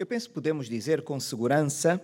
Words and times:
Eu 0.00 0.06
penso 0.06 0.28
que 0.28 0.34
podemos 0.34 0.66
dizer 0.66 1.02
com 1.02 1.20
segurança 1.20 2.00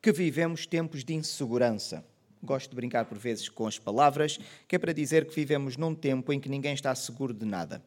que 0.00 0.12
vivemos 0.12 0.66
tempos 0.66 1.02
de 1.02 1.14
insegurança. 1.14 2.04
Gosto 2.40 2.70
de 2.70 2.76
brincar 2.76 3.06
por 3.06 3.18
vezes 3.18 3.48
com 3.48 3.66
as 3.66 3.76
palavras, 3.76 4.38
que 4.68 4.76
é 4.76 4.78
para 4.78 4.92
dizer 4.92 5.26
que 5.26 5.34
vivemos 5.34 5.76
num 5.76 5.96
tempo 5.96 6.32
em 6.32 6.38
que 6.38 6.48
ninguém 6.48 6.72
está 6.72 6.94
seguro 6.94 7.34
de 7.34 7.44
nada. 7.44 7.82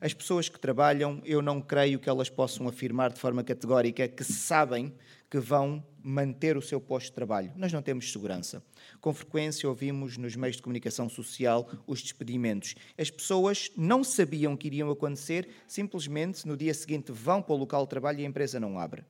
As 0.00 0.14
pessoas 0.14 0.48
que 0.48 0.58
trabalham, 0.60 1.20
eu 1.24 1.42
não 1.42 1.60
creio 1.60 1.98
que 1.98 2.08
elas 2.08 2.30
possam 2.30 2.68
afirmar 2.68 3.12
de 3.12 3.18
forma 3.18 3.42
categórica 3.42 4.06
que 4.06 4.24
sabem 4.24 4.94
que 5.30 5.38
vão 5.38 5.84
manter 6.02 6.56
o 6.56 6.62
seu 6.62 6.80
posto 6.80 7.06
de 7.06 7.12
trabalho. 7.12 7.52
Nós 7.56 7.72
não 7.72 7.82
temos 7.82 8.10
segurança. 8.10 8.62
Com 9.00 9.12
frequência 9.12 9.68
ouvimos 9.68 10.16
nos 10.16 10.36
meios 10.36 10.56
de 10.56 10.62
comunicação 10.62 11.08
social 11.08 11.68
os 11.86 12.00
despedimentos. 12.00 12.74
As 12.96 13.10
pessoas 13.10 13.70
não 13.76 14.02
sabiam 14.02 14.56
que 14.56 14.68
iriam 14.68 14.90
acontecer, 14.90 15.48
simplesmente 15.66 16.46
no 16.46 16.56
dia 16.56 16.72
seguinte 16.72 17.12
vão 17.12 17.42
para 17.42 17.54
o 17.54 17.58
local 17.58 17.82
de 17.82 17.90
trabalho 17.90 18.20
e 18.20 18.24
a 18.24 18.28
empresa 18.28 18.58
não 18.58 18.78
abre. 18.78 19.04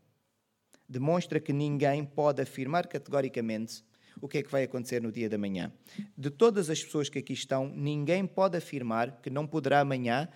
Demonstra 0.88 1.38
que 1.38 1.52
ninguém 1.52 2.04
pode 2.04 2.40
afirmar 2.40 2.86
categoricamente 2.86 3.84
o 4.20 4.26
que 4.26 4.38
é 4.38 4.42
que 4.42 4.50
vai 4.50 4.64
acontecer 4.64 5.00
no 5.00 5.12
dia 5.12 5.28
da 5.28 5.38
manhã. 5.38 5.72
De 6.16 6.30
todas 6.30 6.70
as 6.70 6.82
pessoas 6.82 7.08
que 7.08 7.18
aqui 7.18 7.32
estão, 7.32 7.68
ninguém 7.68 8.26
pode 8.26 8.56
afirmar 8.56 9.20
que 9.22 9.30
não 9.30 9.46
poderá 9.46 9.80
amanhã 9.80 10.28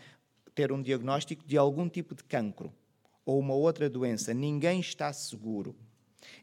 ter 0.54 0.72
um 0.72 0.82
diagnóstico 0.82 1.44
de 1.46 1.56
algum 1.56 1.88
tipo 1.88 2.14
de 2.14 2.24
cancro 2.24 2.72
ou 3.24 3.38
uma 3.38 3.54
outra 3.54 3.88
doença. 3.88 4.34
Ninguém 4.34 4.80
está 4.80 5.12
seguro. 5.12 5.74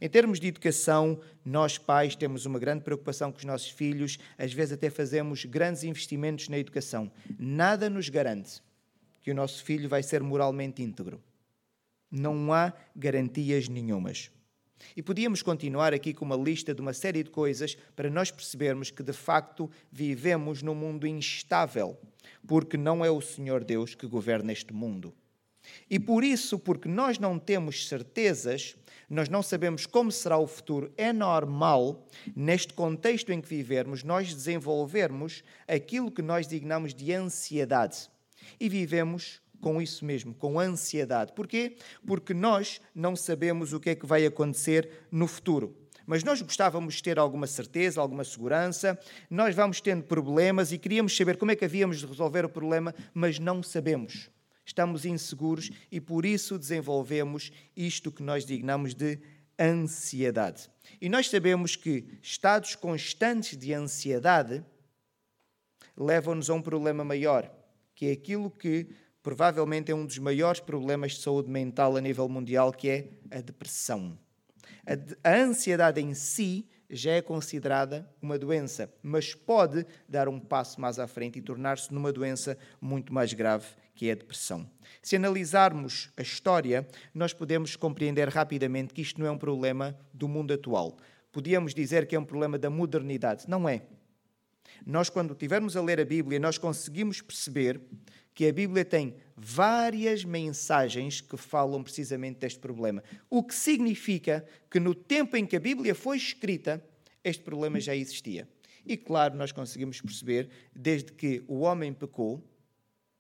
Em 0.02 0.09
termos 0.09 0.40
de 0.40 0.48
educação, 0.48 1.20
nós 1.44 1.77
pais 1.77 2.16
temos 2.16 2.45
uma 2.45 2.59
grande 2.59 2.84
preocupação 2.84 3.32
com 3.32 3.38
os 3.38 3.45
nossos 3.45 3.70
filhos, 3.70 4.18
às 4.38 4.52
vezes 4.54 4.73
até 4.73 4.90
fazemos 4.90 5.45
grandes 5.45 5.84
investimentos 5.84 6.49
na 6.49 6.58
educação. 6.58 7.12
Nada 7.38 7.90
nos 7.90 8.09
garante 8.09 8.62
que 9.22 9.32
o 9.32 9.35
nosso 9.35 9.63
filho 9.63 9.88
vai 9.88 10.04
ser 10.04 10.21
moralmente 10.21 10.82
íntegro. 10.82 11.21
Não 12.12 12.52
há 12.52 12.73
garantias 12.96 13.70
nenhumas. 13.70 14.32
E 14.95 15.01
podíamos 15.01 15.41
continuar 15.41 15.93
aqui 15.93 16.13
com 16.13 16.26
uma 16.26 16.35
lista 16.35 16.73
de 16.73 16.81
uma 16.81 16.93
série 16.93 17.23
de 17.23 17.29
coisas 17.29 17.76
para 17.95 18.09
nós 18.09 18.31
percebermos 18.31 18.91
que 18.91 19.04
de 19.04 19.13
facto 19.13 19.70
vivemos 19.91 20.62
num 20.62 20.76
mundo 20.76 21.05
instável, 21.05 21.98
porque 22.48 22.77
não 22.77 23.04
é 23.04 23.12
o 23.12 23.21
Senhor 23.21 23.63
Deus 23.63 23.95
que 23.95 24.07
governa 24.07 24.51
este 24.51 24.73
mundo. 24.73 25.13
E 25.89 25.99
por 25.99 26.23
isso, 26.23 26.57
porque 26.57 26.87
nós 26.87 27.20
não 27.20 27.37
temos 27.37 27.87
certezas, 27.87 28.76
nós 29.09 29.29
não 29.29 29.41
sabemos 29.41 29.85
como 29.85 30.12
será 30.12 30.37
o 30.37 30.48
futuro, 30.48 30.91
é 30.98 31.11
normal, 31.11 32.07
neste 32.35 32.73
contexto 32.73 33.32
em 33.32 33.41
que 33.41 33.48
vivermos, 33.48 34.04
nós 34.04 34.34
desenvolvermos 34.34 35.43
aquilo 35.67 36.11
que 36.11 36.21
nós 36.21 36.48
dignamos 36.48 36.93
de 36.93 37.13
ansiedade. 37.13 38.09
E 38.59 38.70
vivemos 38.70 39.41
com 39.60 39.82
isso 39.82 40.05
mesmo, 40.05 40.34
com 40.34 40.60
ansiedade. 40.60 41.34
Porquê? 41.34 41.77
Porque 42.05 42.34
nós 42.34 42.82
não 42.93 43.15
sabemos 43.15 43.74
o 43.74 43.79
que 43.79 43.91
é 43.91 43.96
que 43.96 44.05
vai 44.05 44.26
acontecer 44.26 44.90
no 45.12 45.27
futuro. 45.27 45.76
Mas 46.05 46.24
nós 46.24 46.41
gostávamos 46.41 46.96
de 46.96 47.04
ter 47.04 47.20
alguma 47.20 47.46
certeza, 47.46 48.01
alguma 48.01 48.24
segurança, 48.24 48.99
nós 49.29 49.54
vamos 49.54 49.79
tendo 49.79 50.04
problemas 50.04 50.71
e 50.71 50.79
queríamos 50.79 51.16
saber 51.16 51.38
como 51.38 51.51
é 51.51 51.55
que 51.55 51.66
havíamos 51.66 51.99
de 51.99 52.05
resolver 52.07 52.43
o 52.43 52.49
problema, 52.49 52.96
mas 53.13 53.38
não 53.38 53.62
sabemos. 53.62 54.29
Estamos 54.66 55.05
inseguros 55.05 55.70
e 55.91 56.01
por 56.01 56.26
isso 56.26 56.57
desenvolvemos 56.57 57.51
isto 57.76 58.12
que 58.12 58.23
nós 58.23 58.46
dignamos 58.46 58.96
de 58.96 59.20
ansiedade. 59.60 60.70
E 61.01 61.10
nós 61.10 61.29
sabemos 61.29 61.76
que 61.76 62.18
estados 62.21 62.76
constantes 62.76 63.57
de 63.57 63.73
ansiedade 63.73 64.63
levam-nos 65.96 66.50
a 66.50 66.53
um 66.53 66.62
problema 66.62 67.03
maior, 67.03 67.51
que 67.94 68.07
é 68.07 68.12
aquilo 68.13 68.50
que 68.50 68.88
provavelmente 69.22 69.91
é 69.91 69.95
um 69.95 70.06
dos 70.06 70.17
maiores 70.17 70.59
problemas 70.59 71.13
de 71.13 71.22
saúde 71.22 71.50
mental 71.50 71.95
a 71.95 72.01
nível 72.01 72.28
mundial, 72.29 72.72
que 72.72 72.89
é 72.89 73.07
a 73.31 73.41
depressão. 73.41 74.17
A, 75.23 75.29
a 75.29 75.35
ansiedade 75.35 76.01
em 76.01 76.13
si 76.13 76.67
já 76.89 77.11
é 77.11 77.22
considerada 77.22 78.09
uma 78.22 78.38
doença, 78.38 78.91
mas 79.03 79.35
pode 79.35 79.85
dar 80.07 80.27
um 80.27 80.39
passo 80.39 80.81
mais 80.81 80.97
à 80.97 81.07
frente 81.07 81.38
e 81.38 81.41
tornar-se 81.41 81.94
numa 81.94 82.11
doença 82.11 82.57
muito 82.81 83.13
mais 83.13 83.31
grave, 83.33 83.67
que 83.94 84.09
é 84.09 84.13
a 84.13 84.16
depressão. 84.16 84.67
Se 85.01 85.16
analisarmos 85.16 86.09
a 86.17 86.21
história, 86.21 86.88
nós 87.13 87.31
podemos 87.31 87.75
compreender 87.75 88.27
rapidamente 88.29 88.94
que 88.94 89.01
isto 89.01 89.19
não 89.19 89.27
é 89.27 89.31
um 89.31 89.38
problema 89.38 89.95
do 90.13 90.27
mundo 90.27 90.53
atual. 90.53 90.97
Podíamos 91.31 91.75
dizer 91.75 92.07
que 92.07 92.15
é 92.15 92.19
um 92.19 92.25
problema 92.25 92.57
da 92.57 92.71
modernidade. 92.71 93.45
Não 93.47 93.69
é. 93.69 93.83
Nós, 94.85 95.09
quando 95.09 95.34
estivermos 95.34 95.75
a 95.75 95.81
ler 95.81 96.00
a 96.00 96.06
Bíblia, 96.06 96.40
nós 96.40 96.57
conseguimos 96.57 97.22
perceber 97.22 97.80
que 98.34 98.47
a 98.47 98.53
Bíblia 98.53 98.85
tem 98.85 99.16
várias 99.35 100.24
mensagens 100.24 101.19
que 101.19 101.35
falam 101.35 101.84
precisamente 101.84 102.40
deste 102.40 102.59
problema. 102.59 103.03
O 103.30 103.44
que 103.44 103.53
significa 103.53 104.46
que 104.72 104.80
no 104.80 104.96
tempo 104.96 105.35
em 105.35 105.46
que 105.46 105.56
a 105.56 105.59
Bíblia 105.59 105.94
foi 105.94 106.18
escrita, 106.18 106.84
este 107.24 107.44
problema 107.44 107.80
já 107.80 107.96
existia. 107.96 108.47
E 108.85 108.96
claro, 108.96 109.35
nós 109.35 109.52
conseguimos 109.52 110.02
perceber, 110.02 110.50
desde 110.74 111.12
que 111.12 111.44
o 111.47 111.59
homem 111.59 111.94
pecou, 111.94 112.44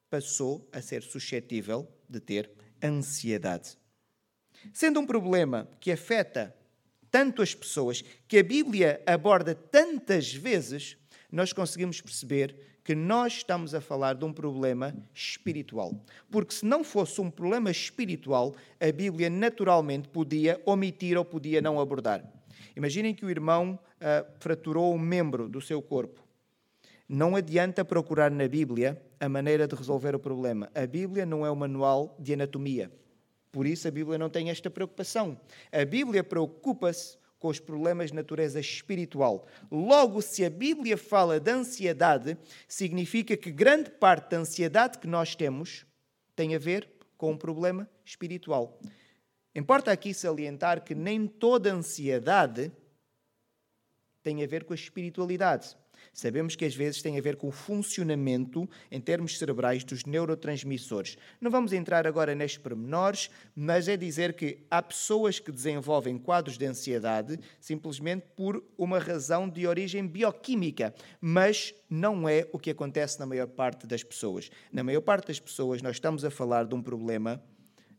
passou 0.09 0.67
a 0.71 0.81
ser 0.81 1.03
suscetível 1.03 1.87
de 2.07 2.19
ter 2.19 2.49
ansiedade. 2.81 3.77
Sendo 4.73 4.99
um 4.99 5.05
problema 5.05 5.69
que 5.79 5.91
afeta 5.91 6.55
tanto 7.11 7.41
as 7.41 7.53
pessoas, 7.53 8.03
que 8.27 8.37
a 8.37 8.43
Bíblia 8.43 9.01
aborda 9.05 9.55
tantas 9.55 10.33
vezes, 10.33 10.95
nós 11.31 11.53
conseguimos 11.53 12.01
perceber 12.01 12.55
que 12.83 12.95
nós 12.95 13.33
estamos 13.33 13.75
a 13.75 13.81
falar 13.81 14.15
de 14.15 14.25
um 14.25 14.33
problema 14.33 14.95
espiritual. 15.13 15.93
Porque 16.31 16.53
se 16.53 16.65
não 16.65 16.83
fosse 16.83 17.21
um 17.21 17.29
problema 17.29 17.69
espiritual, 17.69 18.55
a 18.79 18.91
Bíblia 18.91 19.29
naturalmente 19.29 20.07
podia 20.07 20.61
omitir 20.65 21.17
ou 21.17 21.23
podia 21.23 21.61
não 21.61 21.79
abordar. 21.79 22.23
Imaginem 22.75 23.13
que 23.13 23.25
o 23.25 23.29
irmão 23.29 23.77
uh, 23.77 24.25
fraturou 24.39 24.93
um 24.93 24.97
membro 24.97 25.47
do 25.47 25.61
seu 25.61 25.81
corpo. 25.81 26.23
Não 27.07 27.35
adianta 27.35 27.83
procurar 27.83 28.31
na 28.31 28.47
Bíblia 28.47 29.01
a 29.19 29.27
maneira 29.27 29.67
de 29.67 29.75
resolver 29.75 30.15
o 30.15 30.19
problema. 30.19 30.69
A 30.73 30.85
Bíblia 30.85 31.25
não 31.25 31.45
é 31.45 31.51
um 31.51 31.55
manual 31.55 32.15
de 32.19 32.33
anatomia. 32.33 32.91
Por 33.51 33.65
isso 33.65 33.87
a 33.87 33.91
Bíblia 33.91 34.17
não 34.17 34.29
tem 34.29 34.49
esta 34.49 34.69
preocupação. 34.69 35.39
A 35.71 35.83
Bíblia 35.83 36.23
preocupa-se 36.23 37.17
com 37.39 37.47
os 37.47 37.59
problemas 37.59 38.09
de 38.09 38.15
natureza 38.15 38.59
espiritual. 38.59 39.47
Logo, 39.71 40.21
se 40.21 40.43
a 40.43 40.49
Bíblia 40.49 40.97
fala 40.97 41.39
de 41.39 41.49
ansiedade, 41.49 42.37
significa 42.67 43.37
que 43.37 43.49
grande 43.51 43.89
parte 43.89 44.31
da 44.31 44.37
ansiedade 44.37 44.99
que 44.99 45.07
nós 45.07 45.35
temos 45.35 45.85
tem 46.35 46.53
a 46.53 46.59
ver 46.59 46.89
com 47.17 47.31
um 47.31 47.37
problema 47.37 47.89
espiritual. 48.03 48.79
Importa 49.55 49.91
aqui 49.91 50.13
salientar 50.13 50.83
que 50.83 50.93
nem 50.93 51.27
toda 51.27 51.73
ansiedade 51.73 52.71
tem 54.21 54.43
a 54.43 54.47
ver 54.47 54.65
com 54.65 54.73
a 54.73 54.75
espiritualidade. 54.75 55.75
Sabemos 56.13 56.55
que 56.55 56.65
às 56.65 56.75
vezes 56.75 57.01
tem 57.01 57.17
a 57.17 57.21
ver 57.21 57.35
com 57.35 57.47
o 57.47 57.51
funcionamento, 57.51 58.69
em 58.91 58.99
termos 58.99 59.37
cerebrais, 59.37 59.83
dos 59.83 60.05
neurotransmissores. 60.05 61.17
Não 61.39 61.51
vamos 61.51 61.73
entrar 61.73 62.05
agora 62.07 62.35
nestes 62.35 62.61
pormenores, 62.61 63.29
mas 63.55 63.87
é 63.87 63.95
dizer 63.95 64.33
que 64.33 64.65
há 64.69 64.81
pessoas 64.81 65.39
que 65.39 65.51
desenvolvem 65.51 66.17
quadros 66.17 66.57
de 66.57 66.65
ansiedade 66.65 67.39
simplesmente 67.59 68.25
por 68.35 68.63
uma 68.77 68.99
razão 68.99 69.47
de 69.49 69.67
origem 69.67 70.05
bioquímica, 70.07 70.93
mas 71.21 71.73
não 71.89 72.27
é 72.27 72.47
o 72.51 72.59
que 72.59 72.71
acontece 72.71 73.19
na 73.19 73.25
maior 73.25 73.47
parte 73.47 73.87
das 73.87 74.03
pessoas. 74.03 74.49
Na 74.71 74.83
maior 74.83 75.01
parte 75.01 75.27
das 75.27 75.39
pessoas, 75.39 75.81
nós 75.81 75.95
estamos 75.95 76.23
a 76.25 76.31
falar 76.31 76.65
de 76.65 76.75
um 76.75 76.81
problema 76.81 77.41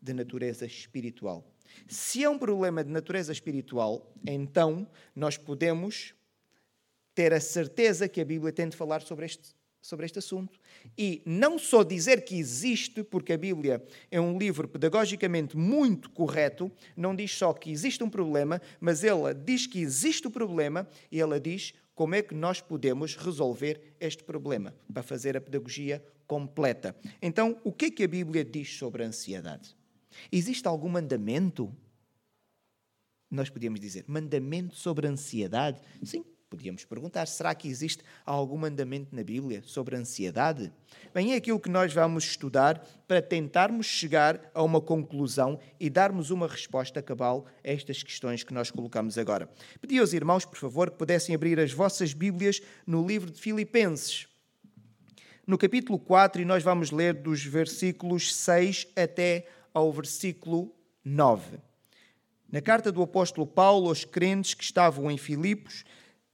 de 0.00 0.12
natureza 0.12 0.64
espiritual. 0.64 1.44
Se 1.86 2.24
é 2.24 2.28
um 2.28 2.38
problema 2.38 2.82
de 2.82 2.90
natureza 2.90 3.32
espiritual, 3.32 4.12
então 4.26 4.88
nós 5.14 5.36
podemos 5.36 6.14
ter 7.20 7.34
a 7.34 7.40
certeza 7.40 8.08
que 8.08 8.18
a 8.18 8.24
Bíblia 8.24 8.50
tem 8.50 8.66
de 8.66 8.74
falar 8.74 9.02
sobre 9.02 9.26
este, 9.26 9.54
sobre 9.82 10.06
este 10.06 10.18
assunto. 10.18 10.58
E 10.96 11.20
não 11.26 11.58
só 11.58 11.82
dizer 11.84 12.24
que 12.24 12.34
existe, 12.34 13.04
porque 13.04 13.34
a 13.34 13.36
Bíblia 13.36 13.86
é 14.10 14.18
um 14.18 14.38
livro 14.38 14.66
pedagogicamente 14.66 15.54
muito 15.54 16.08
correto, 16.08 16.72
não 16.96 17.14
diz 17.14 17.36
só 17.36 17.52
que 17.52 17.70
existe 17.70 18.02
um 18.02 18.08
problema, 18.08 18.58
mas 18.80 19.04
ela 19.04 19.34
diz 19.34 19.66
que 19.66 19.80
existe 19.80 20.26
o 20.28 20.30
problema 20.30 20.88
e 21.12 21.20
ela 21.20 21.38
diz 21.38 21.74
como 21.94 22.14
é 22.14 22.22
que 22.22 22.34
nós 22.34 22.62
podemos 22.62 23.14
resolver 23.16 23.94
este 24.00 24.24
problema, 24.24 24.74
para 24.90 25.02
fazer 25.02 25.36
a 25.36 25.42
pedagogia 25.42 26.02
completa. 26.26 26.96
Então, 27.20 27.60
o 27.62 27.70
que 27.70 27.84
é 27.84 27.90
que 27.90 28.04
a 28.04 28.08
Bíblia 28.08 28.42
diz 28.42 28.78
sobre 28.78 29.04
a 29.04 29.06
ansiedade? 29.06 29.76
Existe 30.32 30.66
algum 30.66 30.88
mandamento? 30.88 31.70
Nós 33.30 33.50
podíamos 33.50 33.78
dizer, 33.78 34.06
mandamento 34.08 34.74
sobre 34.74 35.06
a 35.06 35.10
ansiedade? 35.10 35.82
Sim, 36.02 36.24
Podíamos 36.50 36.84
perguntar: 36.84 37.28
será 37.28 37.54
que 37.54 37.68
existe 37.68 38.02
algum 38.26 38.58
mandamento 38.58 39.14
na 39.14 39.22
Bíblia 39.22 39.62
sobre 39.64 39.94
ansiedade? 39.94 40.72
Bem, 41.14 41.32
é 41.32 41.36
aquilo 41.36 41.60
que 41.60 41.68
nós 41.68 41.94
vamos 41.94 42.24
estudar 42.24 42.84
para 43.06 43.22
tentarmos 43.22 43.86
chegar 43.86 44.50
a 44.52 44.60
uma 44.60 44.80
conclusão 44.80 45.60
e 45.78 45.88
darmos 45.88 46.30
uma 46.30 46.48
resposta 46.48 47.00
cabal 47.00 47.46
a 47.64 47.70
estas 47.70 48.02
questões 48.02 48.42
que 48.42 48.52
nós 48.52 48.68
colocamos 48.68 49.16
agora. 49.16 49.48
Pedi 49.80 50.00
aos 50.00 50.12
irmãos, 50.12 50.44
por 50.44 50.58
favor, 50.58 50.90
que 50.90 50.96
pudessem 50.96 51.36
abrir 51.36 51.60
as 51.60 51.72
vossas 51.72 52.12
Bíblias 52.12 52.60
no 52.84 53.06
livro 53.06 53.30
de 53.30 53.40
Filipenses, 53.40 54.26
no 55.46 55.56
capítulo 55.56 56.00
4, 56.00 56.42
e 56.42 56.44
nós 56.44 56.64
vamos 56.64 56.90
ler 56.90 57.14
dos 57.14 57.44
versículos 57.44 58.34
6 58.34 58.88
até 58.96 59.46
ao 59.72 59.92
versículo 59.92 60.74
9. 61.04 61.60
Na 62.50 62.60
carta 62.60 62.90
do 62.90 63.00
apóstolo 63.00 63.46
Paulo 63.46 63.86
aos 63.86 64.04
crentes 64.04 64.54
que 64.54 64.64
estavam 64.64 65.08
em 65.08 65.16
Filipos, 65.16 65.84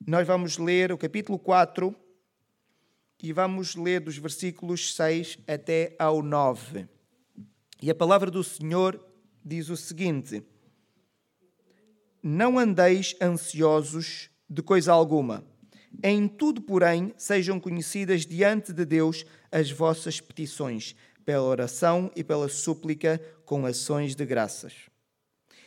nós 0.05 0.27
vamos 0.27 0.59
ler 0.59 0.93
o 0.93 0.99
capítulo 0.99 1.39
4 1.39 1.95
e 3.23 3.33
vamos 3.33 3.75
ler 3.75 4.01
dos 4.01 4.19
versículos 4.19 4.95
6 4.95 5.39
até 5.47 5.95
ao 5.99 6.23
9. 6.23 6.89
E 7.81 7.91
a 7.91 7.95
palavra 7.95 8.31
do 8.31 8.43
Senhor 8.43 9.01
diz 9.45 9.69
o 9.69 9.77
seguinte: 9.77 10.43
Não 12.23 12.59
andeis 12.59 13.15
ansiosos 13.21 14.31
de 14.49 14.63
coisa 14.63 14.93
alguma. 14.93 15.45
Em 16.03 16.29
tudo, 16.29 16.61
porém, 16.61 17.15
sejam 17.17 17.59
conhecidas 17.59 18.27
diante 18.27 18.73
de 18.73 18.85
Deus 18.85 19.25
as 19.51 19.71
vossas 19.71 20.21
petições, 20.21 20.95
pela 21.25 21.43
oração 21.43 22.11
e 22.15 22.23
pela 22.23 22.49
súplica 22.49 23.21
com 23.45 23.65
ações 23.65 24.15
de 24.15 24.25
graças. 24.25 24.75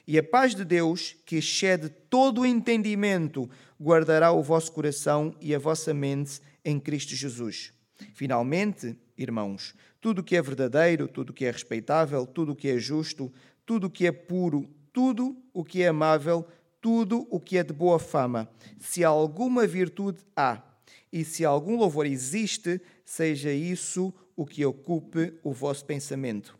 E 0.07 0.17
a 0.17 0.23
paz 0.23 0.55
de 0.55 0.65
Deus, 0.65 1.15
que 1.25 1.35
excede 1.35 1.89
todo 1.89 2.41
o 2.41 2.45
entendimento, 2.45 3.49
guardará 3.81 4.31
o 4.31 4.43
vosso 4.43 4.71
coração 4.71 5.33
e 5.39 5.55
a 5.55 5.59
vossa 5.59 5.93
mente 5.93 6.41
em 6.63 6.79
Cristo 6.79 7.15
Jesus. 7.15 7.73
Finalmente, 8.13 8.95
irmãos, 9.17 9.73
tudo 10.01 10.19
o 10.19 10.23
que 10.23 10.35
é 10.35 10.41
verdadeiro, 10.41 11.07
tudo 11.07 11.31
o 11.31 11.33
que 11.33 11.45
é 11.45 11.51
respeitável, 11.51 12.25
tudo 12.25 12.53
o 12.53 12.55
que 12.55 12.69
é 12.69 12.77
justo, 12.77 13.31
tudo 13.65 13.87
o 13.87 13.89
que 13.89 14.07
é 14.07 14.11
puro, 14.11 14.69
tudo 14.91 15.37
o 15.53 15.63
que 15.63 15.81
é 15.83 15.87
amável, 15.87 16.45
tudo 16.81 17.27
o 17.29 17.39
que 17.39 17.57
é 17.57 17.63
de 17.63 17.73
boa 17.73 17.99
fama. 17.99 18.49
Se 18.79 19.03
alguma 19.03 19.67
virtude 19.67 20.19
há 20.35 20.63
e 21.11 21.25
se 21.25 21.43
algum 21.43 21.77
louvor 21.77 22.05
existe, 22.05 22.81
seja 23.05 23.51
isso 23.51 24.13
o 24.35 24.45
que 24.45 24.65
ocupe 24.65 25.33
o 25.43 25.51
vosso 25.51 25.85
pensamento. 25.85 26.57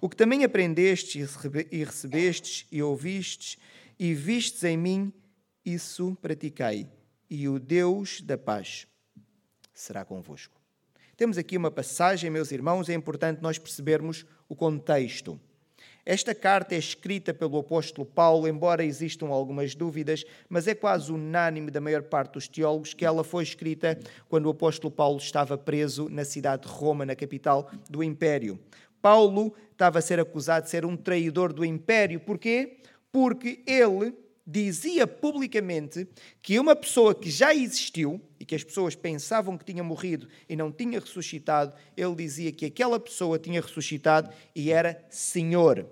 O 0.00 0.08
que 0.08 0.16
também 0.16 0.44
aprendestes 0.44 1.34
e 1.72 1.84
recebestes 1.84 2.66
e 2.70 2.82
ouvistes 2.82 3.58
e 3.98 4.14
vistes 4.14 4.62
em 4.62 4.76
mim, 4.76 5.12
isso 5.72 6.16
praticai, 6.20 6.88
e 7.28 7.48
o 7.48 7.58
Deus 7.58 8.20
da 8.20 8.38
paz 8.38 8.86
será 9.74 10.04
convosco. 10.04 10.58
Temos 11.16 11.36
aqui 11.36 11.56
uma 11.56 11.70
passagem, 11.70 12.30
meus 12.30 12.52
irmãos, 12.52 12.88
é 12.88 12.94
importante 12.94 13.42
nós 13.42 13.58
percebermos 13.58 14.24
o 14.48 14.56
contexto. 14.56 15.38
Esta 16.06 16.34
carta 16.34 16.74
é 16.74 16.78
escrita 16.78 17.34
pelo 17.34 17.58
apóstolo 17.58 18.06
Paulo, 18.06 18.48
embora 18.48 18.82
existam 18.82 19.26
algumas 19.26 19.74
dúvidas, 19.74 20.24
mas 20.48 20.66
é 20.66 20.74
quase 20.74 21.12
unânime 21.12 21.70
da 21.70 21.82
maior 21.82 22.02
parte 22.02 22.32
dos 22.34 22.48
teólogos 22.48 22.94
que 22.94 23.04
ela 23.04 23.22
foi 23.22 23.42
escrita 23.42 23.98
quando 24.28 24.46
o 24.46 24.50
apóstolo 24.50 24.90
Paulo 24.90 25.18
estava 25.18 25.58
preso 25.58 26.08
na 26.08 26.24
cidade 26.24 26.62
de 26.62 26.68
Roma, 26.68 27.04
na 27.04 27.14
capital 27.14 27.70
do 27.90 28.02
império. 28.02 28.58
Paulo 29.02 29.54
estava 29.70 29.98
a 29.98 30.02
ser 30.02 30.18
acusado 30.18 30.64
de 30.64 30.70
ser 30.70 30.86
um 30.86 30.96
traidor 30.96 31.52
do 31.52 31.64
império. 31.64 32.20
Porquê? 32.20 32.78
Porque 33.12 33.62
ele 33.66 34.14
dizia 34.50 35.06
publicamente 35.06 36.08
que 36.40 36.58
uma 36.58 36.74
pessoa 36.74 37.14
que 37.14 37.30
já 37.30 37.54
existiu 37.54 38.18
e 38.40 38.46
que 38.46 38.54
as 38.54 38.64
pessoas 38.64 38.94
pensavam 38.94 39.58
que 39.58 39.64
tinha 39.64 39.84
morrido 39.84 40.26
e 40.48 40.56
não 40.56 40.72
tinha 40.72 40.98
ressuscitado, 40.98 41.74
ele 41.94 42.14
dizia 42.14 42.50
que 42.50 42.64
aquela 42.64 42.98
pessoa 42.98 43.38
tinha 43.38 43.60
ressuscitado 43.60 44.30
e 44.56 44.72
era 44.72 45.04
Senhor. 45.10 45.86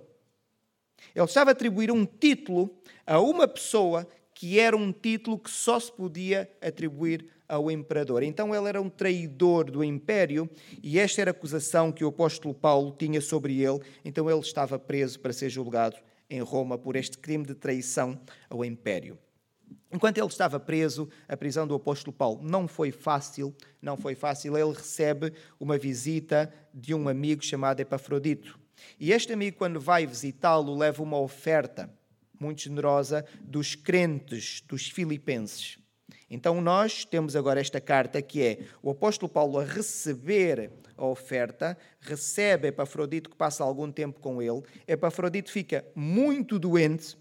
Ele 1.14 1.25
estava 1.25 1.50
a 1.50 1.53
atribuir 1.53 1.93
um 1.93 2.06
título 2.06 2.75
a 3.06 3.20
uma 3.20 3.47
pessoa 3.47 4.08
que 4.32 4.58
era 4.58 4.75
um 4.75 4.91
título 4.91 5.38
que 5.38 5.50
só 5.50 5.79
se 5.79 5.93
podia 5.93 6.50
atribuir 6.62 7.26
ao 7.47 7.70
imperador. 7.70 8.23
Então 8.23 8.55
ele 8.55 8.69
era 8.69 8.81
um 8.81 8.88
traidor 8.88 9.70
do 9.70 9.85
império 9.85 10.49
e 10.82 10.99
esta 10.99 11.20
era 11.20 11.31
a 11.31 11.32
acusação 11.32 11.93
que 11.93 12.05
o 12.05 12.08
apóstolo 12.08 12.55
Paulo 12.55 12.97
tinha 12.99 13.20
sobre 13.20 13.62
ele. 13.62 13.81
Então 14.03 14.31
ele 14.31 14.41
estava 14.41 14.79
preso 14.79 15.20
para 15.20 15.32
ser 15.35 15.50
julgado 15.50 15.97
em 16.28 16.40
Roma 16.40 16.76
por 16.76 16.96
este 16.96 17.19
crime 17.19 17.44
de 17.44 17.55
traição 17.55 18.20
ao 18.49 18.64
império. 18.64 19.19
Enquanto 19.93 20.19
ele 20.19 20.26
estava 20.26 20.61
preso, 20.61 21.08
a 21.28 21.37
prisão 21.37 21.67
do 21.67 21.75
apóstolo 21.75 22.12
Paulo 22.12 22.43
não 22.43 22.69
foi 22.69 22.90
fácil, 22.90 23.55
não 23.81 23.96
foi 23.96 24.14
fácil. 24.14 24.56
Ele 24.56 24.73
recebe 24.73 25.32
uma 25.58 25.78
visita 25.78 26.52
de 26.75 26.93
um 26.94 27.08
amigo 27.08 27.43
chamado 27.44 27.81
Epafrodito. 27.81 28.58
E 29.00 29.12
este 29.12 29.32
amigo, 29.32 29.56
quando 29.56 29.81
vai 29.81 30.06
visitá-lo, 30.06 30.76
leva 30.76 31.02
uma 31.02 31.19
oferta 31.19 31.90
muito 32.38 32.62
generosa 32.62 33.25
dos 33.40 33.75
crentes, 33.75 34.62
dos 34.67 34.88
filipenses. 34.88 35.79
Então 36.29 36.61
nós 36.61 37.05
temos 37.05 37.37
agora 37.37 37.61
esta 37.61 37.81
carta 37.81 38.20
que 38.20 38.43
é 38.43 38.58
o 38.82 38.90
apóstolo 38.90 39.31
Paulo 39.31 39.58
a 39.58 39.64
receber 39.64 40.70
a 40.96 41.04
oferta, 41.04 41.76
recebe 42.00 42.69
Epafrodito 42.69 43.31
que 43.31 43.37
passa 43.37 43.62
algum 43.62 43.90
tempo 43.90 44.20
com 44.20 44.40
ele. 44.40 44.62
Epafrodito 44.87 45.50
fica 45.50 45.84
muito 45.94 46.58
doente, 46.58 47.16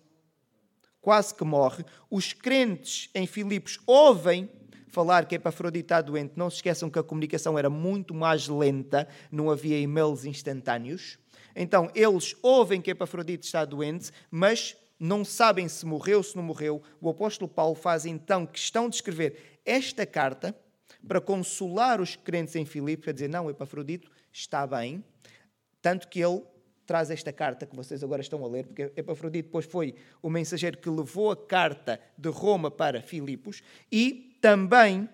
quase 1.02 1.34
que 1.34 1.44
morre. 1.44 1.84
Os 2.10 2.34
crentes 2.34 3.10
em 3.14 3.28
Filipos 3.28 3.80
ouvem 3.86 4.50
falar 4.88 5.26
que 5.26 5.36
Epafrodito 5.36 5.86
está 5.86 6.02
doente. 6.02 6.34
Não 6.36 6.50
se 6.50 6.58
esqueçam 6.58 6.90
que 6.90 6.98
a 6.98 7.04
comunicação 7.04 7.60
era 7.60 7.70
muito 7.70 8.14
mais 8.14 8.48
lenta, 8.48 9.08
não 9.32 9.52
havia 9.52 9.78
e-mails 9.78 10.24
instantâneos. 10.24 11.20
Então 11.56 11.90
eles 11.94 12.36
ouvem 12.42 12.82
que 12.82 12.92
Epafrodito 12.92 13.46
está 13.46 13.66
doente, 13.66 14.12
mas 14.32 14.76
não 15.00 15.26
sabem 15.26 15.68
se 15.68 15.86
morreu, 15.86 16.24
se 16.24 16.36
não 16.36 16.44
morreu, 16.44 16.82
o 17.02 17.10
apóstolo 17.10 17.50
Paulo 17.50 17.76
faz 17.76 18.06
então 18.06 18.46
questão 18.46 18.90
de 18.90 18.96
escrever 18.96 19.60
esta 19.66 20.06
carta 20.06 20.56
para 21.08 21.22
consolar 21.22 22.02
os 22.02 22.16
crentes 22.16 22.56
em 22.56 22.66
Filipe, 22.66 23.04
para 23.04 23.14
dizer, 23.14 23.30
não, 23.30 23.50
Epafrodito 23.50 24.10
está 24.32 24.66
bem, 24.66 25.04
tanto 25.82 26.08
que 26.08 26.20
ele 26.20 26.42
traz 26.86 27.10
esta 27.10 27.34
carta 27.34 27.66
que 27.66 27.76
vocês 27.76 28.04
agora 28.04 28.22
estão 28.22 28.44
a 28.44 28.48
ler, 28.48 28.66
porque 28.66 28.92
Epafrodito 28.96 29.48
depois 29.48 29.66
foi 29.66 29.96
o 30.22 30.30
mensageiro 30.30 30.78
que 30.78 30.90
levou 30.90 31.32
a 31.32 31.38
carta 31.38 32.00
de 32.18 32.30
Roma 32.30 32.70
para 32.70 33.02
Filipos, 33.02 33.64
e 33.92 34.38
também 34.42 35.10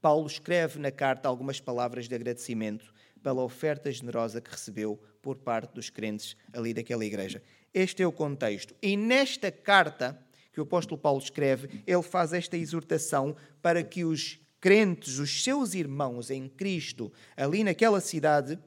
Paulo 0.00 0.26
escreve 0.26 0.78
na 0.78 0.90
carta 0.90 1.28
algumas 1.28 1.60
palavras 1.60 2.08
de 2.08 2.14
agradecimento 2.14 2.92
pela 3.22 3.42
oferta 3.42 3.90
generosa 3.90 4.40
que 4.40 4.50
recebeu 4.50 5.00
por 5.20 5.38
parte 5.38 5.74
dos 5.74 5.90
crentes 5.90 6.36
ali 6.52 6.72
daquela 6.72 7.04
igreja. 7.04 7.42
Este 7.74 8.02
é 8.02 8.06
o 8.06 8.12
contexto. 8.12 8.74
E 8.80 8.96
nesta 8.96 9.50
carta 9.50 10.18
que 10.52 10.60
o 10.60 10.64
apóstolo 10.64 11.00
Paulo 11.00 11.20
escreve, 11.20 11.82
ele 11.86 12.02
faz 12.02 12.32
esta 12.32 12.56
exortação 12.56 13.36
para 13.60 13.82
que 13.82 14.04
os 14.04 14.40
crentes, 14.60 15.18
os 15.18 15.42
seus 15.42 15.74
irmãos 15.74 16.30
em 16.30 16.48
Cristo, 16.48 17.12
ali 17.36 17.62
naquela 17.62 18.00
cidade, 18.00 18.58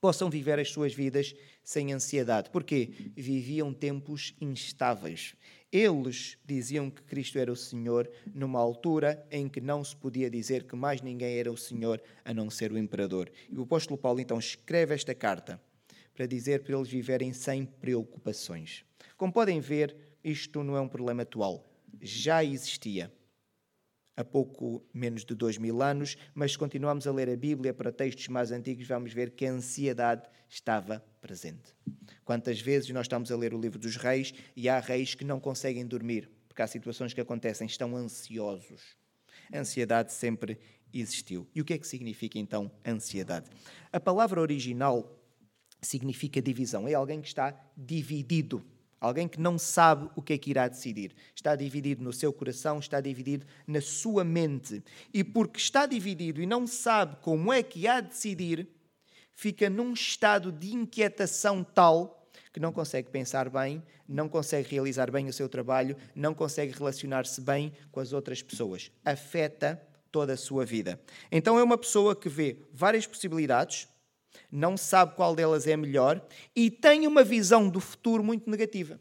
possam 0.00 0.30
viver 0.30 0.58
as 0.58 0.70
suas 0.70 0.94
vidas 0.94 1.34
sem 1.62 1.92
ansiedade. 1.92 2.50
Porquê? 2.50 2.90
Viviam 3.14 3.72
tempos 3.72 4.34
instáveis. 4.40 5.34
Eles 5.70 6.36
diziam 6.44 6.90
que 6.90 7.02
Cristo 7.02 7.38
era 7.38 7.52
o 7.52 7.56
Senhor 7.56 8.10
numa 8.34 8.58
altura 8.58 9.24
em 9.30 9.48
que 9.48 9.60
não 9.60 9.84
se 9.84 9.94
podia 9.94 10.28
dizer 10.28 10.64
que 10.64 10.74
mais 10.74 11.00
ninguém 11.00 11.38
era 11.38 11.52
o 11.52 11.56
Senhor 11.56 12.02
a 12.24 12.34
não 12.34 12.50
ser 12.50 12.72
o 12.72 12.78
imperador. 12.78 13.30
E 13.48 13.56
o 13.56 13.62
apóstolo 13.62 13.98
Paulo 13.98 14.20
então 14.20 14.38
escreve 14.38 14.94
esta 14.94 15.14
carta 15.14 15.60
para 16.14 16.26
dizer 16.26 16.64
para 16.64 16.76
eles 16.76 16.88
viverem 16.88 17.32
sem 17.32 17.64
preocupações. 17.64 18.84
Como 19.16 19.32
podem 19.32 19.60
ver, 19.60 19.94
isto 20.24 20.64
não 20.64 20.76
é 20.76 20.80
um 20.80 20.88
problema 20.88 21.22
atual. 21.22 21.64
Já 22.00 22.42
existia 22.42 23.12
há 24.20 24.24
pouco 24.24 24.84
menos 24.92 25.24
de 25.24 25.34
dois 25.34 25.56
mil 25.56 25.82
anos, 25.82 26.16
mas 26.34 26.52
se 26.52 26.58
continuarmos 26.58 27.06
a 27.06 27.12
ler 27.12 27.28
a 27.28 27.36
Bíblia 27.36 27.72
para 27.72 27.90
textos 27.90 28.28
mais 28.28 28.52
antigos, 28.52 28.86
vamos 28.86 29.12
ver 29.12 29.30
que 29.30 29.46
a 29.46 29.52
ansiedade 29.52 30.28
estava 30.48 31.04
presente. 31.20 31.74
Quantas 32.24 32.60
vezes 32.60 32.90
nós 32.90 33.06
estamos 33.06 33.32
a 33.32 33.36
ler 33.36 33.54
o 33.54 33.60
livro 33.60 33.78
dos 33.78 33.96
reis 33.96 34.34
e 34.54 34.68
há 34.68 34.78
reis 34.78 35.14
que 35.14 35.24
não 35.24 35.40
conseguem 35.40 35.86
dormir, 35.86 36.30
porque 36.48 36.62
há 36.62 36.66
situações 36.66 37.14
que 37.14 37.20
acontecem, 37.20 37.66
estão 37.66 37.96
ansiosos. 37.96 38.96
A 39.52 39.58
ansiedade 39.58 40.12
sempre 40.12 40.58
existiu. 40.92 41.48
E 41.54 41.60
o 41.60 41.64
que 41.64 41.74
é 41.74 41.78
que 41.78 41.86
significa 41.86 42.38
então 42.38 42.70
ansiedade? 42.86 43.50
A 43.92 44.00
palavra 44.00 44.40
original 44.40 45.16
significa 45.80 46.42
divisão. 46.42 46.86
É 46.86 46.94
alguém 46.94 47.20
que 47.20 47.28
está 47.28 47.58
dividido. 47.76 48.64
Alguém 49.00 49.26
que 49.26 49.40
não 49.40 49.58
sabe 49.58 50.10
o 50.14 50.20
que 50.20 50.34
é 50.34 50.38
que 50.38 50.50
irá 50.50 50.68
decidir. 50.68 51.14
Está 51.34 51.56
dividido 51.56 52.04
no 52.04 52.12
seu 52.12 52.32
coração, 52.32 52.78
está 52.78 53.00
dividido 53.00 53.46
na 53.66 53.80
sua 53.80 54.22
mente. 54.24 54.82
E 55.12 55.24
porque 55.24 55.58
está 55.58 55.86
dividido 55.86 56.42
e 56.42 56.46
não 56.46 56.66
sabe 56.66 57.16
como 57.22 57.52
é 57.52 57.62
que 57.62 57.88
há 57.88 58.00
de 58.00 58.08
decidir, 58.08 58.68
fica 59.32 59.70
num 59.70 59.94
estado 59.94 60.52
de 60.52 60.74
inquietação 60.74 61.64
tal 61.64 62.20
que 62.52 62.60
não 62.60 62.72
consegue 62.72 63.08
pensar 63.08 63.48
bem, 63.48 63.82
não 64.06 64.28
consegue 64.28 64.68
realizar 64.68 65.10
bem 65.10 65.28
o 65.28 65.32
seu 65.32 65.48
trabalho, 65.48 65.96
não 66.14 66.34
consegue 66.34 66.76
relacionar-se 66.76 67.40
bem 67.40 67.72
com 67.90 68.00
as 68.00 68.12
outras 68.12 68.42
pessoas. 68.42 68.90
Afeta 69.04 69.80
toda 70.10 70.32
a 70.32 70.36
sua 70.36 70.64
vida. 70.64 71.00
Então 71.30 71.58
é 71.58 71.62
uma 71.62 71.78
pessoa 71.78 72.16
que 72.16 72.28
vê 72.28 72.58
várias 72.72 73.06
possibilidades, 73.06 73.88
não 74.50 74.76
sabe 74.76 75.14
qual 75.14 75.34
delas 75.34 75.66
é 75.66 75.76
melhor 75.76 76.24
e 76.54 76.70
tem 76.70 77.06
uma 77.06 77.22
visão 77.22 77.68
do 77.68 77.80
futuro 77.80 78.22
muito 78.22 78.50
negativa. 78.50 79.00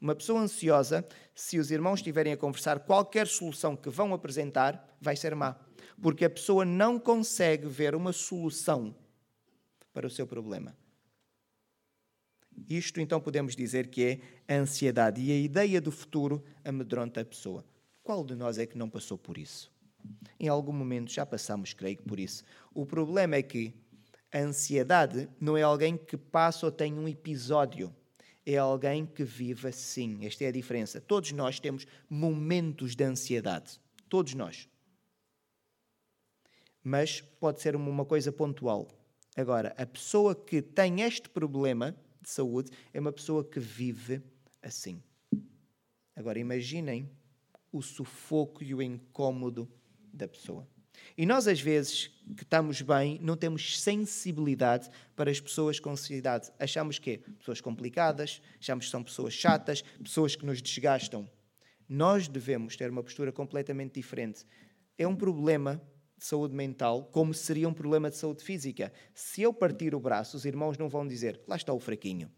Uma 0.00 0.14
pessoa 0.14 0.40
ansiosa, 0.40 1.06
se 1.34 1.58
os 1.58 1.70
irmãos 1.70 2.00
estiverem 2.00 2.32
a 2.32 2.36
conversar, 2.36 2.80
qualquer 2.80 3.26
solução 3.26 3.74
que 3.74 3.88
vão 3.88 4.12
apresentar 4.12 4.96
vai 5.00 5.16
ser 5.16 5.34
má, 5.34 5.56
porque 6.00 6.24
a 6.24 6.30
pessoa 6.30 6.64
não 6.64 6.98
consegue 6.98 7.66
ver 7.66 7.94
uma 7.94 8.12
solução 8.12 8.94
para 9.92 10.06
o 10.06 10.10
seu 10.10 10.26
problema. 10.26 10.76
Isto 12.68 13.00
então 13.00 13.20
podemos 13.20 13.56
dizer 13.56 13.88
que 13.88 14.20
é 14.46 14.54
a 14.54 14.58
ansiedade 14.58 15.20
e 15.20 15.32
a 15.32 15.36
ideia 15.36 15.80
do 15.80 15.90
futuro 15.90 16.44
amedronta 16.64 17.20
a 17.20 17.24
pessoa. 17.24 17.64
Qual 18.02 18.24
de 18.24 18.34
nós 18.34 18.58
é 18.58 18.66
que 18.66 18.78
não 18.78 18.88
passou 18.88 19.16
por 19.16 19.38
isso? 19.38 19.72
Em 20.38 20.48
algum 20.48 20.72
momento 20.72 21.10
já 21.10 21.24
passamos, 21.24 21.72
creio 21.72 22.02
por 22.02 22.20
isso. 22.20 22.44
O 22.72 22.84
problema 22.84 23.36
é 23.36 23.42
que 23.42 23.74
a 24.34 24.38
ansiedade 24.40 25.28
não 25.40 25.56
é 25.56 25.62
alguém 25.62 25.96
que 25.96 26.16
passa 26.16 26.66
ou 26.66 26.72
tem 26.72 26.92
um 26.92 27.06
episódio. 27.06 27.94
É 28.44 28.56
alguém 28.56 29.06
que 29.06 29.22
vive 29.22 29.68
assim. 29.68 30.26
Esta 30.26 30.42
é 30.42 30.48
a 30.48 30.52
diferença. 30.52 31.00
Todos 31.00 31.30
nós 31.30 31.60
temos 31.60 31.86
momentos 32.10 32.96
de 32.96 33.04
ansiedade. 33.04 33.80
Todos 34.08 34.34
nós. 34.34 34.68
Mas 36.82 37.20
pode 37.20 37.62
ser 37.62 37.76
uma 37.76 38.04
coisa 38.04 38.32
pontual. 38.32 38.88
Agora, 39.36 39.72
a 39.78 39.86
pessoa 39.86 40.34
que 40.34 40.60
tem 40.60 41.02
este 41.02 41.28
problema 41.28 41.96
de 42.20 42.28
saúde 42.28 42.72
é 42.92 42.98
uma 42.98 43.12
pessoa 43.12 43.44
que 43.44 43.60
vive 43.60 44.20
assim. 44.60 45.00
Agora, 46.16 46.40
imaginem 46.40 47.08
o 47.70 47.80
sufoco 47.80 48.64
e 48.64 48.74
o 48.74 48.82
incômodo 48.82 49.70
da 50.12 50.26
pessoa. 50.26 50.73
E 51.16 51.24
nós, 51.24 51.46
às 51.46 51.60
vezes, 51.60 52.10
que 52.36 52.42
estamos 52.42 52.82
bem, 52.82 53.18
não 53.22 53.36
temos 53.36 53.80
sensibilidade 53.80 54.88
para 55.14 55.30
as 55.30 55.40
pessoas 55.40 55.78
com 55.78 55.90
ansiedade. 55.90 56.50
Achamos 56.58 56.98
que 56.98 57.10
é 57.10 57.16
pessoas 57.38 57.60
complicadas, 57.60 58.40
achamos 58.58 58.86
que 58.86 58.90
são 58.90 59.02
pessoas 59.02 59.34
chatas, 59.34 59.82
pessoas 60.02 60.34
que 60.34 60.44
nos 60.44 60.60
desgastam. 60.60 61.28
Nós 61.88 62.28
devemos 62.28 62.76
ter 62.76 62.90
uma 62.90 63.02
postura 63.02 63.30
completamente 63.30 63.94
diferente. 63.94 64.44
É 64.96 65.06
um 65.06 65.14
problema 65.14 65.80
de 66.16 66.24
saúde 66.24 66.54
mental 66.54 67.04
como 67.12 67.34
seria 67.34 67.68
um 67.68 67.74
problema 67.74 68.10
de 68.10 68.16
saúde 68.16 68.42
física. 68.42 68.92
Se 69.12 69.42
eu 69.42 69.52
partir 69.52 69.94
o 69.94 70.00
braço, 70.00 70.36
os 70.36 70.44
irmãos 70.44 70.78
não 70.78 70.88
vão 70.88 71.06
dizer, 71.06 71.40
lá 71.46 71.56
está 71.56 71.72
o 71.72 71.80
fraquinho 71.80 72.30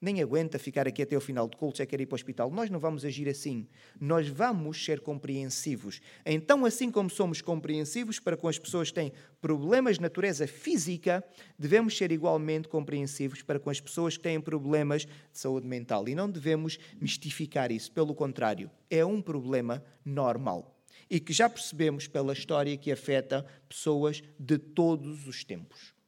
nem 0.00 0.22
aguenta 0.22 0.58
ficar 0.58 0.88
aqui 0.88 1.02
até 1.02 1.16
o 1.16 1.20
final 1.20 1.46
do 1.46 1.56
culto, 1.56 1.78
já 1.78 1.86
quer 1.86 2.00
ir 2.00 2.06
para 2.06 2.14
o 2.14 2.16
hospital. 2.16 2.50
Nós 2.50 2.70
não 2.70 2.78
vamos 2.78 3.04
agir 3.04 3.28
assim. 3.28 3.66
Nós 4.00 4.28
vamos 4.28 4.82
ser 4.82 5.00
compreensivos. 5.00 6.00
Então, 6.24 6.64
assim 6.64 6.90
como 6.90 7.10
somos 7.10 7.42
compreensivos 7.42 8.18
para 8.18 8.36
com 8.36 8.48
as 8.48 8.58
pessoas 8.58 8.88
que 8.88 8.94
têm 8.94 9.12
problemas 9.40 9.96
de 9.96 10.02
natureza 10.02 10.46
física, 10.46 11.22
devemos 11.58 11.96
ser 11.96 12.10
igualmente 12.10 12.68
compreensivos 12.68 13.42
para 13.42 13.60
com 13.60 13.68
as 13.68 13.80
pessoas 13.80 14.16
que 14.16 14.22
têm 14.22 14.40
problemas 14.40 15.04
de 15.04 15.38
saúde 15.38 15.66
mental. 15.66 16.08
E 16.08 16.14
não 16.14 16.30
devemos 16.30 16.78
mistificar 16.98 17.70
isso. 17.70 17.92
Pelo 17.92 18.14
contrário, 18.14 18.70
é 18.88 19.04
um 19.04 19.20
problema 19.20 19.84
normal. 20.04 20.76
E 21.10 21.20
que 21.20 21.32
já 21.32 21.48
percebemos 21.48 22.06
pela 22.06 22.32
história 22.32 22.76
que 22.76 22.90
afeta 22.90 23.44
pessoas 23.68 24.22
de 24.38 24.56
todos 24.56 25.26
os 25.26 25.44
tempos 25.44 25.99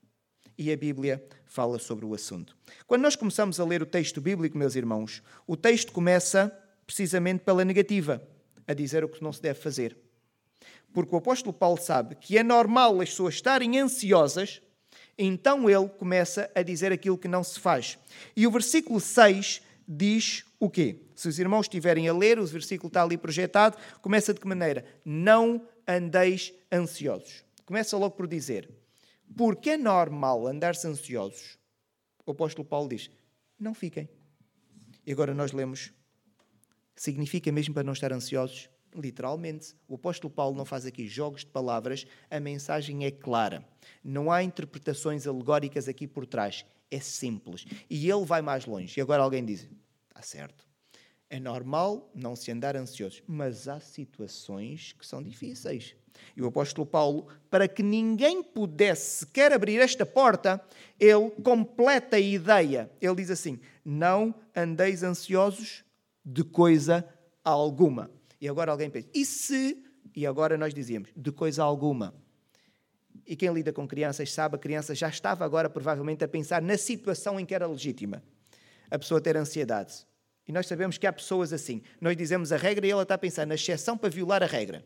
e 0.62 0.72
a 0.72 0.76
Bíblia 0.76 1.22
fala 1.44 1.78
sobre 1.78 2.04
o 2.04 2.14
assunto. 2.14 2.56
Quando 2.86 3.02
nós 3.02 3.16
começamos 3.16 3.58
a 3.58 3.64
ler 3.64 3.82
o 3.82 3.86
texto 3.86 4.20
bíblico, 4.20 4.56
meus 4.56 4.76
irmãos, 4.76 5.22
o 5.46 5.56
texto 5.56 5.92
começa 5.92 6.56
precisamente 6.86 7.40
pela 7.40 7.64
negativa, 7.64 8.22
a 8.66 8.72
dizer 8.72 9.02
o 9.02 9.08
que 9.08 9.22
não 9.22 9.32
se 9.32 9.42
deve 9.42 9.58
fazer. 9.58 9.96
Porque 10.92 11.14
o 11.14 11.18
apóstolo 11.18 11.52
Paulo 11.52 11.78
sabe 11.78 12.14
que 12.14 12.38
é 12.38 12.42
normal 12.42 13.00
as 13.00 13.10
pessoas 13.10 13.34
estarem 13.34 13.78
ansiosas, 13.78 14.62
então 15.18 15.68
ele 15.68 15.88
começa 15.88 16.50
a 16.54 16.62
dizer 16.62 16.92
aquilo 16.92 17.18
que 17.18 17.28
não 17.28 17.42
se 17.42 17.58
faz. 17.58 17.98
E 18.36 18.46
o 18.46 18.50
versículo 18.50 19.00
6 19.00 19.62
diz 19.86 20.44
o 20.60 20.70
quê? 20.70 21.00
Se 21.16 21.28
os 21.28 21.38
irmãos 21.38 21.62
estiverem 21.62 22.08
a 22.08 22.14
ler, 22.14 22.38
o 22.38 22.46
versículo 22.46 22.88
está 22.88 23.02
ali 23.02 23.16
projetado, 23.16 23.76
começa 24.00 24.32
de 24.32 24.40
que 24.40 24.46
maneira? 24.46 24.84
Não 25.04 25.66
andeis 25.88 26.52
ansiosos. 26.72 27.44
Começa 27.64 27.96
logo 27.96 28.14
por 28.14 28.26
dizer: 28.26 28.68
porque 29.36 29.70
é 29.70 29.76
normal 29.76 30.46
andar-se 30.46 30.86
ansiosos. 30.86 31.58
O 32.24 32.30
apóstolo 32.30 32.66
Paulo 32.66 32.88
diz: 32.88 33.10
não 33.58 33.74
fiquem. 33.74 34.08
E 35.06 35.12
agora 35.12 35.34
nós 35.34 35.52
lemos: 35.52 35.92
significa 36.96 37.50
mesmo 37.50 37.74
para 37.74 37.84
não 37.84 37.92
estar 37.92 38.12
ansiosos? 38.12 38.68
Literalmente. 38.94 39.74
O 39.88 39.94
apóstolo 39.94 40.32
Paulo 40.32 40.56
não 40.56 40.64
faz 40.64 40.84
aqui 40.84 41.06
jogos 41.06 41.40
de 41.40 41.50
palavras, 41.50 42.06
a 42.30 42.38
mensagem 42.38 43.04
é 43.04 43.10
clara. 43.10 43.64
Não 44.04 44.30
há 44.30 44.42
interpretações 44.42 45.26
alegóricas 45.26 45.88
aqui 45.88 46.06
por 46.06 46.26
trás. 46.26 46.64
É 46.90 47.00
simples. 47.00 47.64
E 47.88 48.10
ele 48.10 48.24
vai 48.24 48.42
mais 48.42 48.66
longe. 48.66 48.98
E 48.98 49.00
agora 49.00 49.22
alguém 49.22 49.44
diz: 49.44 49.68
está 50.08 50.22
certo. 50.22 50.71
É 51.32 51.40
normal 51.40 52.10
não 52.14 52.36
se 52.36 52.52
andar 52.52 52.76
ansiosos, 52.76 53.22
mas 53.26 53.66
há 53.66 53.80
situações 53.80 54.92
que 54.92 55.06
são 55.06 55.22
difíceis. 55.22 55.96
E 56.36 56.42
o 56.42 56.46
apóstolo 56.46 56.86
Paulo, 56.86 57.26
para 57.48 57.66
que 57.66 57.82
ninguém 57.82 58.42
pudesse 58.42 59.20
sequer 59.20 59.50
abrir 59.50 59.80
esta 59.80 60.04
porta, 60.04 60.62
ele 61.00 61.30
completa 61.42 62.16
a 62.16 62.20
ideia. 62.20 62.90
Ele 63.00 63.14
diz 63.14 63.30
assim: 63.30 63.58
Não 63.82 64.34
andeis 64.54 65.02
ansiosos 65.02 65.82
de 66.22 66.44
coisa 66.44 67.02
alguma. 67.42 68.10
E 68.38 68.46
agora 68.46 68.70
alguém 68.70 68.90
pensa: 68.90 69.08
E 69.14 69.24
se? 69.24 69.82
E 70.14 70.26
agora 70.26 70.58
nós 70.58 70.74
dizíamos: 70.74 71.08
De 71.16 71.32
coisa 71.32 71.62
alguma. 71.62 72.14
E 73.26 73.34
quem 73.34 73.50
lida 73.54 73.72
com 73.72 73.88
crianças 73.88 74.30
sabe, 74.30 74.56
a 74.56 74.58
criança 74.58 74.94
já 74.94 75.08
estava 75.08 75.46
agora 75.46 75.70
provavelmente 75.70 76.22
a 76.22 76.28
pensar 76.28 76.60
na 76.60 76.76
situação 76.76 77.40
em 77.40 77.46
que 77.46 77.54
era 77.54 77.66
legítima 77.66 78.22
a 78.90 78.98
pessoa 78.98 79.18
ter 79.18 79.34
ansiedade. 79.34 80.04
Nós 80.52 80.66
sabemos 80.66 80.98
que 80.98 81.06
há 81.06 81.12
pessoas 81.12 81.52
assim. 81.52 81.82
Nós 82.00 82.16
dizemos 82.16 82.52
a 82.52 82.56
regra 82.56 82.86
e 82.86 82.90
ela 82.90 83.02
está 83.02 83.14
a 83.14 83.18
pensar 83.18 83.46
na 83.46 83.54
exceção 83.54 83.96
para 83.96 84.10
violar 84.10 84.42
a 84.42 84.46
regra. 84.46 84.84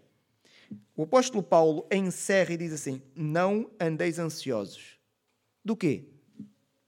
O 0.96 1.02
apóstolo 1.02 1.42
Paulo 1.42 1.87
encerra 1.90 2.54
e 2.54 2.56
diz 2.56 2.73
assim: 2.73 3.02
Não 3.14 3.70
andeis 3.80 4.18
ansiosos. 4.18 4.99
Do 5.64 5.76
quê? 5.76 6.08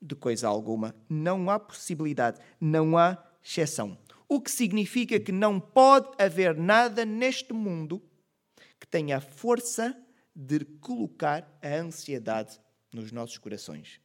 De 0.00 0.14
coisa 0.14 0.48
alguma. 0.48 0.94
Não 1.08 1.50
há 1.50 1.58
possibilidade, 1.58 2.40
não 2.60 2.96
há 2.96 3.22
exceção. 3.42 3.98
O 4.28 4.40
que 4.40 4.50
significa 4.50 5.18
que 5.18 5.32
não 5.32 5.58
pode 5.58 6.10
haver 6.22 6.56
nada 6.56 7.04
neste 7.04 7.52
mundo 7.52 8.02
que 8.78 8.86
tenha 8.86 9.16
a 9.16 9.20
força 9.20 9.96
de 10.34 10.64
colocar 10.80 11.58
a 11.60 11.74
ansiedade 11.76 12.60
nos 12.92 13.10
nossos 13.10 13.38
corações. 13.38 14.00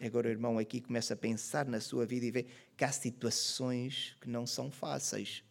Agora 0.00 0.28
o 0.28 0.30
irmão 0.30 0.58
aqui 0.58 0.80
começa 0.80 1.14
a 1.14 1.16
pensar 1.16 1.66
na 1.66 1.80
sua 1.80 2.06
vida 2.06 2.26
e 2.26 2.30
vê 2.30 2.46
que 2.78 2.84
há 2.84 2.92
situações 2.92 4.16
que 4.20 4.30
não 4.30 4.46
são 4.46 4.70
fáceis. 4.70 5.42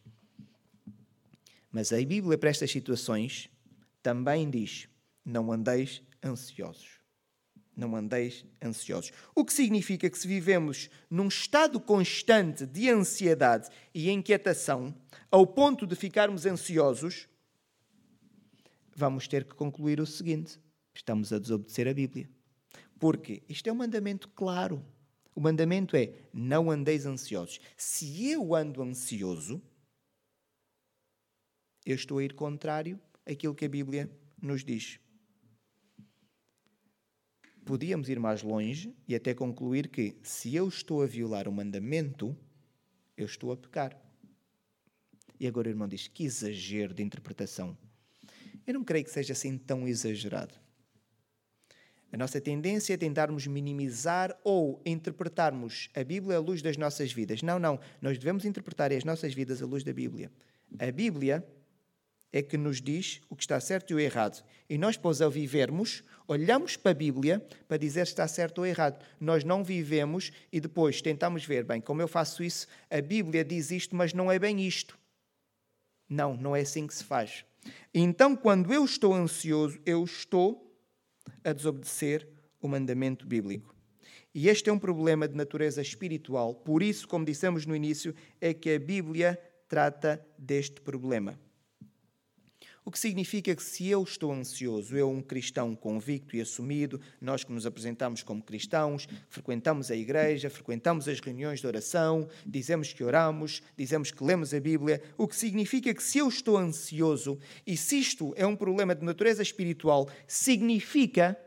Mas 1.70 1.92
a 1.92 1.96
Bíblia, 1.98 2.38
para 2.38 2.48
estas 2.48 2.70
situações, 2.70 3.50
também 4.02 4.48
diz: 4.48 4.88
não 5.22 5.52
andeis 5.52 6.02
ansiosos. 6.24 6.98
Não 7.76 7.94
andeis 7.94 8.44
ansiosos. 8.64 9.12
O 9.34 9.44
que 9.44 9.52
significa 9.52 10.08
que 10.10 10.18
se 10.18 10.26
vivemos 10.26 10.88
num 11.08 11.28
estado 11.28 11.78
constante 11.78 12.66
de 12.66 12.90
ansiedade 12.90 13.68
e 13.94 14.10
inquietação, 14.10 14.92
ao 15.30 15.46
ponto 15.46 15.86
de 15.86 15.94
ficarmos 15.94 16.46
ansiosos, 16.46 17.28
vamos 18.96 19.28
ter 19.28 19.44
que 19.44 19.54
concluir 19.54 20.00
o 20.00 20.06
seguinte: 20.06 20.58
estamos 20.94 21.30
a 21.30 21.38
desobedecer 21.38 21.86
a 21.86 21.92
Bíblia. 21.92 22.28
Porque 22.98 23.42
isto 23.48 23.68
é 23.68 23.72
um 23.72 23.76
mandamento 23.76 24.28
claro. 24.30 24.82
O 25.38 25.40
mandamento 25.40 25.96
é: 25.96 26.12
não 26.34 26.68
andeis 26.68 27.06
ansiosos. 27.06 27.60
Se 27.76 28.28
eu 28.28 28.56
ando 28.56 28.82
ansioso, 28.82 29.62
eu 31.86 31.94
estou 31.94 32.18
a 32.18 32.24
ir 32.24 32.34
contrário 32.34 33.00
aquilo 33.24 33.54
que 33.54 33.64
a 33.64 33.68
Bíblia 33.68 34.10
nos 34.42 34.64
diz. 34.64 34.98
Podíamos 37.64 38.08
ir 38.08 38.18
mais 38.18 38.42
longe 38.42 38.92
e 39.06 39.14
até 39.14 39.32
concluir 39.32 39.86
que, 39.86 40.18
se 40.24 40.56
eu 40.56 40.66
estou 40.66 41.04
a 41.04 41.06
violar 41.06 41.46
o 41.46 41.52
mandamento, 41.52 42.36
eu 43.16 43.26
estou 43.26 43.52
a 43.52 43.56
pecar. 43.56 43.96
E 45.38 45.46
agora 45.46 45.68
o 45.68 45.70
irmão 45.70 45.86
diz: 45.86 46.08
que 46.08 46.24
exagero 46.24 46.92
de 46.92 47.04
interpretação. 47.04 47.78
Eu 48.66 48.74
não 48.74 48.82
creio 48.82 49.04
que 49.04 49.12
seja 49.12 49.34
assim 49.34 49.56
tão 49.56 49.86
exagerado. 49.86 50.54
A 52.10 52.16
nossa 52.16 52.40
tendência 52.40 52.94
é 52.94 52.96
tentarmos 52.96 53.46
minimizar 53.46 54.34
ou 54.42 54.80
interpretarmos 54.84 55.90
a 55.94 56.02
Bíblia 56.02 56.38
à 56.38 56.40
luz 56.40 56.62
das 56.62 56.76
nossas 56.76 57.12
vidas. 57.12 57.42
Não, 57.42 57.58
não. 57.58 57.78
Nós 58.00 58.18
devemos 58.18 58.44
interpretar 58.44 58.92
as 58.92 59.04
nossas 59.04 59.34
vidas 59.34 59.62
à 59.62 59.66
luz 59.66 59.84
da 59.84 59.92
Bíblia. 59.92 60.30
A 60.78 60.90
Bíblia 60.90 61.46
é 62.32 62.42
que 62.42 62.56
nos 62.56 62.80
diz 62.80 63.20
o 63.28 63.36
que 63.36 63.42
está 63.42 63.60
certo 63.60 63.90
e 63.90 63.94
o 63.94 64.00
errado. 64.00 64.42
E 64.68 64.78
nós, 64.78 64.96
após 64.96 65.20
ao 65.20 65.30
vivermos, 65.30 66.02
olhamos 66.26 66.76
para 66.76 66.92
a 66.92 66.94
Bíblia 66.94 67.46
para 67.66 67.76
dizer 67.76 68.06
se 68.06 68.12
está 68.12 68.26
certo 68.26 68.58
ou 68.58 68.66
errado. 68.66 69.02
Nós 69.20 69.44
não 69.44 69.62
vivemos 69.62 70.32
e 70.52 70.60
depois 70.60 71.02
tentamos 71.02 71.44
ver, 71.44 71.64
bem, 71.64 71.80
como 71.80 72.02
eu 72.02 72.08
faço 72.08 72.42
isso, 72.42 72.66
a 72.90 73.00
Bíblia 73.00 73.44
diz 73.44 73.70
isto, 73.70 73.96
mas 73.96 74.12
não 74.12 74.30
é 74.30 74.38
bem 74.38 74.66
isto. 74.66 74.98
Não, 76.08 76.36
não 76.36 76.56
é 76.56 76.60
assim 76.60 76.86
que 76.86 76.94
se 76.94 77.04
faz. 77.04 77.44
Então, 77.92 78.34
quando 78.34 78.72
eu 78.72 78.84
estou 78.84 79.14
ansioso, 79.14 79.78
eu 79.84 80.04
estou 80.04 80.67
a 81.44 81.52
desobedecer 81.52 82.28
o 82.60 82.68
mandamento 82.68 83.26
bíblico. 83.26 83.74
E 84.34 84.48
este 84.48 84.70
é 84.70 84.72
um 84.72 84.78
problema 84.78 85.26
de 85.26 85.36
natureza 85.36 85.80
espiritual. 85.80 86.54
Por 86.54 86.82
isso, 86.82 87.08
como 87.08 87.24
dissemos 87.24 87.66
no 87.66 87.74
início, 87.74 88.14
é 88.40 88.52
que 88.52 88.70
a 88.74 88.78
Bíblia 88.78 89.38
trata 89.68 90.24
deste 90.38 90.80
problema. 90.80 91.38
O 92.88 92.90
que 92.90 92.98
significa 92.98 93.54
que 93.54 93.62
se 93.62 93.86
eu 93.86 94.02
estou 94.02 94.32
ansioso, 94.32 94.96
eu, 94.96 95.10
um 95.10 95.20
cristão 95.20 95.76
convicto 95.76 96.34
e 96.34 96.40
assumido, 96.40 96.98
nós 97.20 97.44
que 97.44 97.52
nos 97.52 97.66
apresentamos 97.66 98.22
como 98.22 98.42
cristãos, 98.42 99.06
frequentamos 99.28 99.90
a 99.90 99.94
igreja, 99.94 100.48
frequentamos 100.48 101.06
as 101.06 101.20
reuniões 101.20 101.60
de 101.60 101.66
oração, 101.66 102.26
dizemos 102.46 102.90
que 102.94 103.04
oramos, 103.04 103.60
dizemos 103.76 104.10
que 104.10 104.24
lemos 104.24 104.54
a 104.54 104.60
Bíblia, 104.60 105.02
o 105.18 105.28
que 105.28 105.36
significa 105.36 105.92
que 105.92 106.02
se 106.02 106.16
eu 106.16 106.28
estou 106.28 106.56
ansioso 106.56 107.38
e 107.66 107.76
se 107.76 107.98
isto 107.98 108.32
é 108.38 108.46
um 108.46 108.56
problema 108.56 108.94
de 108.94 109.04
natureza 109.04 109.42
espiritual, 109.42 110.08
significa 110.26 111.38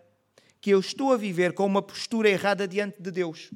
que 0.62 0.70
eu 0.70 0.80
estou 0.80 1.12
a 1.12 1.18
viver 1.18 1.54
com 1.54 1.66
uma 1.66 1.82
postura 1.82 2.30
errada 2.30 2.68
diante 2.68 3.02
de 3.02 3.10
Deus. 3.10 3.50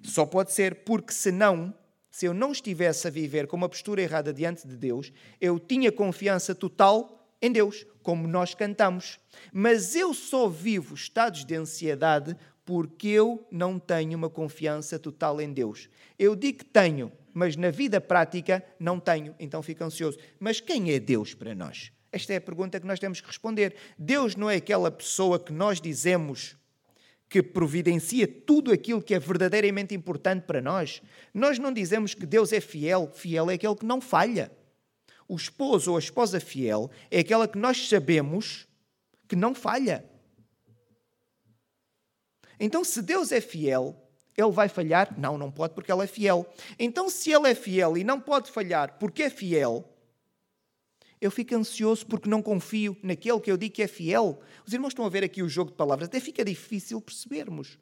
Só 0.00 0.24
pode 0.24 0.52
ser 0.52 0.84
porque, 0.84 1.12
senão, 1.12 1.74
se 2.16 2.24
eu 2.24 2.32
não 2.32 2.50
estivesse 2.50 3.06
a 3.06 3.10
viver 3.10 3.46
com 3.46 3.58
uma 3.58 3.68
postura 3.68 4.00
errada 4.00 4.32
diante 4.32 4.66
de 4.66 4.74
Deus, 4.74 5.12
eu 5.38 5.58
tinha 5.58 5.92
confiança 5.92 6.54
total 6.54 7.30
em 7.42 7.52
Deus, 7.52 7.84
como 8.02 8.26
nós 8.26 8.54
cantamos. 8.54 9.20
Mas 9.52 9.94
eu 9.94 10.14
só 10.14 10.48
vivo 10.48 10.94
estados 10.94 11.44
de 11.44 11.54
ansiedade 11.54 12.34
porque 12.64 13.08
eu 13.08 13.46
não 13.52 13.78
tenho 13.78 14.16
uma 14.16 14.30
confiança 14.30 14.98
total 14.98 15.42
em 15.42 15.52
Deus. 15.52 15.90
Eu 16.18 16.34
digo 16.34 16.60
que 16.60 16.64
tenho, 16.64 17.12
mas 17.34 17.54
na 17.54 17.70
vida 17.70 18.00
prática 18.00 18.64
não 18.80 18.98
tenho, 18.98 19.34
então 19.38 19.62
fico 19.62 19.84
ansioso. 19.84 20.16
Mas 20.40 20.58
quem 20.58 20.92
é 20.92 20.98
Deus 20.98 21.34
para 21.34 21.54
nós? 21.54 21.92
Esta 22.10 22.32
é 22.32 22.36
a 22.36 22.40
pergunta 22.40 22.80
que 22.80 22.86
nós 22.86 22.98
temos 22.98 23.20
que 23.20 23.26
responder. 23.26 23.74
Deus 23.98 24.34
não 24.34 24.48
é 24.48 24.56
aquela 24.56 24.90
pessoa 24.90 25.38
que 25.38 25.52
nós 25.52 25.82
dizemos 25.82 26.56
que 27.28 27.42
providencia 27.42 28.26
tudo 28.26 28.72
aquilo 28.72 29.02
que 29.02 29.14
é 29.14 29.18
verdadeiramente 29.18 29.94
importante 29.94 30.44
para 30.44 30.60
nós. 30.60 31.02
Nós 31.34 31.58
não 31.58 31.72
dizemos 31.72 32.14
que 32.14 32.24
Deus 32.24 32.52
é 32.52 32.60
fiel, 32.60 33.10
fiel 33.12 33.50
é 33.50 33.54
aquele 33.54 33.74
que 33.74 33.86
não 33.86 34.00
falha. 34.00 34.50
O 35.28 35.34
esposo 35.34 35.90
ou 35.90 35.96
a 35.96 36.00
esposa 36.00 36.38
fiel 36.38 36.90
é 37.10 37.20
aquela 37.20 37.48
que 37.48 37.58
nós 37.58 37.88
sabemos 37.88 38.66
que 39.26 39.34
não 39.34 39.54
falha. 39.54 40.04
Então, 42.60 42.84
se 42.84 43.02
Deus 43.02 43.32
é 43.32 43.40
fiel, 43.40 44.08
ele 44.36 44.50
vai 44.50 44.68
falhar? 44.68 45.18
Não, 45.18 45.36
não 45.36 45.50
pode 45.50 45.74
porque 45.74 45.92
ele 45.92 46.04
é 46.04 46.06
fiel. 46.06 46.46
Então, 46.78 47.10
se 47.10 47.32
ele 47.32 47.50
é 47.50 47.54
fiel 47.54 47.96
e 47.98 48.04
não 48.04 48.20
pode 48.20 48.50
falhar 48.50 48.98
porque 48.98 49.24
é 49.24 49.30
fiel, 49.30 49.95
eu 51.20 51.30
fico 51.30 51.54
ansioso 51.54 52.06
porque 52.06 52.28
não 52.28 52.42
confio 52.42 52.96
naquele 53.02 53.40
que 53.40 53.50
eu 53.50 53.56
digo 53.56 53.74
que 53.74 53.82
é 53.82 53.86
fiel. 53.86 54.40
Os 54.66 54.72
irmãos 54.72 54.90
estão 54.90 55.04
a 55.04 55.08
ver 55.08 55.24
aqui 55.24 55.42
o 55.42 55.48
jogo 55.48 55.70
de 55.70 55.76
palavras, 55.76 56.08
até 56.08 56.20
fica 56.20 56.44
difícil 56.44 57.00
percebermos. 57.00 57.78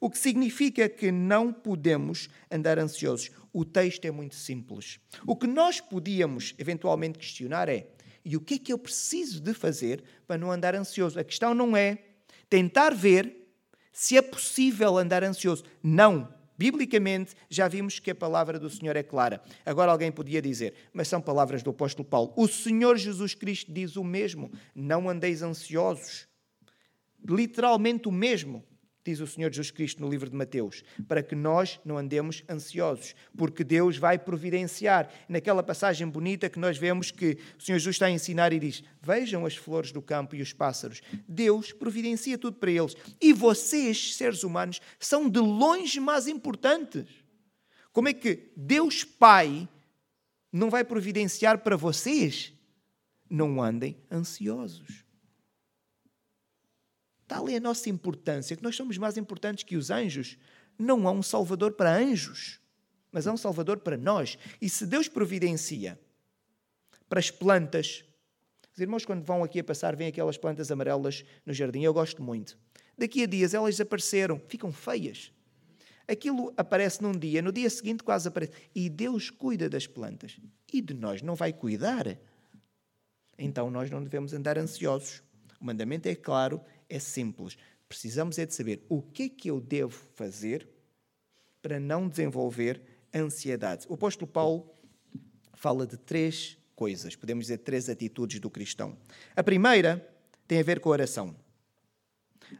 O 0.00 0.10
que 0.10 0.18
significa 0.18 0.88
que 0.88 1.10
não 1.10 1.52
podemos 1.52 2.28
andar 2.50 2.78
ansiosos. 2.78 3.30
O 3.52 3.64
texto 3.64 4.04
é 4.04 4.10
muito 4.10 4.34
simples. 4.34 5.00
O 5.26 5.34
que 5.34 5.46
nós 5.46 5.80
podíamos 5.80 6.54
eventualmente 6.58 7.18
questionar 7.18 7.68
é: 7.68 7.88
e 8.24 8.36
o 8.36 8.40
que 8.40 8.54
é 8.54 8.58
que 8.58 8.72
eu 8.72 8.78
preciso 8.78 9.40
de 9.40 9.54
fazer 9.54 10.04
para 10.26 10.36
não 10.36 10.52
andar 10.52 10.74
ansioso? 10.74 11.18
A 11.18 11.24
questão 11.24 11.54
não 11.54 11.76
é 11.76 11.98
tentar 12.50 12.94
ver 12.94 13.46
se 13.92 14.16
é 14.16 14.22
possível 14.22 14.98
andar 14.98 15.24
ansioso. 15.24 15.64
Não. 15.82 16.35
Biblicamente, 16.58 17.34
já 17.50 17.68
vimos 17.68 17.98
que 17.98 18.10
a 18.10 18.14
palavra 18.14 18.58
do 18.58 18.70
Senhor 18.70 18.96
é 18.96 19.02
clara. 19.02 19.42
Agora 19.64 19.92
alguém 19.92 20.10
podia 20.10 20.40
dizer, 20.40 20.74
mas 20.92 21.08
são 21.08 21.20
palavras 21.20 21.62
do 21.62 21.70
apóstolo 21.70 22.08
Paulo. 22.08 22.32
O 22.36 22.48
Senhor 22.48 22.96
Jesus 22.96 23.34
Cristo 23.34 23.72
diz 23.72 23.96
o 23.96 24.04
mesmo: 24.04 24.50
não 24.74 25.08
andeis 25.08 25.42
ansiosos. 25.42 26.26
Literalmente 27.28 28.08
o 28.08 28.12
mesmo 28.12 28.64
diz 29.10 29.20
o 29.20 29.26
Senhor 29.26 29.52
Jesus 29.52 29.70
Cristo 29.70 30.00
no 30.00 30.08
livro 30.08 30.28
de 30.28 30.36
Mateus, 30.36 30.82
para 31.06 31.22
que 31.22 31.34
nós 31.34 31.80
não 31.84 31.96
andemos 31.96 32.42
ansiosos, 32.48 33.14
porque 33.36 33.62
Deus 33.62 33.96
vai 33.96 34.18
providenciar. 34.18 35.08
Naquela 35.28 35.62
passagem 35.62 36.06
bonita 36.08 36.48
que 36.48 36.58
nós 36.58 36.76
vemos 36.76 37.10
que 37.10 37.38
o 37.58 37.62
Senhor 37.62 37.78
Jesus 37.78 37.96
está 37.96 38.06
a 38.06 38.10
ensinar 38.10 38.52
e 38.52 38.58
diz: 38.58 38.82
Vejam 39.00 39.46
as 39.46 39.56
flores 39.56 39.92
do 39.92 40.02
campo 40.02 40.34
e 40.34 40.42
os 40.42 40.52
pássaros. 40.52 41.00
Deus 41.28 41.72
providencia 41.72 42.36
tudo 42.36 42.56
para 42.56 42.70
eles. 42.70 42.96
E 43.20 43.32
vocês, 43.32 44.16
seres 44.16 44.42
humanos, 44.42 44.80
são 44.98 45.28
de 45.28 45.40
longe 45.40 46.00
mais 46.00 46.26
importantes. 46.26 47.06
Como 47.92 48.08
é 48.08 48.12
que 48.12 48.50
Deus 48.56 49.04
Pai 49.04 49.68
não 50.52 50.68
vai 50.68 50.84
providenciar 50.84 51.58
para 51.58 51.76
vocês? 51.76 52.52
Não 53.30 53.62
andem 53.62 53.96
ansiosos. 54.10 55.05
Tal 57.26 57.48
é 57.48 57.56
a 57.56 57.60
nossa 57.60 57.90
importância, 57.90 58.56
que 58.56 58.62
nós 58.62 58.76
somos 58.76 58.96
mais 58.98 59.16
importantes 59.16 59.64
que 59.64 59.76
os 59.76 59.90
anjos. 59.90 60.38
Não 60.78 61.08
há 61.08 61.10
um 61.10 61.22
Salvador 61.22 61.72
para 61.72 61.96
anjos, 61.96 62.60
mas 63.10 63.26
há 63.26 63.32
um 63.32 63.36
Salvador 63.36 63.78
para 63.78 63.96
nós. 63.96 64.38
E 64.60 64.68
se 64.68 64.86
Deus 64.86 65.08
providencia 65.08 65.98
para 67.08 67.18
as 67.18 67.30
plantas, 67.30 68.04
os 68.72 68.80
irmãos, 68.80 69.04
quando 69.06 69.24
vão 69.24 69.42
aqui 69.42 69.58
a 69.58 69.64
passar, 69.64 69.96
veem 69.96 70.10
aquelas 70.10 70.36
plantas 70.36 70.70
amarelas 70.70 71.24
no 71.46 71.52
jardim, 71.52 71.82
eu 71.82 71.94
gosto 71.94 72.22
muito. 72.22 72.58
Daqui 72.96 73.22
a 73.22 73.26
dias 73.26 73.54
elas 73.54 73.76
desapareceram, 73.76 74.40
ficam 74.48 74.70
feias. 74.70 75.32
Aquilo 76.06 76.52
aparece 76.56 77.02
num 77.02 77.12
dia, 77.12 77.42
no 77.42 77.50
dia 77.50 77.68
seguinte 77.68 78.02
quase 78.04 78.28
aparece. 78.28 78.52
E 78.74 78.88
Deus 78.88 79.30
cuida 79.30 79.68
das 79.68 79.86
plantas. 79.86 80.38
E 80.72 80.80
de 80.80 80.94
nós 80.94 81.22
não 81.22 81.34
vai 81.34 81.52
cuidar. 81.52 82.18
Então 83.38 83.70
nós 83.70 83.90
não 83.90 84.02
devemos 84.02 84.32
andar 84.32 84.56
ansiosos. 84.56 85.22
O 85.60 85.64
mandamento 85.64 86.06
é 86.06 86.14
claro 86.14 86.60
é 86.88 86.98
simples. 86.98 87.56
Precisamos 87.88 88.38
é 88.38 88.46
de 88.46 88.54
saber 88.54 88.84
o 88.88 89.00
que 89.00 89.24
é 89.24 89.28
que 89.28 89.50
eu 89.50 89.60
devo 89.60 89.98
fazer 90.14 90.68
para 91.62 91.78
não 91.78 92.08
desenvolver 92.08 92.80
ansiedade. 93.14 93.86
O 93.88 93.94
apóstolo 93.94 94.30
Paulo 94.30 94.72
fala 95.54 95.86
de 95.86 95.96
três 95.96 96.58
coisas, 96.74 97.16
podemos 97.16 97.46
dizer 97.46 97.58
três 97.58 97.88
atitudes 97.88 98.40
do 98.40 98.50
cristão. 98.50 98.96
A 99.34 99.42
primeira 99.42 100.06
tem 100.46 100.60
a 100.60 100.62
ver 100.62 100.80
com 100.80 100.88
a 100.90 100.92
oração. 100.92 101.34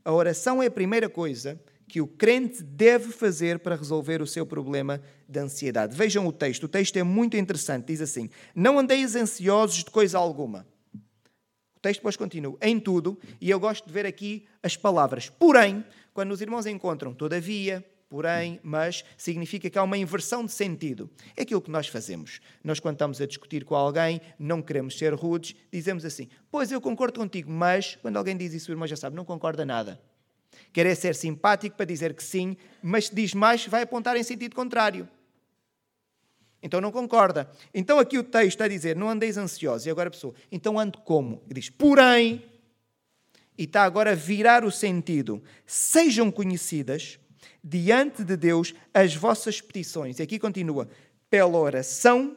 A 0.04 0.12
oração 0.12 0.62
é 0.62 0.66
a 0.66 0.70
primeira 0.70 1.08
coisa 1.08 1.60
que 1.88 2.00
o 2.00 2.06
crente 2.06 2.62
deve 2.62 3.12
fazer 3.12 3.60
para 3.60 3.76
resolver 3.76 4.20
o 4.20 4.26
seu 4.26 4.44
problema 4.44 5.00
de 5.28 5.38
ansiedade. 5.38 5.96
Vejam 5.96 6.26
o 6.26 6.32
texto, 6.32 6.64
o 6.64 6.68
texto 6.68 6.96
é 6.96 7.02
muito 7.02 7.36
interessante. 7.36 7.86
Diz 7.86 8.00
assim: 8.00 8.28
Não 8.54 8.78
andeis 8.78 9.14
ansiosos 9.14 9.84
de 9.84 9.90
coisa 9.90 10.18
alguma 10.18 10.66
texto 11.86 12.00
depois 12.00 12.16
continua, 12.16 12.58
em 12.60 12.80
tudo, 12.80 13.16
e 13.40 13.48
eu 13.48 13.60
gosto 13.60 13.86
de 13.86 13.92
ver 13.92 14.06
aqui 14.06 14.44
as 14.60 14.76
palavras. 14.76 15.28
Porém, 15.30 15.84
quando 16.12 16.32
os 16.32 16.40
irmãos 16.40 16.66
encontram 16.66 17.14
todavia, 17.14 17.84
porém, 18.08 18.58
mas, 18.60 19.04
significa 19.16 19.70
que 19.70 19.78
há 19.78 19.84
uma 19.84 19.96
inversão 19.96 20.44
de 20.44 20.50
sentido. 20.50 21.08
É 21.36 21.42
aquilo 21.42 21.60
que 21.60 21.70
nós 21.70 21.86
fazemos. 21.86 22.40
Nós, 22.64 22.80
quando 22.80 22.94
estamos 22.94 23.20
a 23.20 23.26
discutir 23.26 23.64
com 23.64 23.76
alguém, 23.76 24.20
não 24.36 24.60
queremos 24.60 24.98
ser 24.98 25.14
rudes, 25.14 25.54
dizemos 25.72 26.04
assim: 26.04 26.28
Pois 26.50 26.72
eu 26.72 26.80
concordo 26.80 27.20
contigo, 27.20 27.50
mas, 27.50 27.96
quando 28.02 28.16
alguém 28.16 28.36
diz 28.36 28.52
isso, 28.52 28.70
o 28.70 28.74
irmão 28.74 28.88
já 28.88 28.96
sabe, 28.96 29.14
não 29.14 29.24
concorda 29.24 29.64
nada. 29.64 30.00
Quer 30.72 30.86
é 30.86 30.94
ser 30.94 31.14
simpático 31.14 31.76
para 31.76 31.86
dizer 31.86 32.14
que 32.14 32.24
sim, 32.24 32.56
mas 32.82 33.06
se 33.06 33.14
diz 33.14 33.32
mais, 33.32 33.64
vai 33.66 33.82
apontar 33.82 34.16
em 34.16 34.24
sentido 34.24 34.56
contrário. 34.56 35.08
Então 36.66 36.80
não 36.80 36.90
concorda. 36.90 37.48
Então 37.72 38.00
aqui 38.00 38.18
o 38.18 38.24
texto 38.24 38.48
está 38.48 38.64
a 38.64 38.68
dizer: 38.68 38.96
não 38.96 39.08
andeis 39.08 39.38
ansiosos. 39.38 39.86
E 39.86 39.90
agora 39.90 40.08
a 40.08 40.10
pessoa, 40.10 40.34
então 40.50 40.78
ando 40.78 40.98
como? 40.98 41.40
Diz: 41.46 41.70
porém, 41.70 42.44
e 43.56 43.64
está 43.64 43.84
agora 43.84 44.10
a 44.10 44.14
virar 44.16 44.64
o 44.64 44.70
sentido: 44.70 45.40
sejam 45.64 46.30
conhecidas 46.30 47.20
diante 47.62 48.24
de 48.24 48.36
Deus 48.36 48.74
as 48.92 49.14
vossas 49.14 49.60
petições. 49.60 50.18
E 50.18 50.22
aqui 50.22 50.40
continua: 50.40 50.88
pela 51.30 51.56
oração, 51.56 52.36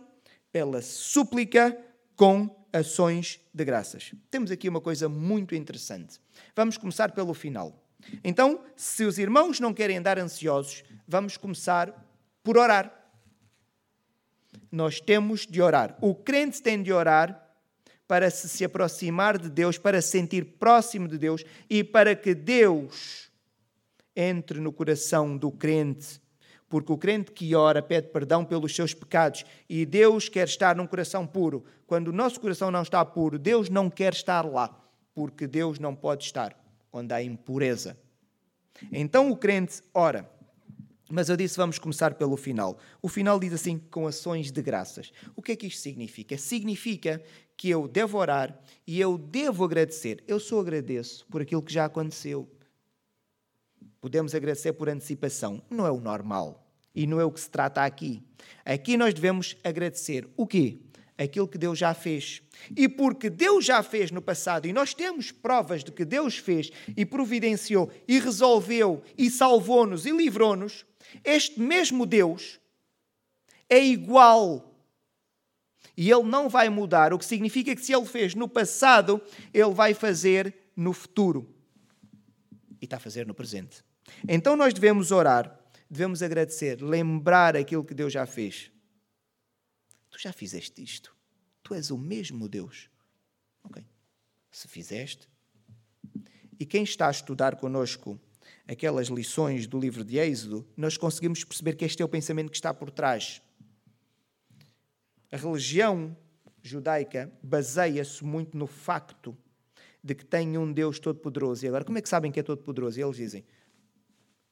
pela 0.51 0.79
súplica, 0.79 1.75
com 2.15 2.55
ações 2.71 3.39
de 3.51 3.65
graças. 3.65 4.13
Temos 4.29 4.51
aqui 4.51 4.69
uma 4.69 4.79
coisa 4.79 5.09
muito 5.09 5.55
interessante. 5.55 6.19
Vamos 6.55 6.77
começar 6.77 7.13
pelo 7.13 7.33
final. 7.33 7.83
Então, 8.23 8.61
se 8.75 9.05
os 9.05 9.17
irmãos 9.17 9.59
não 9.59 9.73
querem 9.73 9.97
andar 9.97 10.19
ansiosos, 10.19 10.83
vamos 11.07 11.35
começar 11.35 11.91
por 12.43 12.59
orar 12.59 12.98
nós 14.71 14.99
temos 14.99 15.45
de 15.45 15.61
orar. 15.61 15.97
O 16.01 16.13
crente 16.13 16.61
tem 16.61 16.81
de 16.81 16.91
orar 16.91 17.47
para 18.07 18.29
se, 18.29 18.49
se 18.49 18.65
aproximar 18.65 19.37
de 19.37 19.49
Deus, 19.49 19.77
para 19.77 20.01
se 20.01 20.09
sentir 20.09 20.43
próximo 20.57 21.07
de 21.07 21.17
Deus 21.17 21.43
e 21.69 21.83
para 21.83 22.15
que 22.15 22.33
Deus 22.33 23.29
entre 24.15 24.59
no 24.59 24.73
coração 24.73 25.37
do 25.37 25.51
crente. 25.51 26.19
Porque 26.67 26.91
o 26.91 26.97
crente 26.97 27.31
que 27.31 27.55
ora 27.55 27.81
pede 27.81 28.09
perdão 28.09 28.45
pelos 28.45 28.75
seus 28.75 28.93
pecados 28.93 29.43
e 29.67 29.85
Deus 29.85 30.29
quer 30.29 30.47
estar 30.47 30.75
num 30.75 30.85
coração 30.85 31.25
puro. 31.25 31.63
Quando 31.87 32.09
o 32.09 32.13
nosso 32.13 32.39
coração 32.39 32.69
não 32.69 32.83
está 32.83 33.03
puro, 33.03 33.39
Deus 33.39 33.69
não 33.69 33.89
quer 33.89 34.13
estar 34.13 34.45
lá, 34.45 34.75
porque 35.13 35.47
Deus 35.47 35.79
não 35.79 35.95
pode 35.95 36.25
estar 36.25 36.55
onde 36.91 37.13
há 37.13 37.21
impureza. 37.21 37.97
Então 38.91 39.31
o 39.31 39.37
crente 39.37 39.81
ora. 39.93 40.29
Mas 41.11 41.27
eu 41.27 41.35
disse, 41.35 41.57
vamos 41.57 41.79
começar 41.79 42.13
pelo 42.13 42.37
final. 42.37 42.77
O 43.01 43.09
final 43.09 43.39
diz 43.39 43.51
assim, 43.51 43.79
com 43.79 44.05
ações 44.05 44.51
de 44.51 44.61
graças. 44.61 45.11
O 45.35 45.41
que 45.41 45.53
é 45.53 45.55
que 45.55 45.65
isto 45.65 45.81
significa? 45.81 46.37
Significa 46.37 47.21
que 47.57 47.69
eu 47.69 47.87
devo 47.87 48.17
orar 48.19 48.57
e 48.85 49.01
eu 49.01 49.17
devo 49.17 49.65
agradecer. 49.65 50.23
Eu 50.27 50.39
só 50.39 50.59
agradeço 50.59 51.25
por 51.27 51.41
aquilo 51.41 51.63
que 51.63 51.73
já 51.73 51.85
aconteceu. 51.85 52.47
Podemos 53.99 54.35
agradecer 54.35 54.73
por 54.73 54.87
antecipação. 54.87 55.61
Não 55.69 55.85
é 55.85 55.91
o 55.91 55.99
normal. 55.99 56.65
E 56.93 57.07
não 57.07 57.19
é 57.19 57.25
o 57.25 57.31
que 57.31 57.39
se 57.39 57.49
trata 57.49 57.83
aqui. 57.83 58.23
Aqui 58.63 58.95
nós 58.95 59.13
devemos 59.13 59.57
agradecer 59.63 60.27
o 60.37 60.45
quê? 60.45 60.77
Aquilo 61.19 61.47
que 61.47 61.57
Deus 61.57 61.77
já 61.77 61.93
fez. 61.93 62.41
E 62.75 62.87
porque 62.87 63.29
Deus 63.29 63.65
já 63.65 63.83
fez 63.83 64.09
no 64.09 64.21
passado, 64.21 64.67
e 64.67 64.73
nós 64.73 64.93
temos 64.93 65.31
provas 65.31 65.83
de 65.83 65.91
que 65.91 66.05
Deus 66.05 66.37
fez 66.37 66.71
e 66.95 67.05
providenciou 67.05 67.91
e 68.07 68.19
resolveu 68.19 69.03
e 69.17 69.29
salvou-nos 69.29 70.05
e 70.05 70.11
livrou-nos, 70.11 70.85
este 71.23 71.59
mesmo 71.59 72.05
Deus 72.05 72.59
é 73.69 73.83
igual. 73.83 74.65
E 75.97 76.09
ele 76.09 76.23
não 76.23 76.47
vai 76.47 76.69
mudar, 76.69 77.13
o 77.13 77.19
que 77.19 77.25
significa 77.25 77.75
que 77.75 77.83
se 77.83 77.93
ele 77.93 78.05
fez 78.05 78.33
no 78.33 78.47
passado, 78.47 79.21
ele 79.53 79.73
vai 79.73 79.93
fazer 79.93 80.55
no 80.73 80.93
futuro. 80.93 81.53
E 82.81 82.85
está 82.85 82.95
a 82.95 82.99
fazer 82.99 83.27
no 83.27 83.33
presente. 83.33 83.83
Então 84.25 84.55
nós 84.55 84.73
devemos 84.73 85.11
orar, 85.11 85.59
devemos 85.89 86.23
agradecer, 86.23 86.81
lembrar 86.81 87.57
aquilo 87.57 87.83
que 87.83 87.93
Deus 87.93 88.13
já 88.13 88.25
fez. 88.25 88.71
Tu 90.09 90.19
já 90.19 90.33
fizeste 90.33 90.81
isto. 90.81 91.15
Tu 91.63 91.73
és 91.73 91.91
o 91.91 91.97
mesmo 91.97 92.47
Deus. 92.47 92.89
Ok. 93.63 93.83
Se 94.51 94.67
fizeste. 94.67 95.27
E 96.59 96.65
quem 96.65 96.83
está 96.83 97.07
a 97.07 97.11
estudar 97.11 97.55
conosco 97.55 98.19
aquelas 98.67 99.07
lições 99.07 99.65
do 99.65 99.79
livro 99.79 100.03
de 100.03 100.17
Êxodo, 100.17 100.67
nós 100.75 100.97
conseguimos 100.97 101.43
perceber 101.43 101.75
que 101.75 101.85
este 101.85 102.01
é 102.01 102.05
o 102.05 102.09
pensamento 102.09 102.49
que 102.49 102.57
está 102.57 102.73
por 102.73 102.91
trás. 102.91 103.41
A 105.31 105.37
religião 105.37 106.15
judaica 106.61 107.31
baseia-se 107.41 108.23
muito 108.23 108.57
no 108.57 108.67
facto 108.67 109.37
de 110.03 110.15
que 110.15 110.25
tem 110.25 110.57
um 110.57 110.71
Deus 110.71 110.99
todo-poderoso. 110.99 111.65
E 111.65 111.67
agora, 111.67 111.83
como 111.83 111.97
é 111.97 112.01
que 112.01 112.09
sabem 112.09 112.31
que 112.31 112.39
é 112.39 112.43
todo-poderoso? 112.43 112.99
E 112.99 113.03
eles 113.03 113.17
dizem: 113.17 113.45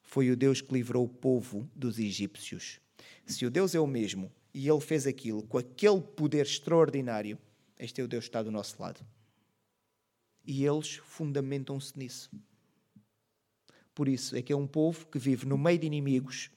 Foi 0.01 0.29
o 0.29 0.35
Deus 0.35 0.61
que 0.61 0.73
livrou 0.73 1.05
o 1.05 1.09
povo 1.09 1.69
dos 1.75 1.99
egípcios. 1.99 2.79
Se 3.25 3.45
o 3.45 3.49
Deus 3.49 3.75
é 3.75 3.79
o 3.79 3.87
mesmo 3.87 4.31
e 4.53 4.67
ele 4.67 4.81
fez 4.81 5.05
aquilo 5.05 5.43
com 5.43 5.57
aquele 5.57 6.01
poder 6.01 6.45
extraordinário, 6.45 7.37
este 7.79 8.01
é 8.01 8.03
o 8.03 8.07
Deus 8.07 8.25
que 8.25 8.29
está 8.29 8.41
do 8.41 8.51
nosso 8.51 8.81
lado. 8.81 8.99
E 10.45 10.65
eles 10.65 10.95
fundamentam-se 10.95 11.97
nisso. 11.97 12.31
Por 13.93 14.07
isso 14.07 14.35
é 14.35 14.41
que 14.41 14.53
é 14.53 14.55
um 14.55 14.67
povo 14.67 15.07
que 15.07 15.19
vive 15.19 15.45
no 15.45 15.57
meio 15.57 15.79
de 15.79 15.87
inimigos. 15.87 16.49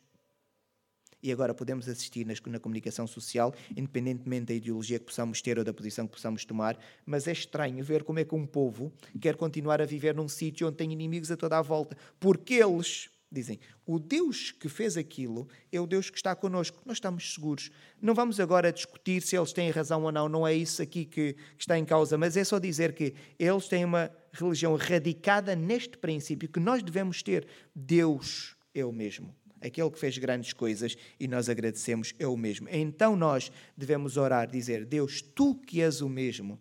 E 1.22 1.30
agora 1.30 1.52
podemos 1.52 1.88
assistir 1.88 2.26
na 2.26 2.58
comunicação 2.58 3.06
social, 3.06 3.54
independentemente 3.76 4.46
da 4.46 4.54
ideologia 4.54 4.98
que 4.98 5.04
possamos 5.04 5.42
ter 5.42 5.58
ou 5.58 5.64
da 5.64 5.72
posição 5.74 6.06
que 6.06 6.14
possamos 6.14 6.44
tomar, 6.44 6.78
mas 7.04 7.28
é 7.28 7.32
estranho 7.32 7.84
ver 7.84 8.04
como 8.04 8.18
é 8.18 8.24
que 8.24 8.34
um 8.34 8.46
povo 8.46 8.90
quer 9.20 9.36
continuar 9.36 9.82
a 9.82 9.84
viver 9.84 10.14
num 10.14 10.28
sítio 10.28 10.68
onde 10.68 10.78
tem 10.78 10.92
inimigos 10.92 11.30
a 11.30 11.36
toda 11.36 11.58
a 11.58 11.62
volta, 11.62 11.96
porque 12.18 12.54
eles 12.54 13.10
Dizem, 13.32 13.60
o 13.86 14.00
Deus 14.00 14.50
que 14.50 14.68
fez 14.68 14.96
aquilo 14.96 15.48
é 15.70 15.80
o 15.80 15.86
Deus 15.86 16.10
que 16.10 16.16
está 16.16 16.34
connosco. 16.34 16.82
Nós 16.84 16.96
estamos 16.96 17.32
seguros. 17.32 17.70
Não 18.02 18.12
vamos 18.12 18.40
agora 18.40 18.72
discutir 18.72 19.22
se 19.22 19.36
eles 19.36 19.52
têm 19.52 19.70
razão 19.70 20.02
ou 20.02 20.10
não, 20.10 20.28
não 20.28 20.44
é 20.44 20.52
isso 20.52 20.82
aqui 20.82 21.04
que, 21.04 21.34
que 21.34 21.60
está 21.60 21.78
em 21.78 21.84
causa, 21.84 22.18
mas 22.18 22.36
é 22.36 22.42
só 22.42 22.58
dizer 22.58 22.92
que 22.92 23.14
eles 23.38 23.68
têm 23.68 23.84
uma 23.84 24.10
religião 24.32 24.74
radicada 24.74 25.54
neste 25.54 25.96
princípio 25.96 26.48
que 26.48 26.58
nós 26.58 26.82
devemos 26.82 27.22
ter. 27.22 27.46
Deus 27.72 28.56
é 28.74 28.84
o 28.84 28.92
mesmo. 28.92 29.32
Aquele 29.60 29.90
que 29.90 29.98
fez 29.98 30.18
grandes 30.18 30.52
coisas 30.52 30.96
e 31.18 31.28
nós 31.28 31.48
agradecemos 31.48 32.12
é 32.18 32.26
o 32.26 32.36
mesmo. 32.36 32.66
Então 32.68 33.14
nós 33.14 33.52
devemos 33.76 34.16
orar, 34.16 34.50
dizer: 34.50 34.84
Deus, 34.84 35.22
tu 35.22 35.54
que 35.54 35.80
és 35.80 36.00
o 36.00 36.08
mesmo 36.08 36.58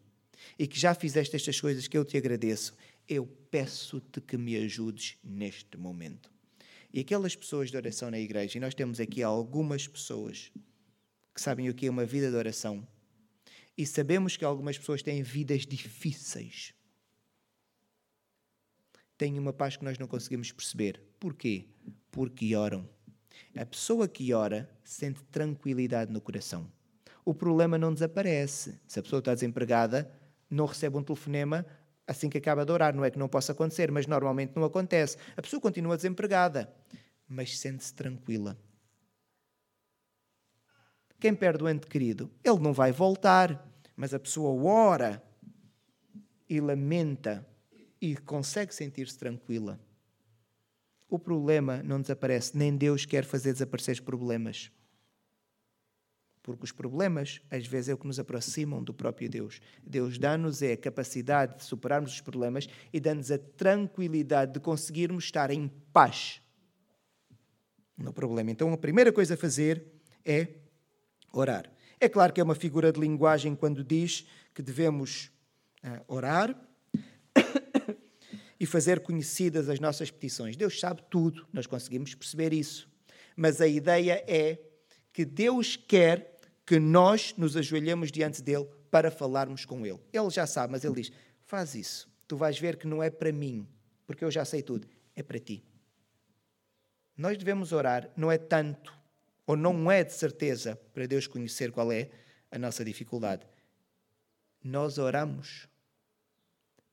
e 0.58 0.68
que 0.68 0.80
já 0.80 0.94
fizeste 0.94 1.36
estas 1.36 1.60
coisas 1.60 1.88
que 1.88 1.98
eu 1.98 2.06
te 2.06 2.16
agradeço, 2.16 2.76
eu 3.08 3.26
peço-te 3.50 4.22
que 4.22 4.38
me 4.38 4.56
ajudes 4.58 5.18
neste 5.24 5.76
momento. 5.78 6.30
E 6.92 7.02
aquelas 7.02 7.36
pessoas 7.36 7.70
de 7.70 7.78
oração 7.78 8.10
na 8.10 8.20
igreja, 8.20 8.58
e 8.58 8.62
nós 8.62 8.74
temos 8.74 9.00
aqui 9.00 9.22
algumas 9.22 9.88
pessoas 9.88 10.52
que 11.34 11.42
sabem 11.42 11.70
o 11.70 11.74
que 11.74 11.86
é 11.86 11.90
uma 11.90 12.06
vida 12.06 12.30
de 12.30 12.36
oração, 12.36 12.88
e 13.78 13.86
sabemos 13.86 14.36
que 14.36 14.44
algumas 14.44 14.78
pessoas 14.78 15.02
têm 15.02 15.24
vidas 15.24 15.66
difíceis. 15.66 16.74
Têm 19.18 19.38
uma 19.38 19.54
paz 19.54 19.78
que 19.78 19.86
nós 19.86 19.98
não 19.98 20.08
conseguimos 20.08 20.52
perceber. 20.52 21.02
Porquê? 21.20 21.68
Porque 22.12 22.56
oram. 22.56 22.90
A 23.56 23.66
pessoa 23.66 24.08
que 24.08 24.34
ora 24.34 24.70
sente 24.84 25.24
tranquilidade 25.26 26.12
no 26.12 26.20
coração. 26.20 26.70
O 27.24 27.34
problema 27.34 27.78
não 27.78 27.94
desaparece. 27.94 28.80
Se 28.88 29.00
a 29.00 29.04
pessoa 29.04 29.20
está 29.20 29.34
desempregada, 29.34 30.12
não 30.50 30.66
recebe 30.66 30.98
um 30.98 31.04
telefonema, 31.04 31.66
assim 32.10 32.28
que 32.28 32.40
acaba 32.40 32.66
de 32.66 32.72
orar. 32.72 32.96
Não 32.96 33.06
é 33.06 33.12
que 33.12 33.20
não 33.20 33.30
possa 33.30 33.52
acontecer, 33.52 33.92
mas 33.92 34.08
normalmente 34.08 34.54
não 34.56 34.64
acontece. 34.64 35.16
A 35.38 35.42
pessoa 35.42 35.62
continua 35.62 35.96
desempregada, 35.96 36.74
mas 37.28 37.58
sente-se 37.58 37.94
tranquila. 37.94 38.58
Quem 41.20 41.36
perde 41.36 41.64
o 41.64 41.70
ente 41.70 41.86
querido, 41.86 42.32
ele 42.44 42.60
não 42.60 42.74
vai 42.74 42.92
voltar, 42.92 43.70
mas 43.96 44.14
a 44.14 44.20
pessoa 44.20 44.50
ora 44.64 45.22
e 46.50 46.60
lamenta 46.60 47.46
e 48.02 48.16
consegue 48.16 48.74
sentir-se 48.74 49.18
tranquila. 49.18 49.80
O 51.08 51.20
problema 51.20 51.84
não 51.84 52.02
desaparece, 52.02 52.58
nem 52.58 52.76
Deus 52.76 53.06
quer 53.06 53.26
fazer 53.26 53.52
desaparecer 53.54 53.94
os 53.94 54.00
problemas. 54.00 54.72
Porque 56.50 56.64
os 56.64 56.72
problemas, 56.72 57.42
às 57.52 57.68
vezes, 57.68 57.90
é 57.90 57.94
o 57.94 57.98
que 57.98 58.08
nos 58.08 58.18
aproximam 58.18 58.84
do 58.84 58.92
próprio 58.92 59.30
Deus. 59.30 59.62
Deus 59.86 60.18
dá-nos 60.18 60.64
é 60.64 60.74
a 60.74 60.78
capacidade 60.78 61.58
de 61.58 61.64
superarmos 61.64 62.12
os 62.12 62.22
problemas 62.22 62.68
e 62.92 63.00
dá-nos 63.00 63.30
a 63.30 63.38
tranquilidade 63.38 64.54
de 64.54 64.60
conseguirmos 64.60 65.26
estar 65.26 65.52
em 65.52 65.68
paz 65.94 66.42
no 67.96 68.12
problema. 68.12 68.50
Então, 68.50 68.74
a 68.74 68.78
primeira 68.80 69.12
coisa 69.12 69.36
a 69.36 69.38
fazer 69.38 69.86
é 70.26 70.48
orar. 71.32 71.72
É 72.00 72.10
claro 72.10 72.34
que 72.34 72.42
é 72.42 72.44
uma 72.44 72.56
figura 72.56 72.92
de 72.92 73.00
linguagem 73.00 73.54
quando 73.56 73.84
diz 73.84 74.26
que 74.52 74.64
devemos 74.64 75.30
uh, 75.84 76.04
orar 76.08 76.60
e 78.60 78.66
fazer 78.66 79.02
conhecidas 79.02 79.70
as 79.70 79.80
nossas 79.80 80.10
petições. 80.10 80.58
Deus 80.58 80.80
sabe 80.80 81.04
tudo, 81.12 81.46
nós 81.54 81.68
conseguimos 81.68 82.16
perceber 82.16 82.54
isso. 82.54 82.90
Mas 83.36 83.62
a 83.62 83.68
ideia 83.68 84.24
é 84.28 84.58
que 85.14 85.26
Deus 85.26 85.76
quer 85.76 86.39
que 86.70 86.80
nós 86.80 87.34
nos 87.36 87.58
ajoelhemos 87.58 88.12
diante 88.12 88.44
dele 88.44 88.68
para 88.92 89.10
falarmos 89.10 89.66
com 89.66 89.84
ele. 89.88 90.00
Ele 90.14 90.30
já 90.30 90.46
sabe, 90.46 90.72
mas 90.72 90.86
ele 90.86 91.02
diz: 91.02 91.12
faz 91.42 91.74
isso. 91.74 92.08
Tu 92.28 92.38
vais 92.38 92.60
ver 92.60 92.78
que 92.78 92.86
não 92.86 93.02
é 93.02 93.10
para 93.10 93.32
mim, 93.32 93.68
porque 94.06 94.24
eu 94.24 94.30
já 94.30 94.46
sei 94.46 94.62
tudo, 94.62 94.88
é 95.16 95.24
para 95.24 95.40
ti. 95.40 95.66
Nós 97.18 97.40
devemos 97.40 97.72
orar, 97.72 98.12
não 98.16 98.32
é 98.32 98.38
tanto, 98.38 98.96
ou 99.48 99.58
não 99.58 99.92
é 99.92 100.04
de 100.04 100.14
certeza, 100.14 100.76
para 100.94 101.08
Deus 101.08 101.26
conhecer 101.26 101.72
qual 101.72 101.92
é 101.92 102.12
a 102.52 102.60
nossa 102.60 102.86
dificuldade. 102.86 103.48
Nós 104.64 105.00
oramos, 105.00 105.68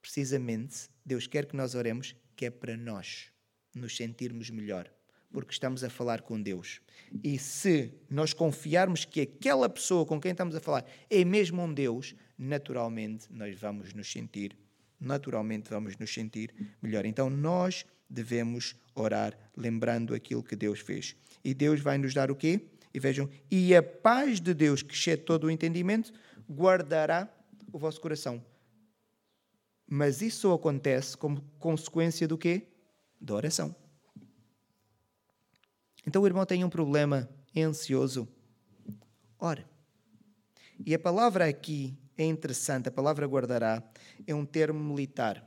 precisamente, 0.00 0.88
Deus 1.04 1.26
quer 1.26 1.44
que 1.44 1.54
nós 1.54 1.74
oremos, 1.74 2.16
que 2.34 2.46
é 2.46 2.50
para 2.50 2.78
nós 2.78 3.30
nos 3.74 3.94
sentirmos 3.94 4.48
melhor 4.48 4.90
porque 5.32 5.52
estamos 5.52 5.84
a 5.84 5.90
falar 5.90 6.22
com 6.22 6.40
Deus. 6.40 6.80
E 7.22 7.38
se 7.38 7.92
nós 8.08 8.32
confiarmos 8.32 9.04
que 9.04 9.20
aquela 9.20 9.68
pessoa 9.68 10.06
com 10.06 10.20
quem 10.20 10.32
estamos 10.32 10.54
a 10.54 10.60
falar 10.60 10.84
é 11.10 11.24
mesmo 11.24 11.62
um 11.62 11.72
Deus, 11.72 12.14
naturalmente 12.38 13.26
nós 13.30 13.58
vamos 13.58 13.92
nos 13.92 14.10
sentir, 14.10 14.56
naturalmente 14.98 15.68
vamos 15.70 15.96
nos 15.96 16.12
sentir 16.12 16.54
melhor. 16.82 17.04
Então 17.04 17.28
nós 17.28 17.84
devemos 18.08 18.74
orar 18.94 19.36
lembrando 19.56 20.14
aquilo 20.14 20.42
que 20.42 20.56
Deus 20.56 20.80
fez. 20.80 21.16
E 21.44 21.52
Deus 21.52 21.80
vai 21.80 21.98
nos 21.98 22.14
dar 22.14 22.30
o 22.30 22.36
quê? 22.36 22.60
E 22.94 22.98
vejam, 22.98 23.28
e 23.50 23.74
a 23.74 23.82
paz 23.82 24.40
de 24.40 24.54
Deus, 24.54 24.82
que 24.82 24.94
excede 24.94 25.22
todo 25.22 25.44
o 25.44 25.50
entendimento, 25.50 26.12
guardará 26.50 27.28
o 27.72 27.78
vosso 27.78 28.00
coração. 28.00 28.42
Mas 29.88 30.22
isso 30.22 30.52
acontece 30.52 31.16
como 31.16 31.42
consequência 31.58 32.26
do 32.26 32.38
quê? 32.38 32.68
Da 33.20 33.34
oração. 33.34 33.74
Então 36.06 36.22
o 36.22 36.26
irmão 36.26 36.46
tem 36.46 36.62
um 36.62 36.70
problema, 36.70 37.28
é 37.54 37.62
ansioso. 37.62 38.28
Ora. 39.38 39.68
E 40.84 40.94
a 40.94 40.98
palavra 40.98 41.48
aqui 41.48 41.98
é 42.16 42.24
interessante, 42.24 42.88
a 42.88 42.92
palavra 42.92 43.26
guardará 43.26 43.82
é 44.26 44.34
um 44.34 44.44
termo 44.44 44.78
militar. 44.78 45.44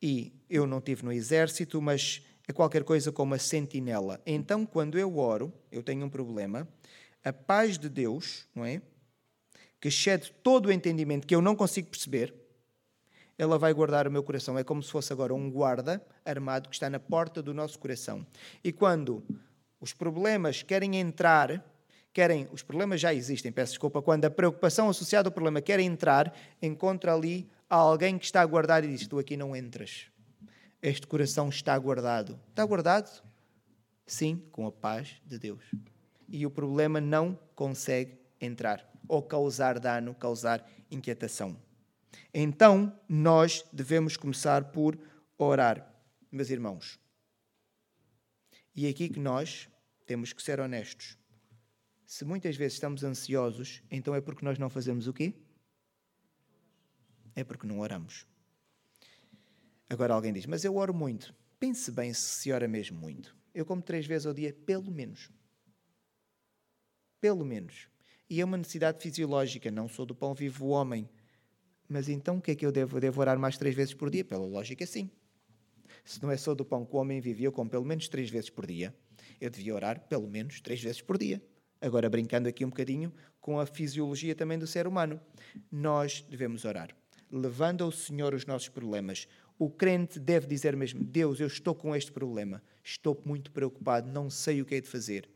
E 0.00 0.32
eu 0.50 0.66
não 0.66 0.80
tive 0.80 1.04
no 1.04 1.12
exército, 1.12 1.80
mas 1.80 2.22
é 2.46 2.52
qualquer 2.52 2.84
coisa 2.84 3.12
como 3.12 3.34
a 3.34 3.38
sentinela. 3.38 4.20
Então, 4.26 4.66
quando 4.66 4.98
eu 4.98 5.16
oro, 5.16 5.52
eu 5.70 5.82
tenho 5.82 6.04
um 6.04 6.10
problema, 6.10 6.68
a 7.24 7.32
paz 7.32 7.78
de 7.78 7.88
Deus, 7.88 8.46
não 8.54 8.64
é? 8.64 8.82
Que 9.80 9.88
excede 9.88 10.32
todo 10.42 10.66
o 10.66 10.72
entendimento 10.72 11.26
que 11.26 11.34
eu 11.34 11.40
não 11.40 11.54
consigo 11.54 11.88
perceber, 11.88 12.34
ela 13.38 13.58
vai 13.58 13.72
guardar 13.72 14.06
o 14.06 14.10
meu 14.10 14.22
coração. 14.22 14.58
É 14.58 14.64
como 14.64 14.82
se 14.82 14.90
fosse 14.90 15.12
agora 15.12 15.34
um 15.34 15.50
guarda 15.50 16.04
armado 16.24 16.68
que 16.68 16.74
está 16.74 16.88
na 16.88 17.00
porta 17.00 17.42
do 17.42 17.54
nosso 17.54 17.78
coração. 17.78 18.26
E 18.62 18.72
quando 18.72 19.24
os 19.80 19.92
problemas 19.92 20.62
querem 20.62 20.96
entrar, 20.96 21.64
querem, 22.12 22.48
os 22.52 22.62
problemas 22.62 23.00
já 23.00 23.12
existem, 23.12 23.50
peço 23.50 23.72
desculpa, 23.72 24.02
quando 24.02 24.24
a 24.24 24.30
preocupação 24.30 24.88
associada 24.88 25.28
ao 25.28 25.32
problema 25.32 25.60
quer 25.60 25.80
entrar, 25.80 26.32
encontra 26.60 27.14
ali 27.14 27.50
alguém 27.68 28.18
que 28.18 28.24
está 28.24 28.42
a 28.42 28.46
guardar 28.46 28.84
e 28.84 28.88
diz: 28.88 29.06
Tu 29.06 29.18
aqui 29.18 29.36
não 29.36 29.56
entras. 29.56 30.06
Este 30.80 31.06
coração 31.06 31.48
está 31.48 31.78
guardado. 31.78 32.38
Está 32.50 32.64
guardado? 32.64 33.22
Sim, 34.06 34.42
com 34.50 34.66
a 34.66 34.72
paz 34.72 35.16
de 35.24 35.38
Deus. 35.38 35.64
E 36.28 36.44
o 36.44 36.50
problema 36.50 37.00
não 37.00 37.38
consegue 37.54 38.18
entrar 38.40 38.90
ou 39.08 39.22
causar 39.22 39.78
dano, 39.78 40.14
causar 40.14 40.68
inquietação. 40.90 41.56
Então, 42.32 42.98
nós 43.08 43.64
devemos 43.72 44.16
começar 44.16 44.72
por 44.72 44.98
orar, 45.38 45.92
meus 46.30 46.50
irmãos. 46.50 46.98
E 48.74 48.86
é 48.86 48.90
aqui 48.90 49.08
que 49.08 49.20
nós 49.20 49.68
temos 50.06 50.32
que 50.32 50.42
ser 50.42 50.60
honestos. 50.60 51.18
Se 52.06 52.24
muitas 52.24 52.56
vezes 52.56 52.74
estamos 52.74 53.04
ansiosos, 53.04 53.82
então 53.90 54.14
é 54.14 54.20
porque 54.20 54.44
nós 54.44 54.58
não 54.58 54.68
fazemos 54.68 55.06
o 55.06 55.12
quê? 55.12 55.34
É 57.34 57.42
porque 57.42 57.66
não 57.66 57.80
oramos. 57.80 58.26
Agora 59.88 60.14
alguém 60.14 60.32
diz, 60.32 60.46
mas 60.46 60.64
eu 60.64 60.76
oro 60.76 60.92
muito. 60.94 61.34
Pense 61.58 61.90
bem 61.90 62.12
se 62.12 62.50
ora 62.50 62.66
mesmo 62.66 62.98
muito. 62.98 63.36
Eu 63.54 63.64
como 63.64 63.82
três 63.82 64.06
vezes 64.06 64.26
ao 64.26 64.34
dia, 64.34 64.52
pelo 64.52 64.90
menos. 64.90 65.30
Pelo 67.20 67.44
menos. 67.44 67.88
E 68.28 68.40
é 68.40 68.44
uma 68.44 68.56
necessidade 68.56 69.02
fisiológica, 69.02 69.70
não 69.70 69.88
sou 69.88 70.06
do 70.06 70.14
pão 70.14 70.34
vivo 70.34 70.66
o 70.66 70.70
homem. 70.70 71.08
Mas 71.92 72.08
então 72.08 72.38
o 72.38 72.40
que 72.40 72.52
é 72.52 72.54
que 72.54 72.64
eu 72.64 72.72
devo? 72.72 73.20
orar 73.20 73.38
mais 73.38 73.58
três 73.58 73.74
vezes 73.74 73.92
por 73.92 74.08
dia? 74.08 74.24
Pela 74.24 74.46
lógica, 74.46 74.86
sim. 74.86 75.10
Se 76.02 76.22
não 76.22 76.30
é 76.30 76.38
só 76.38 76.54
do 76.54 76.64
pão 76.64 76.86
que 76.86 76.96
o 76.96 76.98
homem 76.98 77.20
vive, 77.20 77.44
eu 77.44 77.52
como 77.52 77.68
pelo 77.68 77.84
menos 77.84 78.08
três 78.08 78.30
vezes 78.30 78.48
por 78.48 78.66
dia, 78.66 78.94
eu 79.38 79.50
devia 79.50 79.74
orar 79.74 80.00
pelo 80.08 80.26
menos 80.26 80.58
três 80.62 80.82
vezes 80.82 81.02
por 81.02 81.18
dia. 81.18 81.42
Agora, 81.82 82.08
brincando 82.08 82.48
aqui 82.48 82.64
um 82.64 82.70
bocadinho 82.70 83.12
com 83.42 83.60
a 83.60 83.66
fisiologia 83.66 84.34
também 84.34 84.58
do 84.58 84.66
ser 84.66 84.86
humano, 84.86 85.20
nós 85.70 86.24
devemos 86.30 86.64
orar, 86.64 86.96
levando 87.30 87.84
ao 87.84 87.92
Senhor 87.92 88.32
os 88.32 88.46
nossos 88.46 88.70
problemas. 88.70 89.28
O 89.58 89.68
crente 89.68 90.18
deve 90.18 90.46
dizer 90.46 90.74
mesmo: 90.74 91.04
Deus, 91.04 91.40
eu 91.40 91.46
estou 91.46 91.74
com 91.74 91.94
este 91.94 92.10
problema, 92.10 92.62
estou 92.82 93.20
muito 93.26 93.50
preocupado, 93.50 94.10
não 94.10 94.30
sei 94.30 94.62
o 94.62 94.64
que 94.64 94.76
é 94.76 94.80
de 94.80 94.88
fazer. 94.88 95.28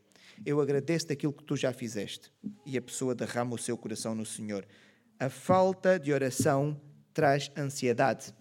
Eu 0.45 0.61
agradeço 0.61 1.09
daquilo 1.09 1.33
que 1.33 1.45
tu 1.45 1.57
já 1.57 1.73
fizeste. 1.73 2.33
E 2.65 2.77
a 2.77 2.83
pessoa 2.83 3.15
derrama 3.15 3.55
o 3.55 3.59
seu 3.59 3.77
coração 3.77 4.15
no 4.15 4.27
Senhor. 4.27 4.67
A 5.19 5.31
falta 5.31 5.99
de 5.99 6.13
oração 6.13 6.79
traz 7.15 7.51
ansiedade. 7.57 8.35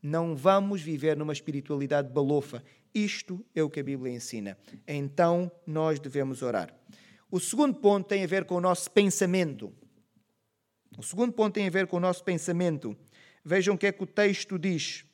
Não 0.00 0.36
vamos 0.36 0.80
viver 0.80 1.16
numa 1.16 1.32
espiritualidade 1.32 2.12
balofa. 2.12 2.62
Isto 2.94 3.44
é 3.52 3.60
o 3.60 3.68
que 3.68 3.80
a 3.80 3.82
Bíblia 3.82 4.12
ensina. 4.12 4.56
Então 4.86 5.50
nós 5.66 5.98
devemos 5.98 6.42
orar. 6.42 6.72
O 7.28 7.40
segundo 7.40 7.74
ponto 7.80 8.06
tem 8.06 8.22
a 8.22 8.26
ver 8.28 8.44
com 8.44 8.54
o 8.54 8.60
nosso 8.60 8.88
pensamento. 8.88 9.72
O 10.96 11.02
segundo 11.02 11.32
ponto 11.32 11.54
tem 11.54 11.66
a 11.66 11.70
ver 11.70 11.88
com 11.88 11.96
o 11.96 12.00
nosso 12.00 12.22
pensamento. 12.22 12.96
Vejam 13.44 13.74
o 13.74 13.78
que 13.78 13.88
é 13.88 13.92
que 13.92 14.04
o 14.04 14.06
texto 14.06 14.56
diz. 14.56 15.04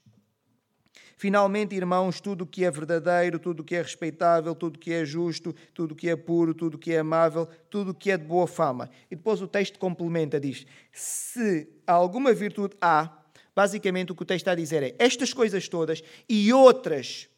Finalmente, 1.21 1.77
irmãos, 1.77 2.19
tudo 2.19 2.45
o 2.45 2.47
que 2.47 2.65
é 2.65 2.71
verdadeiro, 2.71 3.39
tudo 3.39 3.61
o 3.61 3.63
que 3.63 3.75
é 3.75 3.83
respeitável, 3.83 4.55
tudo 4.55 4.77
o 4.77 4.79
que 4.79 4.91
é 4.91 5.05
justo, 5.05 5.55
tudo 5.75 5.93
o 5.93 5.95
que 5.95 6.09
é 6.09 6.17
puro, 6.17 6.55
tudo 6.55 6.77
o 6.77 6.79
que 6.79 6.95
é 6.95 7.01
amável, 7.01 7.47
tudo 7.69 7.91
o 7.91 7.95
que 7.95 8.11
é 8.11 8.17
de 8.17 8.25
boa 8.25 8.47
fama. 8.47 8.89
E 9.11 9.15
depois 9.15 9.43
o 9.43 9.47
texto 9.47 9.79
complementa, 9.79 10.41
diz: 10.41 10.65
se 10.91 11.69
alguma 11.87 12.33
virtude 12.33 12.75
há, 12.81 13.23
basicamente 13.55 14.11
o 14.11 14.15
que 14.15 14.23
o 14.23 14.25
texto 14.25 14.45
está 14.45 14.53
a 14.53 14.55
dizer 14.55 14.83
é 14.83 14.95
estas 14.99 15.35
coisas 15.35 15.69
todas 15.69 16.03
e 16.27 16.51
outras 16.55 17.29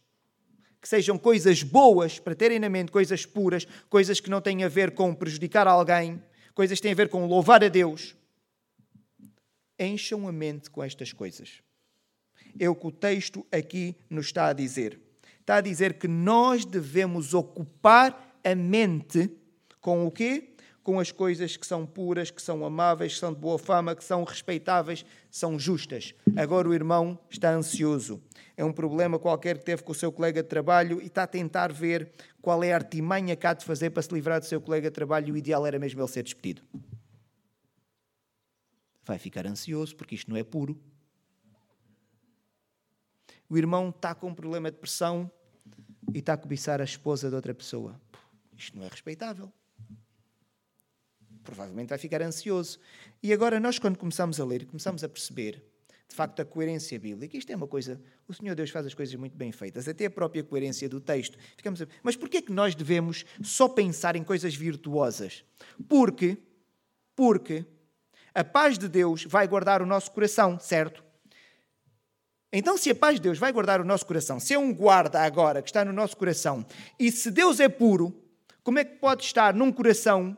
que 0.80 0.88
sejam 0.88 1.18
coisas 1.18 1.64
boas, 1.64 2.20
para 2.20 2.36
terem 2.36 2.60
na 2.60 2.68
mente 2.68 2.92
coisas 2.92 3.26
puras, 3.26 3.66
coisas 3.90 4.20
que 4.20 4.30
não 4.30 4.40
têm 4.40 4.62
a 4.62 4.68
ver 4.68 4.92
com 4.92 5.12
prejudicar 5.12 5.66
alguém, 5.66 6.22
coisas 6.54 6.78
que 6.78 6.82
têm 6.82 6.92
a 6.92 6.94
ver 6.94 7.08
com 7.08 7.26
louvar 7.26 7.64
a 7.64 7.68
Deus. 7.68 8.14
Encham 9.76 10.28
a 10.28 10.30
mente 10.30 10.70
com 10.70 10.84
estas 10.84 11.12
coisas 11.12 11.60
é 12.58 12.68
o 12.68 12.74
que 12.74 12.86
o 12.86 12.92
texto 12.92 13.46
aqui 13.50 13.96
nos 14.08 14.26
está 14.26 14.46
a 14.46 14.52
dizer. 14.52 15.00
Está 15.40 15.56
a 15.56 15.60
dizer 15.60 15.94
que 15.94 16.06
nós 16.06 16.64
devemos 16.64 17.34
ocupar 17.34 18.38
a 18.44 18.54
mente 18.54 19.30
com 19.80 20.06
o 20.06 20.10
quê? 20.10 20.54
Com 20.84 20.98
as 20.98 21.12
coisas 21.12 21.56
que 21.56 21.66
são 21.66 21.84
puras, 21.84 22.30
que 22.30 22.40
são 22.40 22.64
amáveis, 22.64 23.14
que 23.14 23.18
são 23.20 23.32
de 23.32 23.40
boa 23.40 23.58
fama, 23.58 23.94
que 23.94 24.04
são 24.04 24.24
respeitáveis, 24.24 25.04
são 25.30 25.58
justas. 25.58 26.14
Agora 26.36 26.68
o 26.68 26.74
irmão 26.74 27.18
está 27.28 27.52
ansioso. 27.52 28.20
É 28.56 28.64
um 28.64 28.72
problema 28.72 29.18
qualquer 29.18 29.58
que 29.58 29.64
teve 29.64 29.82
com 29.82 29.92
o 29.92 29.94
seu 29.94 30.12
colega 30.12 30.42
de 30.42 30.48
trabalho 30.48 31.00
e 31.00 31.06
está 31.06 31.24
a 31.24 31.26
tentar 31.26 31.72
ver 31.72 32.12
qual 32.40 32.62
é 32.62 32.72
a 32.72 32.76
artimanha 32.76 33.34
que 33.34 33.46
há 33.46 33.54
de 33.54 33.64
fazer 33.64 33.90
para 33.90 34.02
se 34.02 34.12
livrar 34.12 34.40
do 34.40 34.46
seu 34.46 34.60
colega 34.60 34.90
de 34.90 34.94
trabalho 34.94 35.28
e 35.28 35.32
o 35.32 35.36
ideal 35.36 35.66
era 35.66 35.78
mesmo 35.78 36.00
ele 36.00 36.08
ser 36.08 36.22
despedido. 36.22 36.62
Vai 39.04 39.18
ficar 39.18 39.46
ansioso 39.46 39.96
porque 39.96 40.14
isto 40.14 40.30
não 40.30 40.36
é 40.36 40.44
puro 40.44 40.80
o 43.52 43.58
irmão 43.58 43.90
está 43.90 44.14
com 44.14 44.28
um 44.28 44.34
problema 44.34 44.70
de 44.70 44.78
pressão 44.78 45.30
e 46.14 46.20
está 46.20 46.32
a 46.32 46.36
cobiçar 46.38 46.80
a 46.80 46.84
esposa 46.84 47.28
de 47.28 47.34
outra 47.34 47.52
pessoa. 47.52 48.00
Isto 48.56 48.78
não 48.78 48.86
é 48.86 48.88
respeitável. 48.88 49.52
Provavelmente 51.44 51.90
vai 51.90 51.98
ficar 51.98 52.22
ansioso. 52.22 52.80
E 53.22 53.30
agora, 53.30 53.60
nós, 53.60 53.78
quando 53.78 53.98
começamos 53.98 54.40
a 54.40 54.44
ler, 54.46 54.64
começamos 54.64 55.04
a 55.04 55.08
perceber, 55.08 55.62
de 56.08 56.16
facto, 56.16 56.40
a 56.40 56.46
coerência 56.46 56.98
bíblica. 56.98 57.36
Isto 57.36 57.52
é 57.52 57.56
uma 57.56 57.66
coisa. 57.66 58.00
O 58.26 58.32
Senhor 58.32 58.54
Deus 58.54 58.70
faz 58.70 58.86
as 58.86 58.94
coisas 58.94 59.14
muito 59.16 59.36
bem 59.36 59.52
feitas, 59.52 59.86
até 59.86 60.06
a 60.06 60.10
própria 60.10 60.42
coerência 60.42 60.88
do 60.88 60.98
texto. 60.98 61.36
Ficamos 61.54 61.82
a... 61.82 61.86
Mas 62.02 62.16
porquê 62.16 62.38
é 62.38 62.42
que 62.42 62.52
nós 62.52 62.74
devemos 62.74 63.26
só 63.42 63.68
pensar 63.68 64.16
em 64.16 64.24
coisas 64.24 64.54
virtuosas? 64.54 65.44
Porque, 65.86 66.38
porque 67.14 67.66
a 68.32 68.42
paz 68.42 68.78
de 68.78 68.88
Deus 68.88 69.24
vai 69.24 69.46
guardar 69.46 69.82
o 69.82 69.86
nosso 69.86 70.10
coração, 70.10 70.58
certo? 70.58 71.04
Então, 72.52 72.76
se 72.76 72.90
a 72.90 72.94
paz 72.94 73.14
de 73.14 73.22
Deus 73.22 73.38
vai 73.38 73.50
guardar 73.50 73.80
o 73.80 73.84
nosso 73.84 74.04
coração, 74.04 74.38
se 74.38 74.52
é 74.52 74.58
um 74.58 74.74
guarda 74.74 75.20
agora 75.22 75.62
que 75.62 75.70
está 75.70 75.84
no 75.84 75.92
nosso 75.92 76.16
coração, 76.16 76.66
e 76.98 77.10
se 77.10 77.30
Deus 77.30 77.58
é 77.60 77.68
puro, 77.68 78.14
como 78.62 78.78
é 78.78 78.84
que 78.84 78.96
pode 78.96 79.24
estar 79.24 79.54
num 79.54 79.72
coração 79.72 80.36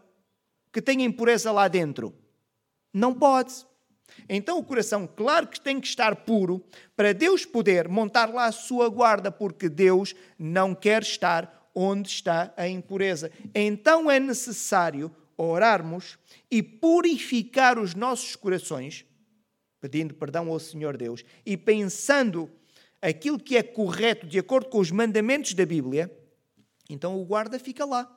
que 0.72 0.80
tem 0.80 1.02
impureza 1.02 1.50
lá 1.50 1.66
dentro? 1.66 2.14
Não 2.92 3.12
pode. 3.12 3.66
Então, 4.28 4.58
o 4.58 4.64
coração, 4.64 5.08
claro 5.08 5.48
que 5.48 5.60
tem 5.60 5.80
que 5.80 5.88
estar 5.88 6.14
puro 6.14 6.64
para 6.96 7.12
Deus 7.12 7.44
poder 7.44 7.88
montar 7.88 8.32
lá 8.32 8.46
a 8.46 8.52
sua 8.52 8.88
guarda, 8.88 9.32
porque 9.32 9.68
Deus 9.68 10.14
não 10.38 10.72
quer 10.72 11.02
estar 11.02 11.68
onde 11.74 12.08
está 12.08 12.54
a 12.56 12.68
impureza. 12.68 13.32
Então, 13.52 14.08
é 14.08 14.20
necessário 14.20 15.10
orarmos 15.36 16.16
e 16.48 16.62
purificar 16.62 17.76
os 17.76 17.96
nossos 17.96 18.36
corações 18.36 19.04
pedindo 19.84 20.14
perdão 20.14 20.48
ao 20.48 20.58
Senhor 20.58 20.96
Deus 20.96 21.22
e 21.44 21.58
pensando 21.58 22.50
aquilo 23.02 23.38
que 23.38 23.54
é 23.54 23.62
correto 23.62 24.26
de 24.26 24.38
acordo 24.38 24.70
com 24.70 24.78
os 24.78 24.90
mandamentos 24.90 25.52
da 25.52 25.66
Bíblia, 25.66 26.10
então 26.88 27.20
o 27.20 27.24
guarda 27.26 27.58
fica 27.58 27.84
lá. 27.84 28.10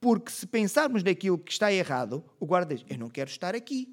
Porque 0.00 0.30
se 0.30 0.46
pensarmos 0.46 1.02
naquilo 1.02 1.36
que 1.36 1.50
está 1.50 1.72
errado, 1.72 2.22
o 2.38 2.46
guarda 2.46 2.76
diz: 2.76 2.84
Eu 2.88 2.96
não 2.96 3.10
quero 3.10 3.28
estar 3.28 3.56
aqui. 3.56 3.92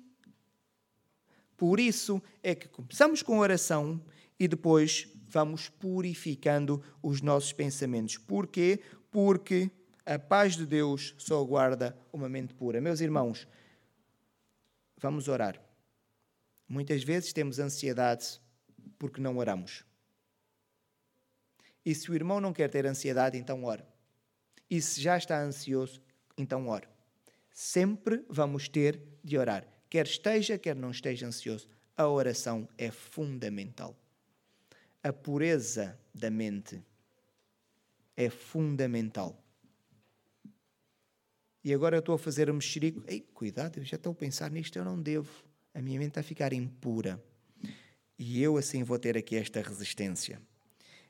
Por 1.58 1.80
isso 1.80 2.22
é 2.44 2.54
que 2.54 2.68
começamos 2.68 3.24
com 3.24 3.40
oração 3.40 4.00
e 4.40 4.48
depois 4.48 5.08
vamos 5.28 5.70
purificando 5.70 6.84
os 7.02 7.20
nossos 7.20 7.52
pensamentos. 7.52 8.16
Porquê? 8.16 8.80
Porque 9.10 9.72
a 10.06 10.20
paz 10.20 10.56
de 10.56 10.68
Deus 10.68 11.16
só 11.18 11.44
guarda 11.44 11.98
uma 12.14 12.30
mente 12.30 12.54
pura. 12.54 12.80
Meus 12.80 13.02
irmãos, 13.02 13.48
vamos 15.00 15.28
orar. 15.28 15.71
Muitas 16.72 17.04
vezes 17.04 17.34
temos 17.34 17.60
ansiedade 17.60 18.40
porque 18.98 19.20
não 19.20 19.36
oramos. 19.36 19.84
E 21.86 21.94
se 21.94 22.10
o 22.10 22.16
irmão 22.16 22.40
não 22.40 22.54
quer 22.54 22.70
ter 22.70 22.86
ansiedade, 22.86 23.38
então 23.38 23.66
ora. 23.66 23.86
E 24.70 24.82
se 24.82 25.02
já 25.02 25.18
está 25.18 25.38
ansioso, 25.38 26.02
então 26.38 26.70
ora. 26.70 26.90
Sempre 27.52 28.24
vamos 28.30 28.70
ter 28.70 29.04
de 29.22 29.38
orar. 29.38 29.68
Quer 29.90 30.06
esteja, 30.06 30.58
quer 30.58 30.74
não 30.78 30.92
esteja 30.92 31.28
ansioso. 31.28 31.68
A 31.98 32.08
oração 32.08 32.70
é 32.78 32.90
fundamental. 32.90 33.94
A 35.04 35.12
pureza 35.12 36.00
da 36.16 36.32
mente 36.32 36.82
é 38.16 38.30
fundamental. 38.30 39.44
E 41.66 41.74
agora 41.74 41.98
eu 41.98 42.00
estou 42.00 42.16
a 42.16 42.18
fazer 42.18 42.50
um 42.50 42.54
mexerico. 42.54 43.04
Ei, 43.08 43.20
cuidado, 43.20 43.80
eu 43.80 43.84
já 43.84 43.98
estou 43.98 44.14
a 44.14 44.16
pensar 44.16 44.50
nisto, 44.50 44.78
eu 44.78 44.86
não 44.86 45.02
devo 45.02 45.51
a 45.74 45.82
minha 45.82 46.00
mente 46.00 46.10
está 46.10 46.22
a 46.22 46.24
ficar 46.24 46.54
impura. 46.54 47.24
E 48.18 48.42
eu 48.42 48.58
assim 48.58 48.84
vou 48.84 49.00
ter 49.00 49.18
aqui 49.18 49.36
esta 49.36 49.62
resistência. 49.62 50.42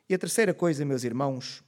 E 0.07 0.13
a 0.13 0.17
terceira 0.17 0.53
coisa, 0.53 0.85
meus 0.85 1.03
irmãos, 1.03 1.63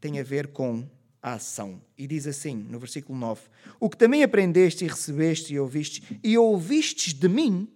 tem 0.00 0.18
a 0.18 0.22
ver 0.22 0.48
com 0.48 0.88
a 1.22 1.34
ação. 1.34 1.82
E 1.96 2.06
diz 2.06 2.26
assim, 2.26 2.54
no 2.54 2.78
versículo 2.78 3.18
9: 3.18 3.42
O 3.78 3.88
que 3.88 3.96
também 3.96 4.22
aprendeste 4.22 4.84
e 4.84 4.88
recebeste 4.88 5.54
e 5.54 5.58
ouviste, 5.58 6.20
e 6.22 6.36
ouvistes 6.38 7.12
de 7.14 7.28
mim, 7.28 7.68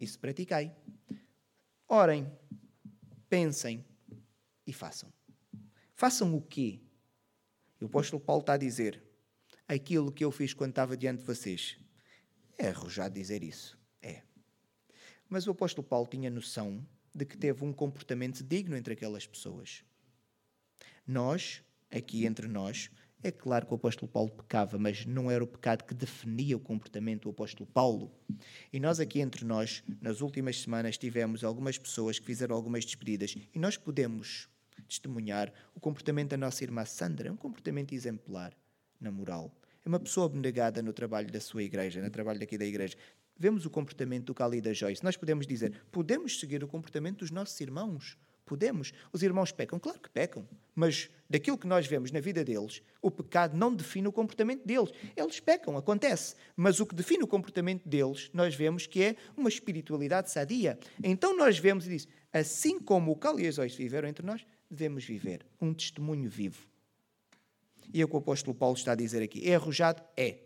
isso 0.00 0.18
praticai. 0.18 0.74
Orem, 1.88 2.30
pensem 3.28 3.84
e 4.66 4.72
façam. 4.72 5.12
Façam 5.94 6.34
o 6.34 6.42
quê? 6.42 6.80
O 7.80 7.86
apóstolo 7.86 8.20
Paulo 8.20 8.40
está 8.40 8.54
a 8.54 8.58
dizer: 8.58 9.02
aquilo 9.68 10.10
que 10.10 10.24
eu 10.24 10.30
fiz 10.30 10.54
quando 10.54 10.70
estava 10.70 10.96
diante 10.96 11.20
de 11.20 11.26
vocês. 11.26 11.78
É 12.56 12.68
arrojado 12.68 13.14
dizer 13.14 13.42
isso. 13.42 13.78
É. 14.02 14.22
Mas 15.28 15.46
o 15.46 15.50
apóstolo 15.50 15.86
Paulo 15.86 16.06
tinha 16.06 16.30
noção 16.30 16.86
de 17.14 17.24
que 17.24 17.36
teve 17.36 17.64
um 17.64 17.72
comportamento 17.72 18.42
digno 18.42 18.76
entre 18.76 18.94
aquelas 18.94 19.26
pessoas. 19.26 19.84
Nós, 21.06 21.62
aqui 21.90 22.26
entre 22.26 22.48
nós, 22.48 22.90
É 23.26 23.30
claro 23.30 23.64
que 23.64 23.72
o 23.72 23.76
apóstolo 23.76 24.06
Paulo 24.06 24.30
pecava, 24.30 24.76
mas 24.78 25.06
não 25.06 25.30
era 25.30 25.42
o 25.42 25.46
pecado 25.46 25.84
que 25.84 25.94
definia 25.94 26.58
o 26.58 26.60
comportamento 26.60 27.22
do 27.22 27.30
apóstolo 27.30 27.66
Paulo. 27.66 28.12
E 28.70 28.78
nós 28.78 29.00
aqui 29.00 29.18
entre 29.18 29.46
nós, 29.46 29.82
nas 29.98 30.20
últimas 30.20 30.60
semanas, 30.60 30.98
tivemos 30.98 31.42
algumas 31.42 31.78
pessoas 31.78 32.18
que 32.18 32.26
fizeram 32.26 32.54
algumas 32.54 32.84
despedidas 32.84 33.34
e 33.54 33.58
nós 33.58 33.78
podemos 33.78 34.46
testemunhar 34.86 35.50
o 35.74 35.80
comportamento 35.80 36.32
da 36.32 36.36
nossa 36.36 36.62
irmã 36.64 36.84
Sandra, 36.84 37.32
um 37.32 37.36
comportamento 37.36 37.94
exemplar 37.94 38.54
na 39.00 39.10
moral. 39.10 39.50
É 39.84 39.88
uma 39.88 40.00
pessoa 40.00 40.26
abnegada 40.26 40.80
no 40.80 40.94
trabalho 40.94 41.30
da 41.30 41.40
sua 41.40 41.62
igreja, 41.62 42.00
no 42.00 42.10
trabalho 42.10 42.40
daqui 42.40 42.56
da 42.56 42.64
igreja. 42.64 42.96
Vemos 43.38 43.66
o 43.66 43.70
comportamento 43.70 44.26
do 44.26 44.34
Cali 44.34 44.58
e 44.58 44.60
da 44.60 44.72
Joyce. 44.72 45.04
Nós 45.04 45.16
podemos 45.16 45.46
dizer, 45.46 45.82
podemos 45.92 46.40
seguir 46.40 46.64
o 46.64 46.68
comportamento 46.68 47.18
dos 47.18 47.30
nossos 47.30 47.60
irmãos. 47.60 48.16
Podemos. 48.46 48.92
Os 49.12 49.22
irmãos 49.22 49.52
pecam? 49.52 49.78
Claro 49.78 50.00
que 50.00 50.08
pecam. 50.08 50.48
Mas 50.74 51.10
daquilo 51.28 51.58
que 51.58 51.66
nós 51.66 51.86
vemos 51.86 52.10
na 52.10 52.20
vida 52.20 52.42
deles, 52.44 52.82
o 53.02 53.10
pecado 53.10 53.56
não 53.56 53.74
define 53.74 54.08
o 54.08 54.12
comportamento 54.12 54.64
deles. 54.64 54.90
Eles 55.16 55.40
pecam, 55.40 55.76
acontece. 55.76 56.34
Mas 56.56 56.80
o 56.80 56.86
que 56.86 56.94
define 56.94 57.22
o 57.22 57.26
comportamento 57.26 57.86
deles, 57.86 58.30
nós 58.32 58.54
vemos 58.54 58.86
que 58.86 59.02
é 59.02 59.16
uma 59.36 59.48
espiritualidade 59.48 60.30
sadia. 60.30 60.78
Então 61.02 61.36
nós 61.36 61.58
vemos 61.58 61.86
e 61.86 61.90
diz: 61.90 62.08
assim 62.32 62.78
como 62.78 63.12
o 63.12 63.16
Cal 63.16 63.38
e 63.40 63.46
as 63.46 63.58
Ois 63.58 63.74
viveram 63.74 64.08
entre 64.08 64.24
nós, 64.24 64.46
devemos 64.70 65.04
viver 65.04 65.44
um 65.60 65.74
testemunho 65.74 66.28
vivo. 66.28 66.73
E 67.92 68.00
é 68.00 68.04
o 68.04 68.08
que 68.08 68.14
o 68.14 68.18
apóstolo 68.18 68.54
Paulo 68.54 68.76
está 68.76 68.92
a 68.92 68.96
dizer 68.96 69.22
aqui. 69.22 69.48
É 69.48 69.54
arrojado? 69.54 70.02
É. 70.16 70.38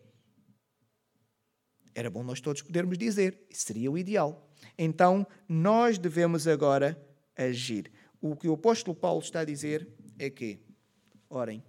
Era 1.94 2.10
bom 2.10 2.22
nós 2.22 2.40
todos 2.40 2.62
podermos 2.62 2.96
dizer. 2.96 3.46
Seria 3.50 3.90
o 3.90 3.98
ideal. 3.98 4.48
Então, 4.76 5.26
nós 5.48 5.98
devemos 5.98 6.46
agora 6.46 7.00
agir. 7.36 7.90
O 8.20 8.36
que 8.36 8.48
o 8.48 8.54
apóstolo 8.54 8.96
Paulo 8.96 9.20
está 9.20 9.40
a 9.40 9.44
dizer 9.44 9.88
é 10.18 10.28
que 10.28 10.60
orem. 11.28 11.62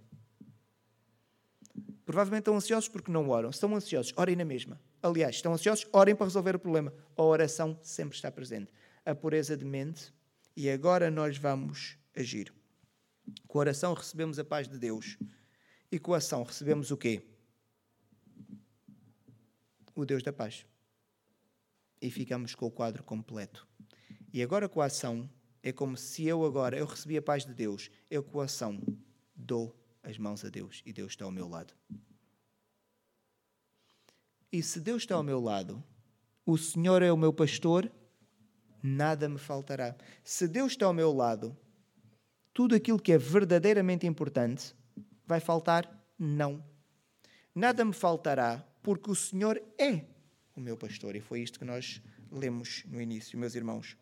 Provavelmente 2.04 2.42
estão 2.42 2.56
ansiosos 2.56 2.88
porque 2.88 3.10
não 3.10 3.28
oram. 3.28 3.50
Estão 3.50 3.74
ansiosos, 3.74 4.12
orem 4.16 4.34
na 4.34 4.44
mesma. 4.44 4.80
Aliás, 5.02 5.36
estão 5.36 5.52
ansiosos, 5.52 5.86
orem 5.92 6.14
para 6.14 6.26
resolver 6.26 6.56
o 6.56 6.58
problema. 6.58 6.92
A 7.16 7.22
oração 7.22 7.78
sempre 7.82 8.16
está 8.16 8.30
presente. 8.30 8.72
A 9.04 9.14
pureza 9.14 9.56
de 9.56 9.64
mente. 9.64 10.12
E 10.56 10.68
agora 10.68 11.10
nós 11.10 11.38
vamos 11.38 11.96
agir. 12.16 12.52
Com 13.46 13.58
a 13.58 13.60
oração 13.60 13.94
recebemos 13.94 14.38
a 14.38 14.44
paz 14.44 14.68
de 14.68 14.78
Deus. 14.78 15.16
E 15.90 15.98
com 15.98 16.14
a 16.14 16.18
ação 16.18 16.42
recebemos 16.42 16.90
o 16.90 16.96
quê? 16.96 17.22
O 19.94 20.04
Deus 20.04 20.22
da 20.22 20.32
paz. 20.32 20.64
E 22.00 22.10
ficamos 22.10 22.54
com 22.54 22.66
o 22.66 22.70
quadro 22.70 23.02
completo. 23.02 23.66
E 24.32 24.42
agora 24.42 24.68
com 24.68 24.80
a 24.80 24.86
ação 24.86 25.28
é 25.62 25.72
como 25.72 25.96
se 25.96 26.24
eu 26.24 26.44
agora, 26.44 26.78
eu 26.78 26.86
recebi 26.86 27.16
a 27.16 27.22
paz 27.22 27.44
de 27.44 27.52
Deus, 27.52 27.90
eu 28.10 28.22
com 28.22 28.40
a 28.40 28.44
ação 28.44 28.80
dou 29.34 29.76
as 30.02 30.16
mãos 30.16 30.44
a 30.44 30.48
Deus 30.48 30.82
e 30.86 30.92
Deus 30.92 31.12
está 31.12 31.24
ao 31.24 31.32
meu 31.32 31.48
lado. 31.48 31.74
E 34.52 34.62
se 34.62 34.80
Deus 34.80 35.02
está 35.02 35.16
ao 35.16 35.22
meu 35.22 35.40
lado, 35.40 35.82
o 36.46 36.56
Senhor 36.56 37.02
é 37.02 37.12
o 37.12 37.16
meu 37.16 37.32
pastor, 37.32 37.90
nada 38.82 39.28
me 39.28 39.38
faltará. 39.38 39.94
Se 40.24 40.48
Deus 40.48 40.72
está 40.72 40.86
ao 40.86 40.92
meu 40.92 41.12
lado, 41.12 41.56
tudo 42.52 42.74
aquilo 42.74 42.98
que 42.98 43.12
é 43.12 43.18
verdadeiramente 43.18 44.06
importante 44.06 44.74
vai 45.30 45.40
faltar? 45.40 45.90
Não. 46.18 46.62
Nada 47.54 47.84
me 47.84 47.94
faltará, 47.94 48.62
porque 48.82 49.10
o 49.10 49.14
Senhor 49.14 49.60
é 49.78 50.04
o 50.54 50.60
meu 50.60 50.76
pastor. 50.76 51.16
E 51.16 51.20
foi 51.20 51.40
isto 51.40 51.58
que 51.58 51.64
nós 51.64 52.02
lemos 52.30 52.84
no 52.86 53.00
início, 53.00 53.38
meus 53.38 53.54
irmãos 53.54 53.96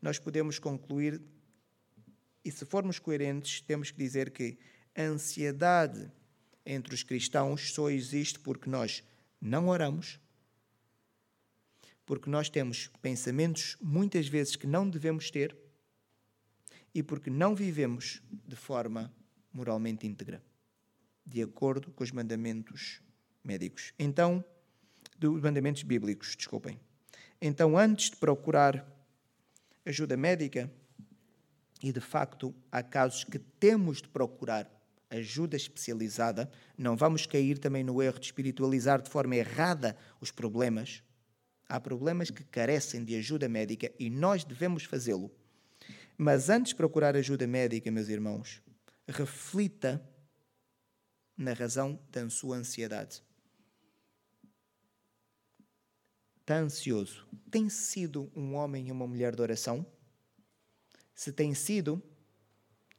nós 0.00 0.18
podemos 0.18 0.58
concluir, 0.58 1.20
e 2.44 2.50
se 2.50 2.64
formos 2.64 2.98
coerentes, 2.98 3.60
temos 3.60 3.90
que 3.90 3.98
dizer 3.98 4.30
que 4.30 4.58
a 4.96 5.02
ansiedade 5.02 6.10
entre 6.64 6.94
os 6.94 7.02
cristãos 7.02 7.72
só 7.72 7.90
existe 7.90 8.38
porque 8.38 8.70
nós 8.70 9.04
não 9.40 9.68
oramos, 9.68 10.18
porque 12.06 12.30
nós 12.30 12.48
temos 12.48 12.90
pensamentos 13.02 13.76
muitas 13.80 14.26
vezes 14.26 14.56
que 14.56 14.66
não 14.66 14.88
devemos 14.88 15.30
ter 15.30 15.56
e 16.94 17.02
porque 17.02 17.30
não 17.30 17.54
vivemos 17.54 18.22
de 18.46 18.56
forma 18.56 19.14
moralmente 19.52 20.06
íntegra, 20.06 20.42
de 21.30 21.42
acordo 21.42 21.92
com 21.92 22.02
os 22.02 22.10
mandamentos 22.10 23.00
médicos. 23.44 23.92
Então, 23.98 24.44
dos 25.16 25.40
mandamentos 25.40 25.82
bíblicos, 25.84 26.34
desculpem. 26.34 26.78
Então, 27.40 27.78
antes 27.78 28.10
de 28.10 28.16
procurar 28.16 28.86
ajuda 29.86 30.16
médica, 30.16 30.70
e 31.82 31.92
de 31.92 32.00
facto 32.00 32.54
há 32.70 32.82
casos 32.82 33.24
que 33.24 33.38
temos 33.38 34.02
de 34.02 34.08
procurar 34.08 34.68
ajuda 35.08 35.56
especializada, 35.56 36.50
não 36.76 36.96
vamos 36.96 37.26
cair 37.26 37.58
também 37.58 37.82
no 37.82 38.02
erro 38.02 38.18
de 38.18 38.26
espiritualizar 38.26 39.00
de 39.00 39.10
forma 39.10 39.36
errada 39.36 39.96
os 40.20 40.30
problemas. 40.30 41.02
Há 41.68 41.80
problemas 41.80 42.30
que 42.30 42.44
carecem 42.44 43.04
de 43.04 43.16
ajuda 43.16 43.48
médica 43.48 43.90
e 43.98 44.10
nós 44.10 44.44
devemos 44.44 44.84
fazê-lo. 44.84 45.30
Mas 46.18 46.50
antes 46.50 46.70
de 46.70 46.76
procurar 46.76 47.16
ajuda 47.16 47.46
médica, 47.46 47.90
meus 47.90 48.08
irmãos, 48.08 48.62
reflita 49.08 50.02
na 51.40 51.54
razão 51.54 51.98
da 52.12 52.28
sua 52.28 52.56
ansiedade. 52.56 53.22
está 56.40 56.58
ansioso, 56.58 57.26
tem 57.48 57.68
sido 57.68 58.30
um 58.34 58.56
homem 58.56 58.88
e 58.88 58.92
uma 58.92 59.06
mulher 59.06 59.36
de 59.36 59.40
oração? 59.40 59.86
Se 61.14 61.32
tem 61.32 61.54
sido, 61.54 62.02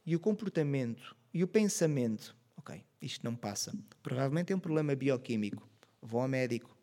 e 0.06 0.16
o 0.16 0.20
comportamento 0.20 1.14
e 1.34 1.44
o 1.44 1.48
pensamento, 1.48 2.34
ok, 2.56 2.82
isto 3.00 3.22
não 3.22 3.36
passa. 3.36 3.72
Provavelmente 4.02 4.52
é 4.52 4.56
um 4.56 4.60
problema 4.60 4.96
bioquímico. 4.96 5.68
Vou 6.00 6.22
ao 6.22 6.28
médico. 6.28 6.74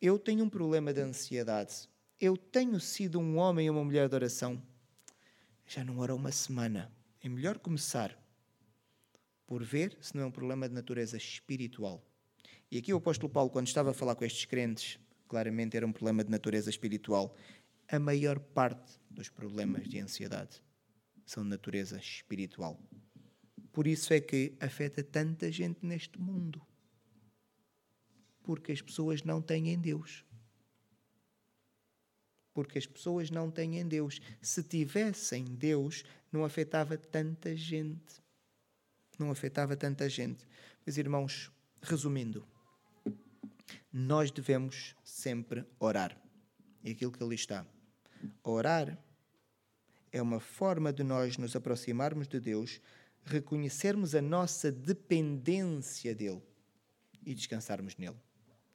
Eu 0.00 0.18
tenho 0.18 0.44
um 0.44 0.50
problema 0.50 0.92
de 0.92 1.00
ansiedade. 1.00 1.88
Eu 2.20 2.36
tenho 2.36 2.78
sido 2.78 3.18
um 3.18 3.38
homem 3.38 3.66
e 3.66 3.70
uma 3.70 3.82
mulher 3.82 4.08
de 4.08 4.14
oração. 4.14 4.62
Já 5.66 5.82
não 5.82 5.98
oro 5.98 6.14
uma 6.14 6.30
semana. 6.30 6.92
É 7.22 7.28
melhor 7.28 7.58
começar 7.58 8.19
por 9.50 9.64
ver 9.64 9.98
se 10.00 10.14
não 10.14 10.22
é 10.22 10.26
um 10.26 10.30
problema 10.30 10.68
de 10.68 10.74
natureza 10.76 11.16
espiritual. 11.16 12.00
E 12.70 12.78
aqui 12.78 12.94
o 12.94 12.98
apóstolo 12.98 13.28
Paulo, 13.28 13.50
quando 13.50 13.66
estava 13.66 13.90
a 13.90 13.92
falar 13.92 14.14
com 14.14 14.24
estes 14.24 14.44
crentes, 14.44 14.96
claramente 15.26 15.76
era 15.76 15.84
um 15.84 15.90
problema 15.90 16.22
de 16.22 16.30
natureza 16.30 16.70
espiritual. 16.70 17.36
A 17.88 17.98
maior 17.98 18.38
parte 18.38 19.00
dos 19.10 19.28
problemas 19.28 19.88
de 19.88 19.98
ansiedade 19.98 20.62
são 21.26 21.42
de 21.42 21.48
natureza 21.48 21.98
espiritual. 21.98 22.80
Por 23.72 23.88
isso 23.88 24.14
é 24.14 24.20
que 24.20 24.56
afeta 24.60 25.02
tanta 25.02 25.50
gente 25.50 25.84
neste 25.84 26.20
mundo. 26.20 26.64
Porque 28.44 28.70
as 28.70 28.80
pessoas 28.80 29.24
não 29.24 29.42
têm 29.42 29.76
Deus. 29.76 30.24
Porque 32.54 32.78
as 32.78 32.86
pessoas 32.86 33.32
não 33.32 33.50
têm 33.50 33.84
Deus. 33.84 34.20
Se 34.40 34.62
tivessem 34.62 35.44
Deus, 35.44 36.04
não 36.30 36.44
afetava 36.44 36.96
tanta 36.96 37.56
gente. 37.56 38.20
Não 39.20 39.30
afetava 39.30 39.76
tanta 39.76 40.08
gente. 40.08 40.48
Meus 40.86 40.96
irmãos, 40.96 41.52
resumindo, 41.82 42.42
nós 43.92 44.30
devemos 44.30 44.96
sempre 45.04 45.62
orar. 45.78 46.18
E 46.82 46.92
aquilo 46.92 47.12
que 47.12 47.22
ali 47.22 47.34
está. 47.34 47.66
Orar 48.42 48.98
é 50.10 50.22
uma 50.22 50.40
forma 50.40 50.90
de 50.90 51.02
nós 51.02 51.36
nos 51.36 51.54
aproximarmos 51.54 52.26
de 52.26 52.40
Deus, 52.40 52.80
reconhecermos 53.22 54.14
a 54.14 54.22
nossa 54.22 54.72
dependência 54.72 56.14
dele 56.14 56.42
e 57.22 57.34
descansarmos 57.34 57.98
nele. 57.98 58.16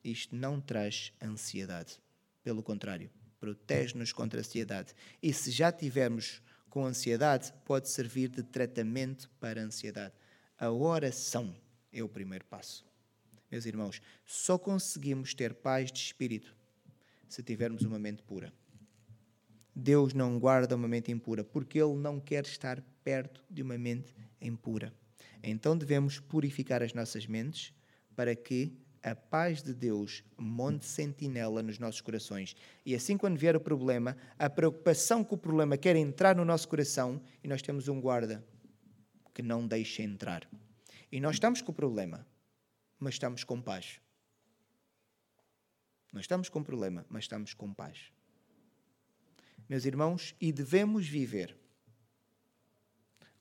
Isto 0.03 0.35
não 0.35 0.61
traz 0.61 1.11
ansiedade. 1.19 1.99
Pelo 2.43 2.61
contrário, 2.61 3.09
protege-nos 3.39 4.13
contra 4.13 4.39
a 4.39 4.41
ansiedade. 4.41 4.93
E 5.23 5.33
se 5.33 5.49
já 5.49 5.71
tivermos 5.71 6.39
com 6.69 6.85
ansiedade, 6.85 7.51
pode 7.65 7.89
servir 7.89 8.29
de 8.29 8.43
tratamento 8.43 9.27
para 9.39 9.59
a 9.59 9.63
ansiedade. 9.63 10.13
A 10.57 10.71
oração 10.71 11.53
é 11.91 12.01
o 12.01 12.07
primeiro 12.07 12.45
passo. 12.45 12.85
Meus 13.51 13.65
irmãos, 13.65 14.01
só 14.25 14.57
conseguimos 14.57 15.33
ter 15.33 15.53
paz 15.53 15.91
de 15.91 15.99
espírito 15.99 16.55
se 17.27 17.43
tivermos 17.43 17.83
uma 17.83 17.99
mente 17.99 18.23
pura. 18.23 18.53
Deus 19.75 20.13
não 20.13 20.39
guarda 20.39 20.77
uma 20.77 20.87
mente 20.87 21.11
impura 21.11 21.43
porque 21.43 21.81
Ele 21.81 21.95
não 21.95 22.21
quer 22.21 22.45
estar 22.45 22.81
perto 23.03 23.43
de 23.49 23.61
uma 23.61 23.77
mente 23.77 24.15
impura. 24.39 24.93
Então 25.43 25.77
devemos 25.77 26.19
purificar 26.21 26.81
as 26.81 26.93
nossas 26.93 27.27
mentes 27.27 27.73
para 28.15 28.33
que 28.33 28.71
a 29.03 29.13
paz 29.13 29.61
de 29.61 29.73
Deus 29.73 30.23
monte 30.37 30.85
sentinela 30.85 31.61
nos 31.61 31.77
nossos 31.77 31.99
corações. 31.99 32.55
E 32.85 32.95
assim, 32.95 33.17
quando 33.17 33.37
vier 33.37 33.57
o 33.57 33.59
problema, 33.59 34.15
a 34.39 34.49
preocupação 34.49 35.21
que 35.21 35.33
o 35.33 35.37
problema 35.37 35.77
quer 35.77 35.97
entrar 35.97 36.33
no 36.33 36.45
nosso 36.45 36.67
coração 36.69 37.21
e 37.43 37.47
nós 37.47 37.61
temos 37.61 37.89
um 37.89 37.99
guarda 37.99 38.41
que 39.35 39.43
não 39.43 39.67
deixa 39.67 40.01
entrar. 40.01 40.49
E 41.11 41.19
nós 41.19 41.35
estamos 41.35 41.61
com 41.61 41.71
o 41.71 41.75
problema 41.75 42.25
mas 42.99 43.15
estamos 43.15 43.43
com 43.43 43.61
paz. 43.61 43.99
Não 46.11 46.21
estamos 46.21 46.49
com 46.49 46.63
problema, 46.63 47.05
mas 47.09 47.25
estamos 47.25 47.53
com 47.53 47.73
paz. 47.73 48.11
Meus 49.67 49.85
irmãos, 49.85 50.35
e 50.39 50.51
devemos 50.51 51.07
viver 51.07 51.57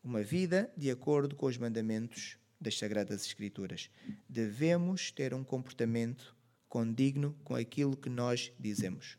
uma 0.03 0.23
vida 0.23 0.73
de 0.77 0.91
acordo 0.91 1.37
com 1.37 1.47
os 1.47 1.57
mandamentos 1.57 2.37
das 2.61 2.77
Sagradas 2.77 3.25
Escrituras. 3.25 3.91
Devemos 4.29 5.11
ter 5.11 5.33
um 5.33 5.45
comportamento 5.45 6.37
condigno 6.69 7.35
com 7.45 7.55
aquilo 7.55 7.97
que 7.97 8.11
nós 8.11 8.53
dizemos. 8.59 9.17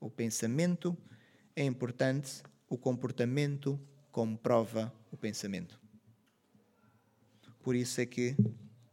O 0.00 0.10
pensamento 0.10 0.96
é 1.56 1.64
importante, 1.64 2.42
o 2.68 2.78
comportamento 2.78 3.80
comprova 4.12 4.92
o 5.10 5.16
pensamento. 5.16 5.83
Por 7.64 7.74
isso 7.74 7.98
é 7.98 8.04
que 8.04 8.36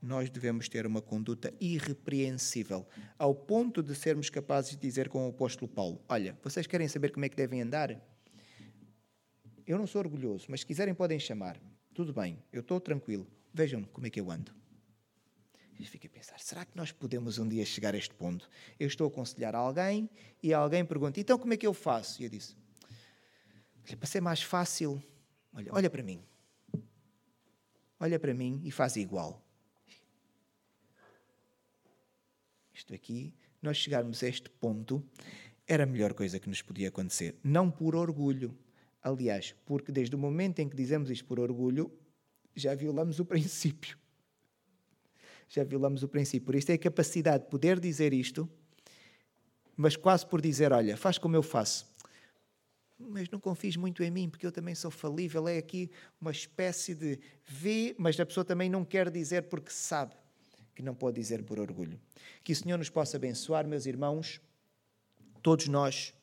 nós 0.02 0.30
devemos 0.30 0.70
ter 0.70 0.88
uma 0.88 1.02
conduta 1.02 1.54
irrepreensível, 1.60 2.88
ao 3.20 3.36
ponto 3.36 3.84
de 3.84 3.94
sermos 3.94 4.30
capazes 4.30 4.72
de 4.72 4.78
dizer 4.78 5.10
com 5.10 5.26
o 5.26 5.30
apóstolo 5.30 5.70
Paulo: 5.70 6.02
Olha, 6.08 6.40
vocês 6.42 6.66
querem 6.66 6.88
saber 6.88 7.12
como 7.12 7.26
é 7.26 7.30
que 7.30 7.36
devem 7.36 7.62
andar? 7.62 8.02
Eu 9.68 9.78
não 9.78 9.86
sou 9.86 10.00
orgulhoso, 10.00 10.46
mas 10.48 10.62
se 10.62 10.66
quiserem 10.66 10.94
podem 10.94 11.20
chamar. 11.20 11.62
Tudo 11.94 12.14
bem, 12.14 12.42
eu 12.50 12.62
estou 12.62 12.80
tranquilo. 12.80 13.28
Vejam 13.54 13.84
como 13.84 14.08
é 14.08 14.10
que 14.10 14.22
eu 14.22 14.32
ando. 14.32 14.56
E 15.78 15.86
fiquei 15.86 16.10
a 16.10 16.14
pensar: 16.14 16.40
será 16.40 16.64
que 16.64 16.78
nós 16.78 16.94
podemos 16.94 17.40
um 17.40 17.50
dia 17.50 17.66
chegar 17.66 17.94
a 17.94 17.98
este 17.98 18.16
ponto? 18.16 18.50
Eu 18.80 18.88
estou 18.88 19.06
a 19.06 19.10
aconselhar 19.10 19.54
alguém 19.54 20.10
e 20.42 20.54
alguém 20.54 20.86
pergunta: 20.86 21.20
então 21.20 21.38
como 21.38 21.54
é 21.54 21.58
que 21.58 21.68
eu 21.68 21.74
faço? 21.74 22.22
E 22.22 22.24
eu 22.24 22.30
disse: 22.30 22.56
para 23.98 24.08
ser 24.08 24.22
mais 24.22 24.42
fácil, 24.42 25.04
olha, 25.54 25.74
olha 25.74 25.90
para 25.90 26.02
mim. 26.02 26.24
Olha 28.02 28.20
para 28.20 28.34
mim 28.34 28.60
e 28.64 28.72
faz 28.72 28.96
igual. 28.96 29.46
Isto 32.74 32.96
aqui, 32.96 33.32
nós 33.62 33.78
chegarmos 33.78 34.24
a 34.24 34.28
este 34.28 34.50
ponto, 34.50 35.06
era 35.68 35.84
a 35.84 35.86
melhor 35.86 36.16
coisa 36.16 36.40
que 36.40 36.50
nos 36.50 36.64
podia 36.64 36.88
acontecer. 36.88 37.36
Não 37.44 37.70
por 37.70 37.96
orgulho. 37.96 38.58
Aliás, 39.04 39.54
porque 39.68 39.92
desde 39.92 40.16
o 40.16 40.18
momento 40.18 40.58
em 40.58 40.68
que 40.68 40.76
dizemos 40.76 41.12
isto 41.12 41.26
por 41.26 41.40
orgulho, 41.40 41.92
já 42.56 42.74
violamos 42.74 43.20
o 43.20 43.26
princípio. 43.26 43.96
Já 45.48 45.64
violamos 45.64 46.02
o 46.02 46.08
princípio. 46.08 46.44
Por 46.48 46.56
isso 46.56 46.72
é 46.72 46.74
a 46.74 46.80
capacidade 46.80 47.44
de 47.44 47.52
poder 47.52 47.80
dizer 47.80 48.14
isto, 48.14 48.50
mas 49.78 49.96
quase 49.96 50.26
por 50.26 50.42
dizer: 50.42 50.74
olha, 50.74 50.98
faz 50.98 51.20
como 51.20 51.36
eu 51.36 51.44
faço. 51.44 51.91
Mas 53.10 53.30
não 53.30 53.40
confies 53.40 53.76
muito 53.76 54.04
em 54.04 54.12
mim, 54.12 54.30
porque 54.30 54.46
eu 54.46 54.52
também 54.52 54.76
sou 54.76 54.92
falível. 54.92 55.48
É 55.48 55.58
aqui 55.58 55.90
uma 56.20 56.32
espécie 56.32 56.94
de 56.94 57.20
vê, 57.46 57.96
mas 57.98 58.20
a 58.20 58.26
pessoa 58.26 58.46
também 58.46 58.70
não 58.70 58.86
quer 58.86 59.10
dizer 59.10 59.44
porque 59.44 59.72
sabe 59.72 60.14
que 60.76 60.82
não 60.82 60.96
pode 60.96 61.20
dizer 61.20 61.44
por 61.44 61.60
orgulho. 61.60 62.00
Que 62.44 62.54
o 62.54 62.56
Senhor 62.56 62.78
nos 62.78 62.90
possa 62.90 63.18
abençoar, 63.18 63.68
meus 63.68 63.86
irmãos. 63.86 64.40
Todos 65.42 65.68
nós 65.68 66.14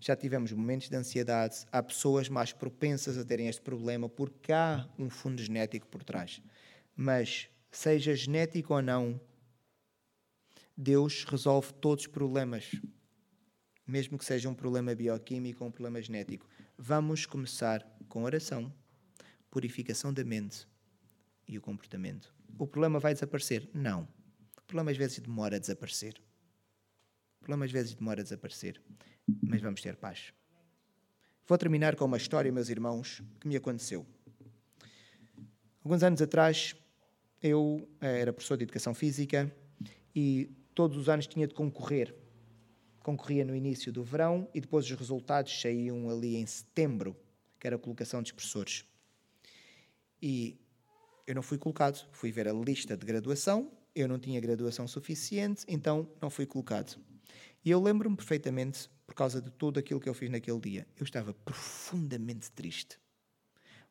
já 0.00 0.14
tivemos 0.14 0.52
momentos 0.52 0.90
de 0.90 0.96
ansiedade, 0.96 1.64
há 1.72 1.82
pessoas 1.82 2.28
mais 2.28 2.52
propensas 2.52 3.16
a 3.16 3.24
terem 3.24 3.48
este 3.48 3.62
problema 3.62 4.06
porque 4.06 4.52
há 4.52 4.86
um 4.98 5.08
fundo 5.08 5.42
genético 5.42 5.86
por 5.88 6.04
trás. 6.04 6.42
Mas, 6.94 7.48
seja 7.70 8.14
genético 8.14 8.74
ou 8.74 8.82
não, 8.82 9.18
Deus 10.76 11.24
resolve 11.24 11.72
todos 11.74 12.04
os 12.04 12.10
problemas, 12.10 12.70
mesmo 13.86 14.18
que 14.18 14.24
seja 14.24 14.48
um 14.48 14.54
problema 14.54 14.94
bioquímico 14.94 15.62
ou 15.62 15.68
um 15.68 15.72
problema 15.72 16.00
genético. 16.00 16.48
Vamos 16.76 17.26
começar 17.26 17.86
com 18.08 18.24
oração, 18.24 18.72
purificação 19.50 20.12
da 20.12 20.24
mente 20.24 20.66
e 21.46 21.58
o 21.58 21.60
comportamento. 21.60 22.34
O 22.58 22.66
problema 22.66 22.98
vai 22.98 23.14
desaparecer? 23.14 23.68
Não. 23.74 24.08
O 24.56 24.62
problema 24.62 24.90
às 24.90 24.96
vezes 24.96 25.18
demora 25.18 25.56
a 25.56 25.58
desaparecer. 25.58 26.14
O 27.36 27.40
problema 27.40 27.64
às 27.64 27.72
vezes 27.72 27.94
demora 27.94 28.20
a 28.20 28.24
desaparecer 28.24 28.80
mas 29.42 29.60
vamos 29.60 29.80
ter 29.80 29.96
paz. 29.96 30.32
Vou 31.46 31.58
terminar 31.58 31.96
com 31.96 32.04
uma 32.04 32.16
história, 32.16 32.50
meus 32.50 32.68
irmãos, 32.68 33.22
que 33.40 33.48
me 33.48 33.56
aconteceu. 33.56 34.06
Alguns 35.82 36.02
anos 36.02 36.22
atrás, 36.22 36.74
eu 37.42 37.86
eh, 38.00 38.20
era 38.20 38.32
professor 38.32 38.56
de 38.56 38.64
educação 38.64 38.94
física 38.94 39.54
e 40.14 40.50
todos 40.74 40.96
os 40.96 41.08
anos 41.08 41.26
tinha 41.26 41.46
de 41.46 41.54
concorrer. 41.54 42.14
Concorria 43.04 43.44
no 43.44 43.54
início 43.54 43.92
do 43.92 44.02
verão 44.02 44.48
e 44.54 44.62
depois 44.62 44.86
os 44.86 44.98
resultados 44.98 45.60
saíam 45.60 46.08
ali 46.08 46.36
em 46.36 46.46
setembro, 46.46 47.14
que 47.60 47.66
era 47.66 47.76
a 47.76 47.78
colocação 47.78 48.22
de 48.22 48.32
professores. 48.32 48.82
E 50.22 50.58
eu 51.26 51.34
não 51.34 51.42
fui 51.42 51.58
colocado. 51.58 52.02
Fui 52.12 52.32
ver 52.32 52.48
a 52.48 52.52
lista 52.54 52.96
de 52.96 53.04
graduação, 53.04 53.70
eu 53.94 54.08
não 54.08 54.18
tinha 54.18 54.40
graduação 54.40 54.88
suficiente, 54.88 55.66
então 55.68 56.08
não 56.18 56.30
fui 56.30 56.46
colocado. 56.46 56.98
E 57.62 57.70
eu 57.70 57.78
lembro-me 57.78 58.16
perfeitamente 58.16 58.88
por 59.06 59.14
causa 59.14 59.38
de 59.38 59.50
tudo 59.50 59.78
aquilo 59.78 60.00
que 60.00 60.08
eu 60.08 60.14
fiz 60.14 60.30
naquele 60.30 60.58
dia. 60.58 60.86
Eu 60.96 61.04
estava 61.04 61.34
profundamente 61.34 62.50
triste. 62.52 62.98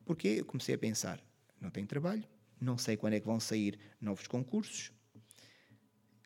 Porque 0.03 0.27
eu 0.27 0.45
comecei 0.45 0.73
a 0.73 0.77
pensar: 0.79 1.23
não 1.61 1.69
tenho 1.69 1.85
trabalho, 1.85 2.23
não 2.59 2.79
sei 2.79 2.97
quando 2.97 3.13
é 3.13 3.19
que 3.19 3.27
vão 3.27 3.39
sair 3.39 3.79
novos 4.01 4.25
concursos. 4.25 4.91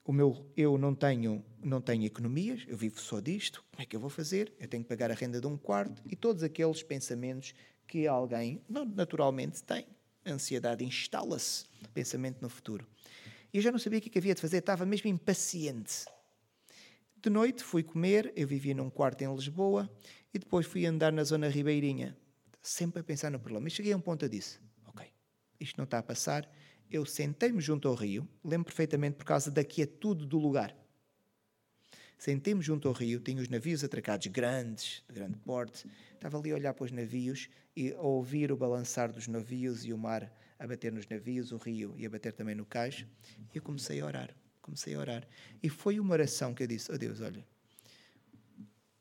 O 0.08 0.14
meu, 0.14 0.50
eu 0.56 0.78
não 0.78 0.96
tenho, 0.96 1.44
não 1.62 1.82
tenho 1.82 2.06
economias, 2.06 2.64
eu 2.66 2.78
vivo 2.78 2.98
só 2.98 3.20
disto. 3.20 3.62
Como 3.70 3.84
é 3.84 3.86
que 3.86 3.94
eu 3.94 4.00
vou 4.00 4.10
fazer? 4.10 4.54
Eu 4.58 4.66
tenho 4.66 4.82
que 4.82 4.88
pagar 4.88 5.12
a 5.12 5.14
renda 5.14 5.42
de 5.42 5.46
um 5.46 5.58
quarto 5.58 6.02
e 6.10 6.16
todos 6.16 6.44
aqueles 6.44 6.82
pensamentos 6.82 7.54
que 7.86 8.08
alguém 8.08 8.62
naturalmente 8.96 9.62
tem. 9.62 9.86
A 10.24 10.32
ansiedade 10.32 10.86
instala-se, 10.86 11.66
pensamento 11.94 12.42
no 12.42 12.48
futuro. 12.48 12.88
E 13.54 13.58
eu 13.58 13.62
já 13.62 13.70
não 13.70 13.78
sabia 13.78 14.00
o 14.00 14.02
que, 14.02 14.08
é 14.08 14.12
que 14.14 14.18
havia 14.18 14.34
de 14.34 14.40
fazer, 14.40 14.60
estava 14.60 14.86
mesmo 14.86 15.10
impaciente. 15.10 16.06
De 17.22 17.30
noite 17.30 17.62
fui 17.62 17.84
comer, 17.84 18.32
eu 18.34 18.48
vivia 18.48 18.74
num 18.74 18.90
quarto 18.90 19.22
em 19.24 19.36
Lisboa 19.36 19.92
e 20.34 20.40
depois 20.40 20.66
fui 20.66 20.86
andar 20.86 21.12
na 21.12 21.26
zona 21.26 21.50
ribeirinha, 21.50 22.16
sempre 22.62 23.02
a 23.02 23.04
pensar 23.04 23.30
no 23.30 23.42
problema. 23.42 23.68
E 23.68 23.72
cheguei 23.72 23.92
a 23.92 23.98
um 23.98 24.02
ponto 24.02 24.24
e 24.24 24.30
disse: 24.30 24.58
Ok, 24.86 25.06
isto 25.60 25.76
não 25.76 25.84
está 25.84 25.98
a 25.98 26.04
passar. 26.04 26.50
Eu 26.90 27.06
sentei-me 27.06 27.62
junto 27.62 27.88
ao 27.88 27.96
rio, 27.96 28.28
lembro 28.44 28.66
perfeitamente 28.66 29.16
por 29.18 29.26
causa 29.26 29.52
da 29.52 29.64
quietude 29.64 30.26
do 30.26 30.38
lugar. 30.38 30.76
Sentei-me 32.18 32.62
junto 32.62 32.88
ao 32.88 32.94
rio, 32.94 33.20
tinha 33.20 33.42
os 33.42 33.50
navios 33.50 33.84
atracados 33.84 34.28
grandes, 34.28 35.04
de 35.08 35.14
grande 35.14 35.38
porte. 35.38 35.86
Estava 36.14 36.38
ali 36.38 36.52
a 36.52 36.56
olhar 36.56 36.74
para 36.74 36.86
os 36.86 36.92
navios 36.92 37.50
e 37.76 37.92
a 37.92 38.02
ouvir 38.02 38.52
o 38.52 38.58
balançar 38.58 39.12
dos 39.12 39.28
navios 39.28 39.86
e 39.86 39.94
o 39.94 39.98
mar 39.98 40.32
a 40.58 40.66
bater 40.66 40.92
nos 40.92 41.08
navios, 41.08 41.52
o 41.52 41.58
rio 41.58 41.94
e 41.98 42.06
a 42.06 42.10
bater 42.10 42.34
também 42.34 42.56
no 42.56 42.66
cais. 42.66 43.06
E 43.54 43.58
eu 43.58 43.62
comecei 43.62 44.02
a 44.02 44.06
orar 44.06 44.36
comecei 44.68 44.96
a 44.96 45.00
orar. 45.00 45.28
E 45.64 45.70
foi 45.70 46.00
uma 46.00 46.12
oração 46.12 46.54
que 46.54 46.62
eu 46.62 46.68
disse: 46.68 46.92
Oh 46.92 46.98
Deus, 46.98 47.22
olha, 47.22 47.44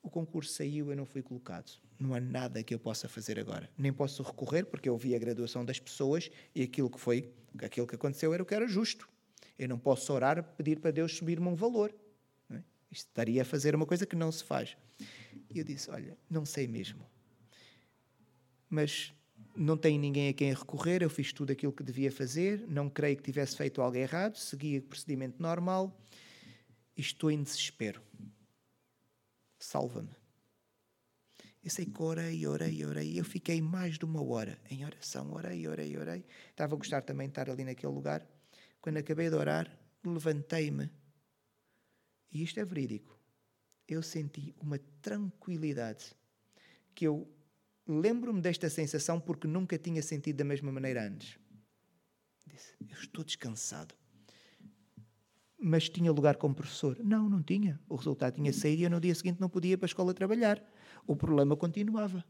o 0.02 0.08
concurso 0.08 0.52
saiu, 0.52 0.90
eu 0.90 0.96
não 0.96 1.04
fui 1.04 1.22
colocado. 1.22 1.70
Não 1.98 2.14
há 2.14 2.20
nada 2.20 2.62
que 2.62 2.74
eu 2.74 2.78
possa 2.78 3.08
fazer 3.08 3.38
agora. 3.38 3.68
Nem 3.76 3.92
posso 3.92 4.22
recorrer, 4.22 4.64
porque 4.64 4.88
eu 4.88 4.96
vi 4.96 5.14
a 5.14 5.18
graduação 5.18 5.64
das 5.64 5.80
pessoas 5.80 6.30
e 6.54 6.62
aquilo 6.62 6.90
que 6.90 7.00
foi, 7.00 7.32
aquilo 7.64 7.86
que 7.86 7.94
aconteceu 7.94 8.32
era 8.34 8.42
o 8.42 8.46
que 8.46 8.54
era 8.54 8.66
justo. 8.66 9.08
Eu 9.58 9.68
não 9.68 9.78
posso 9.78 10.12
orar, 10.12 10.42
pedir 10.56 10.80
para 10.80 10.90
Deus 10.90 11.16
subir-me 11.16 11.48
um 11.48 11.54
valor. 11.54 11.94
É? 12.50 12.62
Isto 12.90 13.08
estaria 13.08 13.42
a 13.42 13.44
fazer 13.44 13.74
uma 13.74 13.86
coisa 13.86 14.04
que 14.04 14.16
não 14.16 14.30
se 14.30 14.44
faz. 14.44 14.76
E 15.50 15.58
eu 15.58 15.64
disse: 15.64 15.90
Olha, 15.90 16.16
não 16.28 16.44
sei 16.44 16.66
mesmo. 16.66 17.04
Mas 18.68 19.14
não 19.54 19.76
tenho 19.76 19.98
ninguém 19.98 20.28
a 20.28 20.34
quem 20.34 20.52
recorrer, 20.52 21.02
eu 21.02 21.10
fiz 21.10 21.32
tudo 21.32 21.52
aquilo 21.52 21.72
que 21.72 21.82
devia 21.82 22.12
fazer, 22.12 22.64
não 22.68 22.90
creio 22.90 23.16
que 23.16 23.22
tivesse 23.22 23.56
feito 23.56 23.80
algo 23.80 23.96
errado, 23.96 24.36
segui 24.36 24.78
o 24.78 24.82
procedimento 24.82 25.40
normal 25.40 25.98
e 26.96 27.00
estou 27.00 27.30
em 27.30 27.42
desespero. 27.42 28.02
Salva-me. 29.58 30.10
Eu 31.66 31.70
sei 31.70 31.84
que 31.84 32.00
orei, 32.00 32.46
orei, 32.46 32.84
orei. 32.84 33.18
Eu 33.18 33.24
fiquei 33.24 33.60
mais 33.60 33.98
de 33.98 34.04
uma 34.04 34.22
hora 34.22 34.56
em 34.70 34.84
oração. 34.84 35.32
Orei, 35.32 35.66
orei, 35.66 35.96
orei. 35.96 36.24
Estava 36.48 36.76
a 36.76 36.78
gostar 36.78 37.02
também 37.02 37.26
de 37.26 37.32
estar 37.32 37.50
ali 37.50 37.64
naquele 37.64 37.92
lugar. 37.92 38.24
Quando 38.80 38.98
acabei 38.98 39.28
de 39.28 39.34
orar, 39.34 39.76
levantei-me. 40.04 40.88
E 42.30 42.44
isto 42.44 42.60
é 42.60 42.64
verídico. 42.64 43.18
Eu 43.88 44.00
senti 44.00 44.54
uma 44.60 44.78
tranquilidade 45.02 46.14
que 46.94 47.04
eu 47.04 47.28
lembro-me 47.84 48.40
desta 48.40 48.70
sensação 48.70 49.18
porque 49.18 49.48
nunca 49.48 49.76
tinha 49.76 50.02
sentido 50.02 50.36
da 50.36 50.44
mesma 50.44 50.70
maneira 50.70 51.04
antes. 51.04 51.36
Disse: 52.46 52.74
Eu 52.88 52.96
estou 52.96 53.24
descansado. 53.24 53.92
Mas 55.58 55.88
tinha 55.88 56.12
lugar 56.12 56.36
como 56.36 56.54
professor? 56.54 56.96
Não, 57.02 57.28
não 57.28 57.42
tinha. 57.42 57.80
O 57.88 57.96
resultado 57.96 58.36
tinha 58.36 58.52
saído 58.52 58.82
e 58.82 58.84
eu 58.84 58.90
no 58.90 59.00
dia 59.00 59.16
seguinte 59.16 59.40
não 59.40 59.48
podia 59.48 59.72
ir 59.72 59.76
para 59.76 59.86
a 59.86 59.88
escola 59.90 60.14
trabalhar. 60.14 60.62
O 61.06 61.14
problema 61.14 61.56
continuava. 61.56 62.24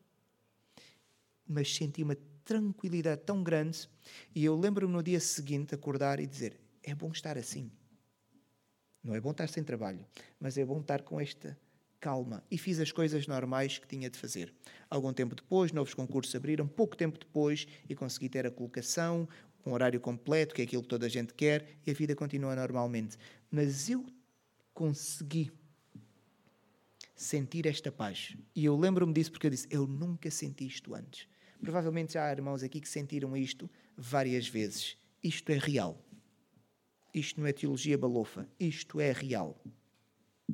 Mas 1.46 1.74
senti 1.74 2.02
uma 2.02 2.16
tranquilidade 2.44 3.22
tão 3.22 3.42
grande 3.42 3.88
e 4.34 4.44
eu 4.44 4.58
lembro-me 4.58 4.92
no 4.92 5.02
dia 5.02 5.20
seguinte 5.20 5.74
acordar 5.74 6.20
e 6.20 6.26
dizer: 6.26 6.60
É 6.82 6.94
bom 6.94 7.10
estar 7.10 7.38
assim. 7.38 7.70
Não 9.02 9.14
é 9.14 9.20
bom 9.20 9.30
estar 9.30 9.48
sem 9.48 9.62
trabalho, 9.62 10.04
mas 10.40 10.58
é 10.58 10.64
bom 10.64 10.80
estar 10.80 11.02
com 11.02 11.20
esta 11.20 11.56
calma 12.00 12.42
e 12.50 12.58
fiz 12.58 12.78
as 12.80 12.92
coisas 12.92 13.26
normais 13.26 13.78
que 13.78 13.86
tinha 13.86 14.10
de 14.10 14.18
fazer. 14.18 14.52
Algum 14.90 15.12
tempo 15.12 15.34
depois, 15.34 15.72
novos 15.72 15.94
concursos 15.94 16.34
abriram, 16.34 16.66
pouco 16.66 16.96
tempo 16.96 17.18
depois, 17.18 17.66
e 17.88 17.94
consegui 17.94 18.28
ter 18.28 18.46
a 18.46 18.50
colocação, 18.50 19.28
um 19.64 19.72
horário 19.72 20.00
completo, 20.00 20.54
que 20.54 20.62
é 20.62 20.64
aquilo 20.64 20.82
que 20.82 20.88
toda 20.88 21.06
a 21.06 21.08
gente 21.08 21.34
quer, 21.34 21.78
e 21.86 21.90
a 21.90 21.94
vida 21.94 22.14
continua 22.14 22.54
normalmente. 22.54 23.16
Mas 23.50 23.88
eu 23.88 24.04
consegui 24.74 25.50
sentir 27.16 27.66
esta 27.66 27.90
paz. 27.90 28.36
E 28.54 28.66
eu 28.66 28.76
lembro-me 28.76 29.12
disso 29.12 29.32
porque 29.32 29.46
eu 29.46 29.50
disse: 29.50 29.66
Eu 29.70 29.86
nunca 29.86 30.30
senti 30.30 30.66
isto 30.66 30.94
antes. 30.94 31.26
Provavelmente 31.58 32.12
já 32.12 32.26
há 32.26 32.30
irmãos 32.30 32.62
aqui 32.62 32.80
que 32.80 32.88
sentiram 32.88 33.34
isto 33.36 33.68
várias 33.96 34.46
vezes. 34.46 34.96
isto 35.22 35.50
é 35.50 35.58
real. 35.58 36.00
Isto 37.14 37.40
não 37.40 37.46
é 37.46 37.52
teologia 37.52 37.96
balofa, 37.96 38.46
isto 38.60 39.00
é 39.00 39.10
real. 39.10 39.58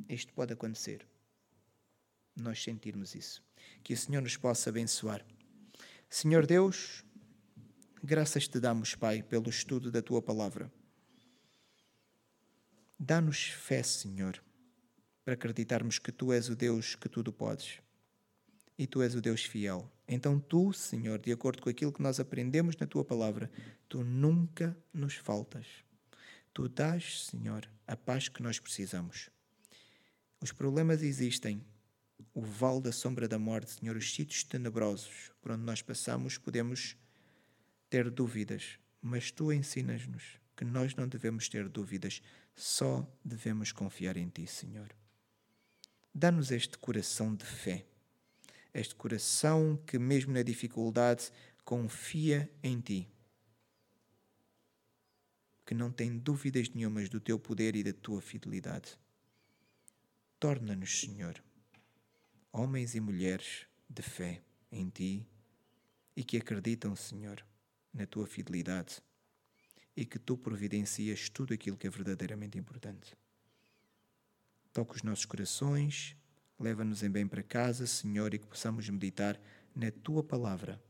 Isto 0.08 0.32
pode 0.32 0.52
acontecer. 0.52 1.04
Nós 2.36 2.62
sentirmos 2.62 3.16
isso. 3.16 3.42
Que 3.82 3.92
o 3.92 3.96
Senhor 3.96 4.22
nos 4.22 4.36
possa 4.36 4.70
abençoar. 4.70 5.26
Senhor 6.08 6.46
Deus, 6.46 7.04
graças 8.02 8.46
te 8.46 8.60
damos, 8.60 8.94
Pai, 8.94 9.22
pelo 9.22 9.50
estudo 9.50 9.90
da 9.90 10.00
tua 10.00 10.22
palavra. 10.22 10.72
Dá-nos 12.98 13.46
fé, 13.46 13.82
Senhor, 13.82 14.40
para 15.24 15.34
acreditarmos 15.34 15.98
que 15.98 16.12
tu 16.12 16.32
és 16.32 16.48
o 16.48 16.56
Deus 16.56 16.94
que 16.94 17.08
tudo 17.08 17.32
podes 17.32 17.80
e 18.78 18.86
tu 18.86 19.02
és 19.02 19.14
o 19.14 19.20
Deus 19.20 19.44
fiel. 19.44 19.90
Então, 20.08 20.40
tu, 20.40 20.72
Senhor, 20.72 21.18
de 21.18 21.32
acordo 21.32 21.62
com 21.62 21.70
aquilo 21.70 21.92
que 21.92 22.02
nós 22.02 22.18
aprendemos 22.18 22.76
na 22.76 22.86
tua 22.86 23.04
palavra, 23.04 23.50
tu 23.88 24.02
nunca 24.02 24.76
nos 24.92 25.14
faltas. 25.14 25.66
Tu 26.52 26.68
dás, 26.68 27.26
Senhor, 27.26 27.68
a 27.86 27.96
paz 27.96 28.28
que 28.28 28.42
nós 28.42 28.58
precisamos. 28.58 29.30
Os 30.40 30.52
problemas 30.52 31.02
existem. 31.02 31.64
O 32.34 32.42
vale 32.42 32.80
da 32.80 32.92
sombra 32.92 33.28
da 33.28 33.38
morte, 33.38 33.72
Senhor, 33.72 33.96
os 33.96 34.14
sítios 34.14 34.42
tenebrosos 34.42 35.30
por 35.40 35.52
onde 35.52 35.64
nós 35.64 35.82
passamos, 35.82 36.38
podemos 36.38 36.96
ter 37.90 38.10
dúvidas, 38.10 38.78
mas 39.02 39.30
tu 39.30 39.52
ensinas-nos 39.52 40.40
que 40.56 40.64
nós 40.64 40.94
não 40.94 41.06
devemos 41.06 41.48
ter 41.48 41.68
dúvidas, 41.68 42.22
só 42.54 43.06
devemos 43.24 43.70
confiar 43.70 44.16
em 44.16 44.28
ti, 44.28 44.46
Senhor. 44.46 44.88
Dá-nos 46.14 46.50
este 46.50 46.76
coração 46.78 47.34
de 47.34 47.44
fé 47.44 47.86
este 48.74 48.94
coração 48.94 49.76
que, 49.86 49.98
mesmo 49.98 50.32
na 50.32 50.42
dificuldade, 50.42 51.30
confia 51.64 52.50
em 52.62 52.80
Ti, 52.80 53.08
que 55.66 55.74
não 55.74 55.90
tem 55.90 56.18
dúvidas 56.18 56.70
nenhumas 56.70 57.08
do 57.08 57.20
Teu 57.20 57.38
poder 57.38 57.76
e 57.76 57.84
da 57.84 57.92
Tua 57.92 58.20
fidelidade. 58.22 58.98
Torna-nos, 60.40 61.00
Senhor, 61.00 61.42
homens 62.50 62.94
e 62.94 63.00
mulheres 63.00 63.66
de 63.88 64.02
fé 64.02 64.42
em 64.70 64.88
Ti 64.88 65.26
e 66.16 66.24
que 66.24 66.38
acreditam, 66.38 66.96
Senhor, 66.96 67.44
na 67.92 68.06
Tua 68.06 68.26
fidelidade 68.26 69.02
e 69.94 70.06
que 70.06 70.18
Tu 70.18 70.36
providencias 70.36 71.28
tudo 71.28 71.52
aquilo 71.52 71.76
que 71.76 71.86
é 71.86 71.90
verdadeiramente 71.90 72.58
importante. 72.58 73.14
Toca 74.72 74.94
os 74.94 75.02
nossos 75.02 75.24
corações 75.24 76.16
Leva-nos 76.62 77.02
em 77.02 77.10
bem 77.10 77.26
para 77.26 77.42
casa, 77.42 77.88
Senhor, 77.88 78.32
e 78.32 78.38
que 78.38 78.46
possamos 78.46 78.88
meditar 78.88 79.36
na 79.74 79.90
tua 79.90 80.22
palavra. 80.22 80.80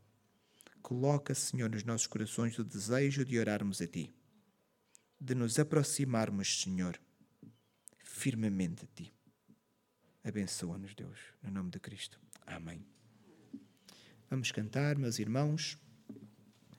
Coloca, 0.83 1.33
Senhor, 1.33 1.67
nos 1.67 1.83
nossos 1.83 2.05
corações 2.05 2.59
o 2.59 2.63
desejo 2.63 3.25
de 3.25 3.39
orarmos 3.39 3.81
a 3.81 3.87
ti, 3.87 4.13
de 5.19 5.33
nos 5.33 5.57
aproximarmos, 5.57 6.61
Senhor, 6.61 7.01
firmemente 7.97 8.85
de 8.85 9.05
ti. 9.05 9.13
Abençoa-nos, 10.23 10.93
Deus, 10.93 11.17
no 11.41 11.49
nome 11.49 11.71
de 11.71 11.79
Cristo. 11.79 12.19
Amém. 12.45 12.85
Vamos 14.29 14.51
cantar, 14.51 14.95
meus 14.95 15.17
irmãos, 15.17 15.79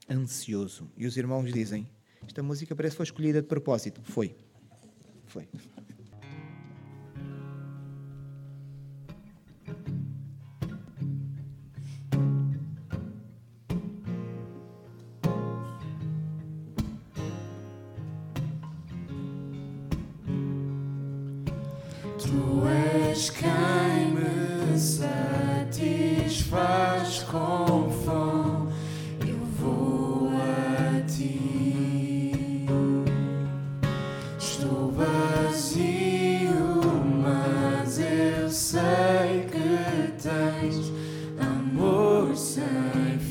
ansioso. 0.08 0.88
E 0.96 1.04
os 1.04 1.16
irmãos 1.16 1.52
dizem: 1.52 1.90
Esta 2.24 2.44
música 2.44 2.76
parece 2.76 2.92
que 2.94 2.98
foi 2.98 3.06
escolhida 3.06 3.42
de 3.42 3.48
propósito. 3.48 4.00
Foi. 4.04 4.36
Foi. 5.26 5.48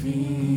Jesus, 0.03 0.52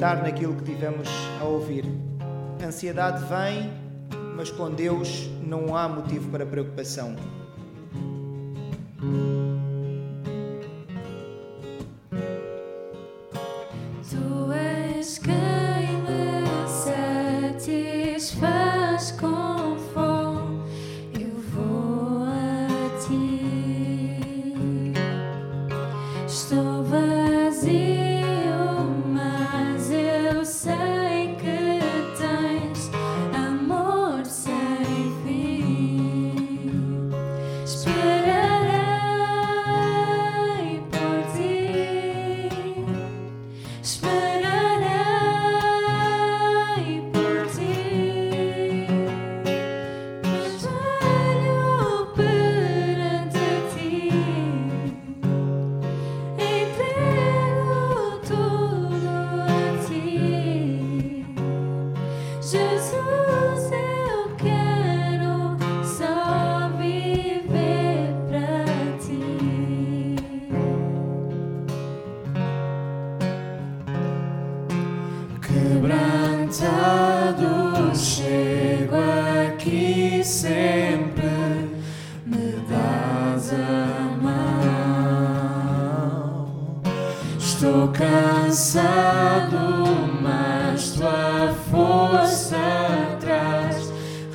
meditar 0.00 0.22
naquilo 0.22 0.56
que 0.56 0.64
tivemos 0.64 1.08
a 1.40 1.44
ouvir. 1.44 1.84
A 2.62 2.66
ansiedade 2.66 3.22
vem, 3.26 3.70
mas 4.34 4.50
com 4.50 4.70
Deus 4.70 5.28
não 5.46 5.76
há 5.76 5.86
motivo 5.86 6.30
para 6.30 6.46
preocupação. 6.46 7.14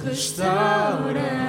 Jesus. 0.06 1.45